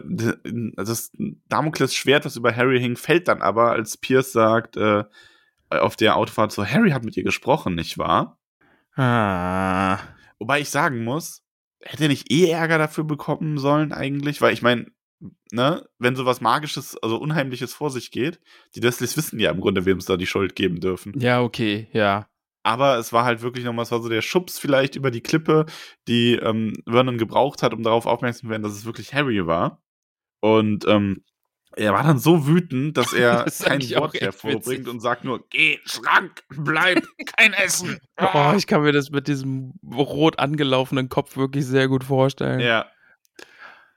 das 0.75 1.11
Damoklesschwert, 1.49 2.25
das 2.25 2.35
über 2.35 2.55
Harry 2.55 2.79
hing, 2.79 2.95
fällt 2.95 3.27
dann 3.27 3.41
aber, 3.41 3.71
als 3.71 3.97
Pierce 3.97 4.31
sagt, 4.31 4.75
äh, 4.77 5.03
auf 5.69 5.95
der 5.95 6.15
Autofahrt 6.15 6.51
so, 6.51 6.65
Harry 6.65 6.91
hat 6.91 7.03
mit 7.03 7.15
ihr 7.15 7.23
gesprochen, 7.23 7.75
nicht 7.75 7.97
wahr? 7.97 8.39
Ah. 8.95 9.99
Wobei 10.39 10.61
ich 10.61 10.69
sagen 10.69 11.03
muss, 11.03 11.43
hätte 11.81 12.03
er 12.03 12.09
nicht 12.09 12.31
eh 12.31 12.49
Ärger 12.49 12.77
dafür 12.77 13.03
bekommen 13.03 13.57
sollen 13.57 13.93
eigentlich? 13.93 14.41
Weil 14.41 14.53
ich 14.53 14.61
meine, 14.61 14.87
ne, 15.51 15.87
wenn 15.97 16.15
sowas 16.15 16.41
Magisches, 16.41 16.97
also 17.01 17.17
Unheimliches 17.17 17.73
vor 17.73 17.89
sich 17.89 18.11
geht, 18.11 18.39
die 18.75 18.79
Dursleys 18.79 19.17
wissen 19.17 19.39
ja 19.39 19.51
im 19.51 19.61
Grunde, 19.61 19.85
wem 19.85 19.97
es 19.97 20.05
da 20.05 20.17
die 20.17 20.27
Schuld 20.27 20.55
geben 20.55 20.79
dürfen. 20.79 21.13
Ja, 21.19 21.41
okay, 21.41 21.87
ja. 21.91 22.27
Aber 22.63 22.97
es 22.97 23.13
war 23.13 23.25
halt 23.25 23.41
wirklich 23.41 23.65
nochmal, 23.65 23.83
es 23.83 23.91
war 23.91 24.01
so 24.01 24.09
der 24.09 24.21
Schubs 24.21 24.59
vielleicht 24.59 24.95
über 24.95 25.11
die 25.11 25.21
Klippe, 25.21 25.65
die 26.07 26.33
ähm, 26.35 26.73
Vernon 26.85 27.17
gebraucht 27.17 27.63
hat, 27.63 27.73
um 27.73 27.83
darauf 27.83 28.05
aufmerksam 28.05 28.47
zu 28.47 28.49
werden, 28.49 28.63
dass 28.63 28.73
es 28.73 28.85
wirklich 28.85 29.13
Harry 29.13 29.45
war. 29.47 29.81
Und 30.41 30.85
ähm, 30.87 31.23
er 31.75 31.93
war 31.93 32.03
dann 32.03 32.19
so 32.19 32.47
wütend, 32.47 32.97
dass 32.97 33.13
er 33.13 33.43
Das 33.45 33.59
kein 33.59 33.81
Wort 33.91 34.19
hervorbringt 34.19 34.87
und 34.87 34.99
sagt 34.99 35.23
nur, 35.23 35.47
geh, 35.49 35.79
Schrank, 35.85 36.43
bleib, 36.49 37.01
kein 37.37 37.53
Essen. 37.53 37.99
Oh, 38.21 38.53
ich 38.57 38.67
kann 38.67 38.81
mir 38.81 38.91
das 38.91 39.11
mit 39.11 39.29
diesem 39.29 39.73
rot 39.81 40.39
angelaufenen 40.39 41.07
Kopf 41.07 41.37
wirklich 41.37 41.65
sehr 41.65 41.87
gut 41.87 42.03
vorstellen. 42.03 42.59
ja. 42.59 42.85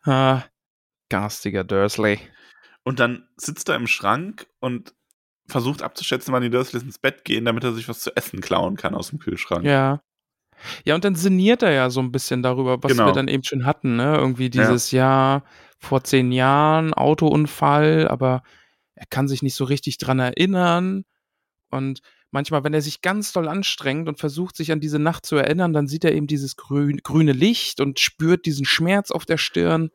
Ah, 0.04 0.42
garstiger 1.12 1.62
Dursley. 1.62 2.18
Und 2.84 2.98
dann 2.98 3.28
sitzt 3.36 3.68
er 3.68 3.76
im 3.76 3.86
Schrank 3.86 4.46
und 4.60 4.94
versucht 5.46 5.82
abzuschätzen, 5.82 6.32
wann 6.32 6.42
die 6.42 6.50
Dursleys 6.50 6.82
ins 6.82 6.98
Bett 6.98 7.24
gehen, 7.24 7.44
damit 7.44 7.62
er 7.64 7.74
sich 7.74 7.86
was 7.88 8.00
zu 8.00 8.16
essen 8.16 8.40
klauen 8.40 8.76
kann 8.76 8.94
aus 8.94 9.10
dem 9.10 9.18
Kühlschrank. 9.18 9.64
Ja. 9.64 10.00
Ja, 10.84 10.94
und 10.94 11.04
dann 11.04 11.14
sinniert 11.14 11.62
er 11.62 11.72
ja 11.72 11.90
so 11.90 12.00
ein 12.00 12.12
bisschen 12.12 12.42
darüber, 12.42 12.82
was 12.82 12.92
Genau. 12.92 13.06
wir 13.06 13.12
dann 13.12 13.28
eben 13.28 13.44
schon 13.44 13.66
hatten, 13.66 13.96
ne? 13.96 14.16
Irgendwie 14.16 14.48
dieses 14.48 14.90
Jahr 14.90 15.44
vor 15.78 16.02
zehn 16.04 16.32
Jahren, 16.32 16.94
Autounfall, 16.94 18.08
aber 18.08 18.42
er 18.94 19.06
kann 19.06 19.28
sich 19.28 19.42
nicht 19.42 19.56
so 19.56 19.64
richtig 19.64 19.98
dran 19.98 20.20
erinnern. 20.20 21.04
Und 21.70 22.00
manchmal, 22.30 22.62
wenn 22.64 22.74
er 22.74 22.82
sich 22.82 23.02
ganz 23.02 23.32
doll 23.32 23.48
anstrengt 23.48 24.08
und 24.08 24.18
versucht, 24.20 24.56
sich 24.56 24.70
an 24.72 24.80
diese 24.80 25.00
Nacht 25.00 25.26
zu 25.26 25.36
erinnern, 25.36 25.72
dann 25.72 25.88
sieht 25.88 26.04
er 26.04 26.14
eben 26.14 26.28
dieses 26.28 26.56
grün, 26.56 27.00
grüne 27.02 27.32
Licht 27.32 27.80
und 27.80 27.98
spürt 27.98 28.46
diesen 28.46 28.64
Schmerz 28.64 29.10
auf 29.10 29.26
der 29.26 29.38
Stirn. 29.38 29.90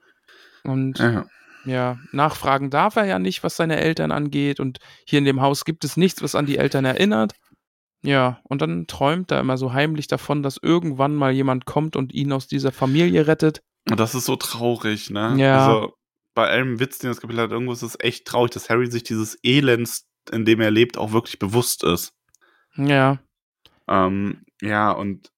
Und 0.63 0.99
Ja. 0.99 1.25
ja, 1.65 1.97
nachfragen 2.11 2.69
darf 2.69 2.95
er 2.95 3.05
ja 3.05 3.19
nicht, 3.19 3.43
was 3.43 3.55
seine 3.55 3.77
Eltern 3.77 4.11
angeht. 4.11 4.59
Und 4.59 4.79
hier 5.05 5.19
in 5.19 5.25
dem 5.25 5.41
Haus 5.41 5.65
gibt 5.65 5.83
es 5.83 5.97
nichts, 5.97 6.21
was 6.21 6.35
an 6.35 6.45
die 6.45 6.57
Eltern 6.57 6.85
erinnert. 6.85 7.33
Ja, 8.03 8.39
und 8.43 8.61
dann 8.61 8.85
träumt 8.87 9.31
er 9.31 9.39
immer 9.39 9.57
so 9.57 9.73
heimlich 9.73 10.07
davon, 10.07 10.43
dass 10.43 10.57
irgendwann 10.61 11.15
mal 11.15 11.31
jemand 11.31 11.65
kommt 11.65 11.95
und 11.95 12.13
ihn 12.13 12.31
aus 12.31 12.47
dieser 12.47 12.71
Familie 12.71 13.27
rettet. 13.27 13.61
Und 13.89 13.99
das 13.99 14.13
ist 14.15 14.25
so 14.25 14.35
traurig, 14.35 15.09
ne? 15.09 15.33
Ja. 15.37 15.65
Also 15.67 15.93
bei 16.35 16.47
allem 16.47 16.79
Witz, 16.79 16.99
den 16.99 17.09
das 17.09 17.19
Kapitel 17.21 17.41
hat, 17.41 17.51
irgendwo 17.51 17.73
ist 17.73 17.81
es 17.81 17.97
echt 17.99 18.25
traurig, 18.25 18.51
dass 18.51 18.69
Harry 18.69 18.91
sich 18.91 19.03
dieses 19.03 19.39
Elends, 19.43 20.05
in 20.31 20.45
dem 20.45 20.61
er 20.61 20.69
lebt, 20.71 20.97
auch 20.97 21.11
wirklich 21.11 21.39
bewusst 21.39 21.83
ist. 21.83 22.13
Ja, 22.75 23.17
Ähm, 23.89 24.43
ja, 24.61 24.91
und 24.91 25.31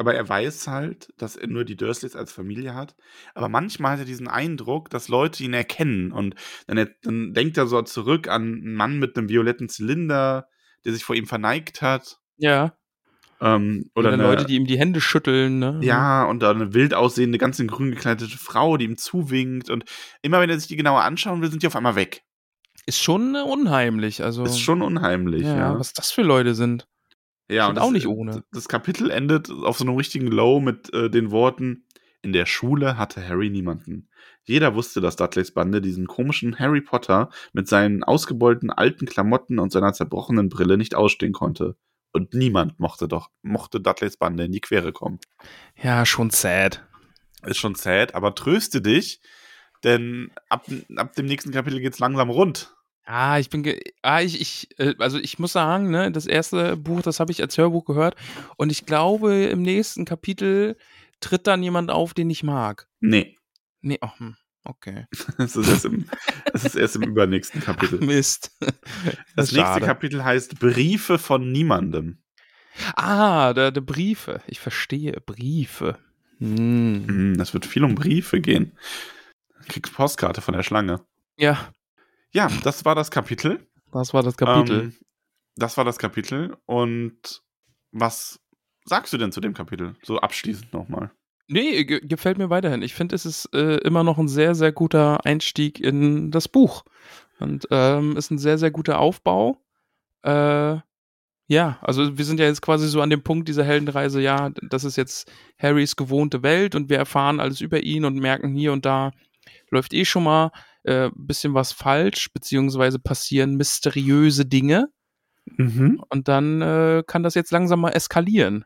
aber 0.00 0.14
er 0.14 0.26
weiß 0.26 0.66
halt, 0.66 1.12
dass 1.18 1.36
er 1.36 1.46
nur 1.46 1.64
die 1.64 1.76
Dursleys 1.76 2.16
als 2.16 2.32
Familie 2.32 2.74
hat. 2.74 2.94
Aber 3.34 3.50
manchmal 3.50 3.92
hat 3.92 3.98
er 4.00 4.04
diesen 4.06 4.28
Eindruck, 4.28 4.88
dass 4.88 5.08
Leute 5.08 5.44
ihn 5.44 5.52
erkennen. 5.52 6.10
Und 6.10 6.34
dann, 6.66 6.78
er- 6.78 6.88
dann 7.02 7.34
denkt 7.34 7.58
er 7.58 7.66
so 7.66 7.82
zurück 7.82 8.26
an 8.28 8.42
einen 8.42 8.74
Mann 8.74 8.98
mit 8.98 9.16
einem 9.16 9.28
violetten 9.28 9.68
Zylinder, 9.68 10.48
der 10.86 10.92
sich 10.94 11.04
vor 11.04 11.14
ihm 11.16 11.26
verneigt 11.26 11.82
hat. 11.82 12.16
ja. 12.38 12.72
Ähm, 13.42 13.90
Oder 13.94 14.12
eine, 14.12 14.22
Leute, 14.22 14.44
die 14.44 14.56
ihm 14.56 14.66
die 14.66 14.78
Hände 14.78 15.00
schütteln, 15.00 15.58
ne? 15.58 15.78
Ja, 15.82 16.24
und 16.24 16.42
da 16.42 16.50
eine 16.50 16.74
wild 16.74 16.92
aussehende, 16.92 17.38
ganz 17.38 17.58
in 17.58 17.68
grün 17.68 17.90
gekleidete 17.90 18.36
Frau, 18.36 18.76
die 18.76 18.84
ihm 18.84 18.98
zuwinkt. 18.98 19.70
Und 19.70 19.84
immer 20.20 20.40
wenn 20.40 20.50
er 20.50 20.58
sich 20.58 20.68
die 20.68 20.76
genauer 20.76 21.02
anschauen 21.04 21.40
will, 21.40 21.50
sind 21.50 21.62
die 21.62 21.66
auf 21.66 21.76
einmal 21.76 21.94
weg. 21.96 22.22
Ist 22.84 23.00
schon 23.02 23.34
äh, 23.34 23.40
unheimlich. 23.42 24.22
Also, 24.22 24.44
Ist 24.44 24.60
schon 24.60 24.82
unheimlich, 24.82 25.42
ja, 25.44 25.56
ja. 25.56 25.78
was 25.78 25.92
das 25.94 26.10
für 26.10 26.20
Leute 26.22 26.54
sind. 26.54 26.86
Ja, 27.50 27.68
und 27.68 27.78
auch 27.78 27.86
das, 27.86 27.92
nicht 27.92 28.06
ohne. 28.06 28.44
Das 28.52 28.68
Kapitel 28.68 29.10
endet 29.10 29.50
auf 29.50 29.78
so 29.78 29.84
einem 29.84 29.96
richtigen 29.96 30.28
Low 30.28 30.60
mit 30.60 30.92
äh, 30.94 31.10
den 31.10 31.30
Worten: 31.30 31.86
In 32.22 32.32
der 32.32 32.46
Schule 32.46 32.96
hatte 32.96 33.26
Harry 33.26 33.50
niemanden. 33.50 34.08
Jeder 34.44 34.74
wusste, 34.74 35.00
dass 35.00 35.16
Dudleys 35.16 35.52
Bande 35.52 35.80
diesen 35.80 36.06
komischen 36.06 36.58
Harry 36.58 36.80
Potter 36.80 37.30
mit 37.52 37.68
seinen 37.68 38.02
ausgebeulten 38.02 38.70
alten 38.70 39.06
Klamotten 39.06 39.58
und 39.58 39.70
seiner 39.70 39.92
zerbrochenen 39.92 40.48
Brille 40.48 40.76
nicht 40.76 40.94
ausstehen 40.94 41.32
konnte. 41.32 41.76
Und 42.12 42.34
niemand 42.34 42.80
mochte 42.80 43.06
doch, 43.06 43.30
mochte 43.42 43.80
Dudleys 43.80 44.16
Bande 44.16 44.44
in 44.44 44.52
die 44.52 44.60
Quere 44.60 44.92
kommen. 44.92 45.20
Ja, 45.76 46.04
schon 46.04 46.30
sad. 46.30 46.84
Ist 47.44 47.58
schon 47.58 47.74
sad, 47.74 48.14
aber 48.14 48.34
tröste 48.34 48.82
dich, 48.82 49.20
denn 49.84 50.30
ab, 50.48 50.66
ab 50.96 51.14
dem 51.14 51.26
nächsten 51.26 51.52
Kapitel 51.52 51.80
geht's 51.80 51.98
langsam 51.98 52.30
rund. 52.30 52.74
Ah, 53.12 53.40
ich 53.40 53.50
bin, 53.50 53.64
ge 53.64 53.80
ah, 54.02 54.20
ich, 54.20 54.40
ich, 54.40 54.68
äh, 54.78 54.94
also 55.00 55.18
ich 55.18 55.40
muss 55.40 55.52
sagen, 55.52 55.90
ne, 55.90 56.12
das 56.12 56.26
erste 56.26 56.76
Buch, 56.76 57.02
das 57.02 57.18
habe 57.18 57.32
ich 57.32 57.42
als 57.42 57.58
Hörbuch 57.58 57.84
gehört 57.84 58.14
und 58.56 58.70
ich 58.70 58.86
glaube, 58.86 59.46
im 59.46 59.62
nächsten 59.62 60.04
Kapitel 60.04 60.76
tritt 61.18 61.48
dann 61.48 61.60
jemand 61.62 61.90
auf, 61.90 62.14
den 62.14 62.30
ich 62.30 62.44
mag. 62.44 62.86
Nee, 63.00 63.36
Nee, 63.82 63.98
oh, 64.00 64.10
okay. 64.64 65.06
das 65.38 65.56
ist 65.56 65.68
erst 65.68 65.84
im, 65.86 66.04
das 66.52 66.64
ist 66.64 66.76
erst 66.76 66.96
im 66.96 67.02
übernächsten 67.02 67.60
Kapitel. 67.64 67.98
Mist. 68.00 68.56
Das 69.34 69.50
nächste 69.52 69.60
Schade. 69.60 69.86
Kapitel 69.86 70.22
heißt 70.22 70.60
Briefe 70.60 71.18
von 71.18 71.50
niemandem. 71.50 72.18
Ah, 72.94 73.52
der, 73.54 73.72
der 73.72 73.80
Briefe. 73.80 74.40
Ich 74.46 74.60
verstehe, 74.60 75.20
Briefe. 75.24 75.98
Hm. 76.38 77.04
Hm, 77.08 77.36
Das 77.38 77.54
wird 77.54 77.66
viel 77.66 77.82
um 77.82 77.96
Briefe 77.96 78.40
gehen. 78.40 78.78
Du 79.62 79.66
kriegst 79.68 79.94
Postkarte 79.94 80.40
von 80.40 80.54
der 80.54 80.62
Schlange. 80.62 81.00
Ja, 81.36 81.72
Ja, 82.32 82.48
das 82.62 82.84
war 82.84 82.94
das 82.94 83.10
Kapitel. 83.10 83.66
das 83.92 84.14
war 84.14 84.22
das 84.22 84.36
Kapitel. 84.36 84.80
Ähm, 84.80 84.96
das 85.56 85.76
war 85.76 85.84
das 85.84 85.98
Kapitel. 85.98 86.56
Und 86.66 87.42
was 87.92 88.40
sagst 88.84 89.12
du 89.12 89.18
denn 89.18 89.32
zu 89.32 89.40
dem 89.40 89.54
Kapitel? 89.54 89.96
So 90.02 90.18
abschließend 90.18 90.72
nochmal. 90.72 91.10
Nee, 91.48 91.84
ge 91.84 92.00
gefällt 92.00 92.38
mir 92.38 92.50
weiterhin. 92.50 92.82
Ich 92.82 92.94
finde, 92.94 93.16
es 93.16 93.26
ist 93.26 93.52
äh, 93.52 93.78
immer 93.78 94.04
noch 94.04 94.18
ein 94.18 94.28
sehr, 94.28 94.54
sehr 94.54 94.70
guter 94.70 95.26
Einstieg 95.26 95.80
in 95.80 96.30
das 96.30 96.46
Buch. 96.46 96.84
Und 97.40 97.66
ähm, 97.70 98.16
ist 98.16 98.30
ein 98.30 98.38
sehr, 98.38 98.58
sehr 98.58 98.70
guter 98.70 99.00
Aufbau. 99.00 99.58
Äh, 100.22 100.78
ja, 101.50 101.78
also 101.80 102.16
wir 102.16 102.24
sind 102.24 102.38
ja 102.38 102.46
jetzt 102.46 102.62
quasi 102.62 102.86
so 102.86 103.00
an 103.02 103.10
dem 103.10 103.22
Punkt 103.22 103.48
dieser 103.48 103.64
Heldenreise, 103.64 104.20
ja, 104.20 104.50
das 104.62 104.84
ist 104.84 104.94
jetzt 104.94 105.28
Harrys 105.58 105.96
gewohnte 105.96 106.44
Welt 106.44 106.76
und 106.76 106.88
wir 106.88 106.98
erfahren 106.98 107.40
alles 107.40 107.60
über 107.60 107.82
ihn 107.82 108.04
und 108.04 108.14
merken 108.20 108.54
hier 108.54 108.72
und 108.72 108.86
da 108.86 109.10
läuft 109.70 109.92
eh 109.92 110.04
schon 110.04 110.22
mal 110.22 110.52
äh, 110.84 111.10
bisschen 111.14 111.54
was 111.54 111.72
falsch, 111.72 112.32
beziehungsweise 112.32 112.98
passieren 112.98 113.56
mysteriöse 113.56 114.46
Dinge 114.46 114.88
Mhm. 115.56 116.02
und 116.10 116.28
dann 116.28 116.60
äh, 116.62 117.02
kann 117.06 117.22
das 117.22 117.34
jetzt 117.34 117.50
langsam 117.50 117.80
mal 117.80 117.90
eskalieren. 117.90 118.64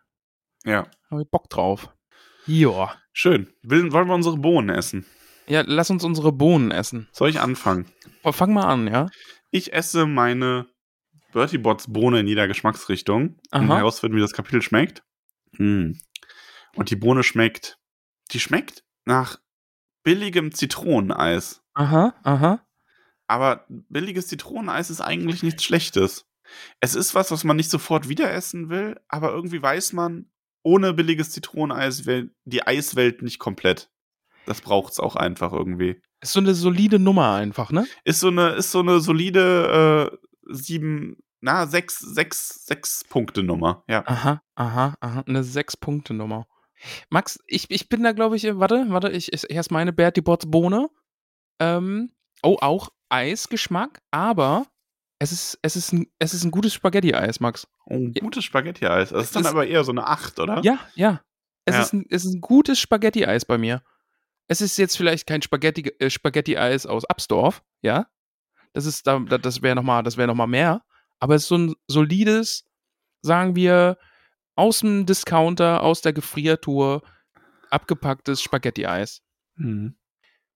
Ja, 0.65 0.87
Habe 1.11 1.23
ich 1.23 1.31
Bock 1.31 1.49
drauf. 1.49 1.89
Ja. 2.47 2.95
schön. 3.13 3.49
Will, 3.63 3.93
wollen 3.93 4.09
wir 4.09 4.15
unsere 4.15 4.37
Bohnen 4.37 4.69
essen? 4.71 5.07
Ja, 5.47 5.63
lass 5.67 5.91
uns 5.91 6.05
unsere 6.05 6.33
Bohnen 6.33 6.71
essen. 6.73 7.09
Soll 7.13 7.31
ich 7.31 7.41
anfangen? 7.41 7.87
Oh, 8.23 8.33
fang 8.33 8.53
mal 8.53 8.65
an, 8.67 8.87
ja? 8.89 9.07
Ich 9.51 9.73
esse 9.73 10.05
meine 10.07 10.67
Bertie 11.33 11.59
Bots 11.59 11.91
Bohne 11.93 12.21
in 12.21 12.27
jeder 12.27 12.49
Geschmacksrichtung, 12.49 13.39
Aha. 13.51 13.77
herauszufinden, 13.79 14.17
wie 14.17 14.23
das 14.23 14.33
Kapitel 14.33 14.61
schmeckt. 14.63 15.03
Hm. 15.57 15.99
Und 16.75 16.91
die 16.91 16.97
Bohne 16.97 17.23
schmeckt, 17.23 17.79
die 18.33 18.41
schmeckt 18.41 18.83
nach 19.05 19.39
billigem 20.03 20.53
Zitroneneis. 20.53 21.63
Aha, 21.75 22.15
aha. 22.23 22.61
Aber 23.27 23.65
billiges 23.69 24.27
Zitroneneis 24.29 24.91
ist 24.91 25.01
eigentlich 25.01 25.43
nichts 25.43 25.65
Schlechtes. 25.65 26.27
Es 26.81 26.95
ist 26.95 27.15
was, 27.15 27.31
was 27.31 27.45
man 27.45 27.57
nicht 27.57 27.71
sofort 27.71 28.09
wieder 28.09 28.31
essen 28.33 28.69
will, 28.69 29.01
aber 29.09 29.33
irgendwie 29.33 29.63
weiß 29.63 29.93
man, 29.93 30.31
ohne 30.63 30.93
billiges 30.93 31.31
Zitroneneis 31.31 32.07
wäre 32.07 32.29
die 32.45 32.67
Eiswelt 32.67 33.23
nicht 33.23 33.39
komplett. 33.39 33.91
Das 34.47 34.61
braucht's 34.61 35.01
auch 35.01 35.17
einfach 35.17 35.53
irgendwie. 35.53 36.01
Ist 36.21 36.33
so 36.33 36.41
eine 36.41 36.55
solide 36.55 36.99
Nummer 36.99 37.35
einfach, 37.35 37.71
ne? 37.71 37.87
Ist 38.05 38.21
so 38.21 38.29
eine, 38.29 38.51
ist 38.51 38.71
so 38.71 38.81
eine 38.81 39.01
solide 39.01 40.11
äh, 40.13 40.53
sieben, 40.55 41.17
na, 41.41 41.67
sechs, 41.67 41.99
sechs, 41.99 42.65
sechs 42.67 43.05
Punkte 43.05 43.43
Nummer. 43.43 43.85
Ja. 43.89 44.03
Aha, 44.07 44.43
aha, 44.55 44.95
aha. 45.01 45.25
Eine 45.27 45.45
Sechs-Punkte-Nummer. 45.45 46.47
Max, 47.11 47.39
ich, 47.47 47.71
ich 47.71 47.89
bin 47.89 48.03
da, 48.03 48.13
glaube 48.13 48.37
ich, 48.37 48.45
äh, 48.45 48.59
warte, 48.59 48.87
warte, 48.89 49.11
ich 49.11 49.33
esse 49.33 49.47
erst 49.49 49.71
meine 49.71 49.93
Bertie 49.93 50.23
Bots 50.23 50.51
Bohne. 50.51 50.89
Ähm, 51.61 52.13
oh, 52.43 52.57
auch 52.61 52.89
Eisgeschmack, 53.09 54.01
aber 54.11 54.67
es 55.19 55.33
ist, 55.33 55.59
es 55.63 55.77
ist 55.77 55.93
ein, 55.93 56.07
es 56.19 56.35
ist 56.35 56.45
ein 56.45 56.51
gutes 56.51 56.75
Spaghetti-Eis, 56.75 57.41
Max. 57.41 57.67
Oh, 57.87 57.99
gutes 58.21 58.45
Spaghetti-Eis. 58.45 59.11
Das 59.11 59.19
Es 59.21 59.25
ist 59.29 59.37
dann 59.37 59.43
ist- 59.45 59.49
aber 59.51 59.67
eher 59.67 59.85
so 59.85 59.93
eine 59.93 60.07
Acht, 60.07 60.39
oder? 60.41 60.61
Ja, 60.65 60.79
ja. 60.95 61.21
Es, 61.65 61.75
Ja. 61.77 61.83
Ist, 61.83 61.93
ein, 61.95 62.05
es 62.11 62.25
ist 62.25 62.35
ein 62.35 62.41
gutes 62.41 62.79
Spaghetti-Eis 62.79 63.45
bei 63.45 63.57
mir. 63.59 63.83
Es 64.49 64.61
ist 64.61 64.77
jetzt 64.77 64.97
vielleicht 64.97 65.27
kein 65.27 65.41
Spaghetti, 65.41 65.89
äh, 65.99 66.11
Spaghetti-Eis 66.11 66.85
aus 66.87 67.05
Absdorf, 67.07 67.63
ja. 67.83 68.07
Das 68.75 68.85
ist 68.87 69.07
da, 69.07 69.19
da- 69.21 69.39
das 69.39 69.63
wäre 69.63 69.77
nochmal, 69.77 70.03
das 70.03 70.17
wäre 70.17 70.29
noch 70.29 70.35
mal 70.35 70.47
mehr. 70.47 70.83
Aber 71.21 71.37
es 71.37 71.43
ist 71.43 71.49
so 71.49 71.57
ein 71.59 71.75
solides, 71.87 72.65
sagen 73.23 73.55
wir, 73.57 73.97
aus 74.57 74.81
dem 74.81 75.07
Discounter, 75.07 75.83
aus 75.83 76.01
der 76.03 76.13
Gefriertour, 76.13 77.03
abgepacktes 77.71 78.43
Spaghetti-Eis. 78.43 79.23
Mhm. 79.57 79.97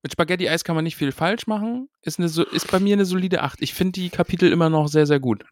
Mit 0.03 0.13
Spaghetti-Eis 0.13 0.65
kann 0.65 0.77
man 0.77 0.85
nicht 0.85 0.97
viel 0.97 1.13
falsch 1.13 1.47
machen. 1.47 1.89
Ist, 2.03 2.19
eine, 2.19 2.29
ist 2.29 2.71
bei 2.71 2.79
mir 2.79 2.95
eine 2.95 3.05
solide 3.05 3.43
8. 3.43 3.63
Ich 3.63 3.75
finde 3.75 4.01
die 4.01 4.11
Kapitel 4.11 4.53
immer 4.53 4.71
noch 4.71 4.89
sehr, 4.89 5.07
sehr 5.07 5.21
gut. 5.21 5.45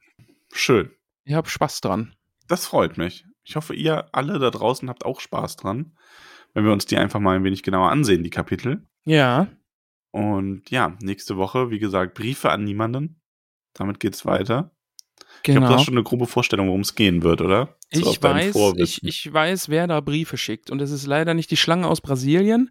Schön. 0.52 0.90
Ich 1.24 1.34
habe 1.34 1.48
Spaß 1.48 1.80
dran. 1.80 2.14
Das 2.46 2.66
freut 2.66 2.96
mich. 2.96 3.24
Ich 3.42 3.56
hoffe, 3.56 3.74
ihr 3.74 4.08
alle 4.12 4.38
da 4.38 4.50
draußen 4.50 4.88
habt 4.88 5.04
auch 5.04 5.20
Spaß 5.20 5.56
dran, 5.56 5.96
wenn 6.54 6.64
wir 6.64 6.72
uns 6.72 6.86
die 6.86 6.96
einfach 6.96 7.20
mal 7.20 7.36
ein 7.36 7.44
wenig 7.44 7.62
genauer 7.62 7.90
ansehen, 7.90 8.22
die 8.22 8.30
Kapitel. 8.30 8.86
Ja. 9.04 9.48
Und 10.12 10.70
ja, 10.70 10.96
nächste 11.00 11.36
Woche, 11.36 11.70
wie 11.70 11.78
gesagt, 11.78 12.14
Briefe 12.14 12.50
an 12.50 12.64
niemanden. 12.64 13.20
Damit 13.74 14.00
geht's 14.00 14.24
weiter. 14.24 14.70
Genau. 15.42 15.58
Ich 15.58 15.60
glaube, 15.60 15.66
du 15.66 15.74
hast 15.74 15.84
schon 15.84 15.94
eine 15.94 16.02
grobe 16.02 16.26
Vorstellung, 16.26 16.68
worum 16.68 16.80
es 16.80 16.94
gehen 16.94 17.22
wird, 17.22 17.40
oder? 17.40 17.76
So 17.92 18.10
ich 18.10 18.22
weiß, 18.22 18.56
ich, 18.76 19.02
ich 19.02 19.32
weiß, 19.32 19.68
wer 19.68 19.86
da 19.86 20.00
Briefe 20.00 20.36
schickt. 20.36 20.70
Und 20.70 20.80
es 20.80 20.90
ist 20.90 21.06
leider 21.06 21.34
nicht 21.34 21.50
die 21.50 21.56
Schlange 21.56 21.86
aus 21.86 22.00
Brasilien, 22.00 22.70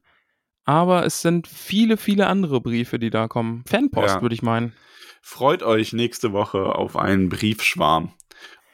aber 0.65 1.05
es 1.05 1.21
sind 1.21 1.47
viele, 1.47 1.97
viele 1.97 2.27
andere 2.27 2.59
Briefe, 2.59 2.99
die 2.99 3.11
da 3.11 3.27
kommen. 3.27 3.63
Fanpost, 3.67 4.15
ja. 4.15 4.21
würde 4.21 4.35
ich 4.35 4.41
meinen. 4.41 4.73
Freut 5.21 5.63
euch 5.63 5.93
nächste 5.93 6.33
Woche 6.33 6.75
auf 6.75 6.97
einen 6.97 7.29
Briefschwarm. 7.29 8.13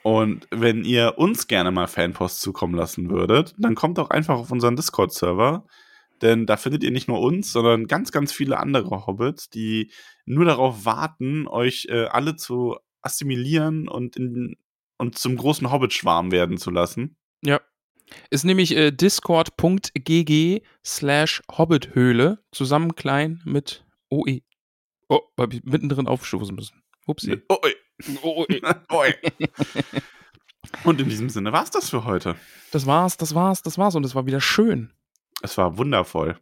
Und 0.04 0.48
wenn 0.50 0.84
ihr 0.84 1.18
uns 1.18 1.48
gerne 1.48 1.72
mal 1.72 1.88
Fanpost 1.88 2.42
zukommen 2.42 2.74
lassen 2.74 3.10
würdet, 3.10 3.54
dann 3.58 3.76
kommt 3.76 3.98
doch 3.98 4.10
einfach 4.10 4.38
auf 4.38 4.52
unseren 4.52 4.76
Discord-Server. 4.76 5.66
Denn 6.22 6.46
da 6.46 6.58
findet 6.58 6.84
ihr 6.84 6.92
nicht 6.92 7.08
nur 7.08 7.20
uns, 7.20 7.52
sondern 7.52 7.88
ganz, 7.88 8.12
ganz 8.12 8.32
viele 8.32 8.58
andere 8.58 9.06
Hobbits, 9.08 9.50
die 9.50 9.92
nur 10.26 10.46
darauf 10.46 10.86
warten, 10.86 11.48
euch 11.48 11.88
äh, 11.90 12.06
alle 12.06 12.36
zu 12.36 12.78
assimilieren 13.02 13.88
und, 13.88 14.16
in, 14.16 14.56
und 14.98 15.18
zum 15.18 15.36
großen 15.36 15.72
Hobbit-Schwarm 15.72 16.32
werden 16.32 16.58
zu 16.58 16.70
lassen. 16.70 17.18
Ja. 17.44 17.60
Ist 18.30 18.44
nämlich 18.44 18.76
äh, 18.76 18.92
discord.gg 18.92 20.62
slash 20.86 21.42
hobbithöhle, 21.52 22.40
zusammen 22.52 22.96
klein 22.96 23.42
mit 23.46 23.86
OE. 24.10 24.42
Oh, 25.10 25.22
hab 25.38 25.54
ich 25.54 25.64
mittendrin 25.64 26.08
aufstoßen 26.08 26.56
müssen. 26.56 26.82
Upsi. 27.06 27.42
OE. 27.50 27.74
OE. 28.24 28.62
OE. 28.90 29.14
Und 30.84 31.02
in 31.02 31.10
diesem 31.10 31.30
Sinne 31.30 31.52
war 31.52 31.64
es 31.64 31.72
das 31.72 31.90
für 31.90 32.06
heute. 32.06 32.36
Das 32.72 32.86
war's, 32.86 33.18
das 33.18 33.36
war's, 33.36 33.62
das 33.62 33.78
war's. 33.78 33.96
Und 33.96 34.06
es 34.06 34.16
war 34.16 34.26
wieder 34.26 34.42
schön. 34.42 34.94
Es 35.42 35.58
war 35.58 35.78
wundervoll. 35.78 36.38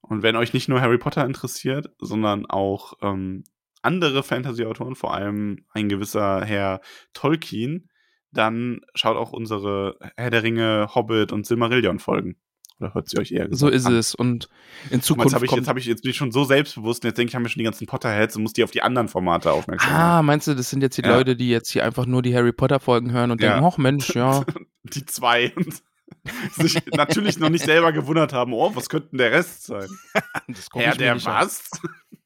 Und 0.00 0.22
wenn 0.22 0.36
euch 0.36 0.52
nicht 0.52 0.68
nur 0.68 0.80
Harry 0.80 0.98
Potter 0.98 1.24
interessiert, 1.24 1.90
sondern 1.98 2.46
auch 2.46 2.94
ähm, 3.02 3.44
andere 3.82 4.22
Fantasy-Autoren, 4.22 4.94
vor 4.94 5.14
allem 5.14 5.64
ein 5.70 5.88
gewisser 5.88 6.44
Herr 6.44 6.80
Tolkien, 7.12 7.90
dann 8.36 8.80
schaut 8.94 9.16
auch 9.16 9.32
unsere 9.32 9.96
Herr 10.16 10.30
der 10.30 10.42
Ringe, 10.42 10.88
Hobbit 10.94 11.32
und 11.32 11.46
Silmarillion-Folgen. 11.46 12.36
Oder 12.78 12.92
hört 12.92 13.08
sie 13.08 13.18
euch 13.18 13.32
eher 13.32 13.48
So 13.50 13.68
ist 13.68 13.86
an. 13.86 13.94
es. 13.94 14.14
Und 14.14 14.48
in 14.90 15.00
Zukunft. 15.00 15.32
Jetzt, 15.32 15.34
hab 15.34 15.42
ich, 15.42 15.50
jetzt, 15.50 15.68
hab 15.68 15.76
ich, 15.78 15.86
jetzt 15.86 16.02
bin 16.02 16.10
ich 16.10 16.16
schon 16.16 16.30
so 16.30 16.44
selbstbewusst 16.44 17.02
und 17.02 17.08
jetzt 17.08 17.16
denke 17.16 17.30
ich, 17.30 17.34
haben 17.34 17.42
wir 17.42 17.48
schon 17.48 17.60
die 17.60 17.64
ganzen 17.64 17.86
Potterheads 17.86 18.36
und 18.36 18.42
muss 18.42 18.52
die 18.52 18.64
auf 18.64 18.70
die 18.70 18.82
anderen 18.82 19.08
Formate 19.08 19.50
aufmerksam 19.50 19.90
machen. 19.90 20.02
Ah, 20.02 20.22
meinst 20.22 20.46
du, 20.46 20.54
das 20.54 20.68
sind 20.68 20.82
jetzt 20.82 20.98
die 20.98 21.02
ja. 21.02 21.16
Leute, 21.16 21.36
die 21.36 21.48
jetzt 21.48 21.70
hier 21.70 21.84
einfach 21.84 22.04
nur 22.04 22.20
die 22.20 22.34
Harry 22.34 22.52
Potter-Folgen 22.52 23.12
hören 23.12 23.30
und 23.30 23.40
ja. 23.40 23.52
denken, 23.54 23.64
ach 23.66 23.78
Mensch, 23.78 24.14
ja. 24.14 24.44
die 24.82 25.06
zwei. 25.06 25.54
sich 26.56 26.78
natürlich 26.92 27.38
noch 27.38 27.48
nicht 27.48 27.64
selber 27.64 27.92
gewundert 27.92 28.32
haben, 28.32 28.52
oh, 28.52 28.74
was 28.74 28.88
könnte 28.88 29.08
denn 29.10 29.18
der 29.18 29.32
Rest 29.32 29.64
sein? 29.64 29.88
Herr 30.74 30.94
der 30.96 31.24
was? 31.24 31.70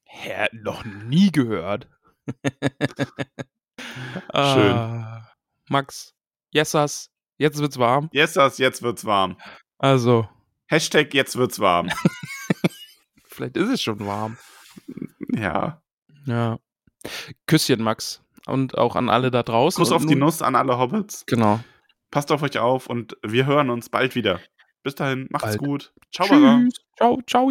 Herr, 0.04 0.48
noch 0.52 0.84
nie 0.84 1.30
gehört. 1.30 1.88
Schön. 4.32 4.72
Ah, 4.72 5.29
Max, 5.70 6.14
Yesas, 6.52 7.10
jetzt 7.38 7.58
wird's 7.60 7.78
warm. 7.78 8.10
Yesas, 8.12 8.58
jetzt 8.58 8.82
wird's 8.82 9.04
warm. 9.04 9.36
Also. 9.78 10.28
Hashtag 10.66 11.14
jetzt 11.14 11.36
wird's 11.36 11.60
warm. 11.60 11.90
Vielleicht 13.24 13.56
ist 13.56 13.68
es 13.68 13.80
schon 13.80 14.04
warm. 14.04 14.36
Ja. 15.32 15.80
Ja. 16.26 16.58
Küsschen, 17.46 17.82
Max. 17.82 18.20
Und 18.46 18.76
auch 18.78 18.96
an 18.96 19.08
alle 19.08 19.30
da 19.30 19.44
draußen. 19.44 19.80
Kuss 19.80 19.92
auf 19.92 20.06
die 20.06 20.16
Nuss 20.16 20.42
an 20.42 20.56
alle 20.56 20.76
Hobbits. 20.76 21.24
Genau. 21.26 21.60
Passt 22.10 22.32
auf 22.32 22.42
euch 22.42 22.58
auf 22.58 22.88
und 22.88 23.16
wir 23.22 23.46
hören 23.46 23.70
uns 23.70 23.88
bald 23.88 24.16
wieder. 24.16 24.40
Bis 24.82 24.96
dahin, 24.96 25.28
macht's 25.30 25.56
bald. 25.56 25.58
gut. 25.58 25.94
Ciao. 26.10 26.26
Ciao, 26.96 27.20
ciao. 27.28 27.50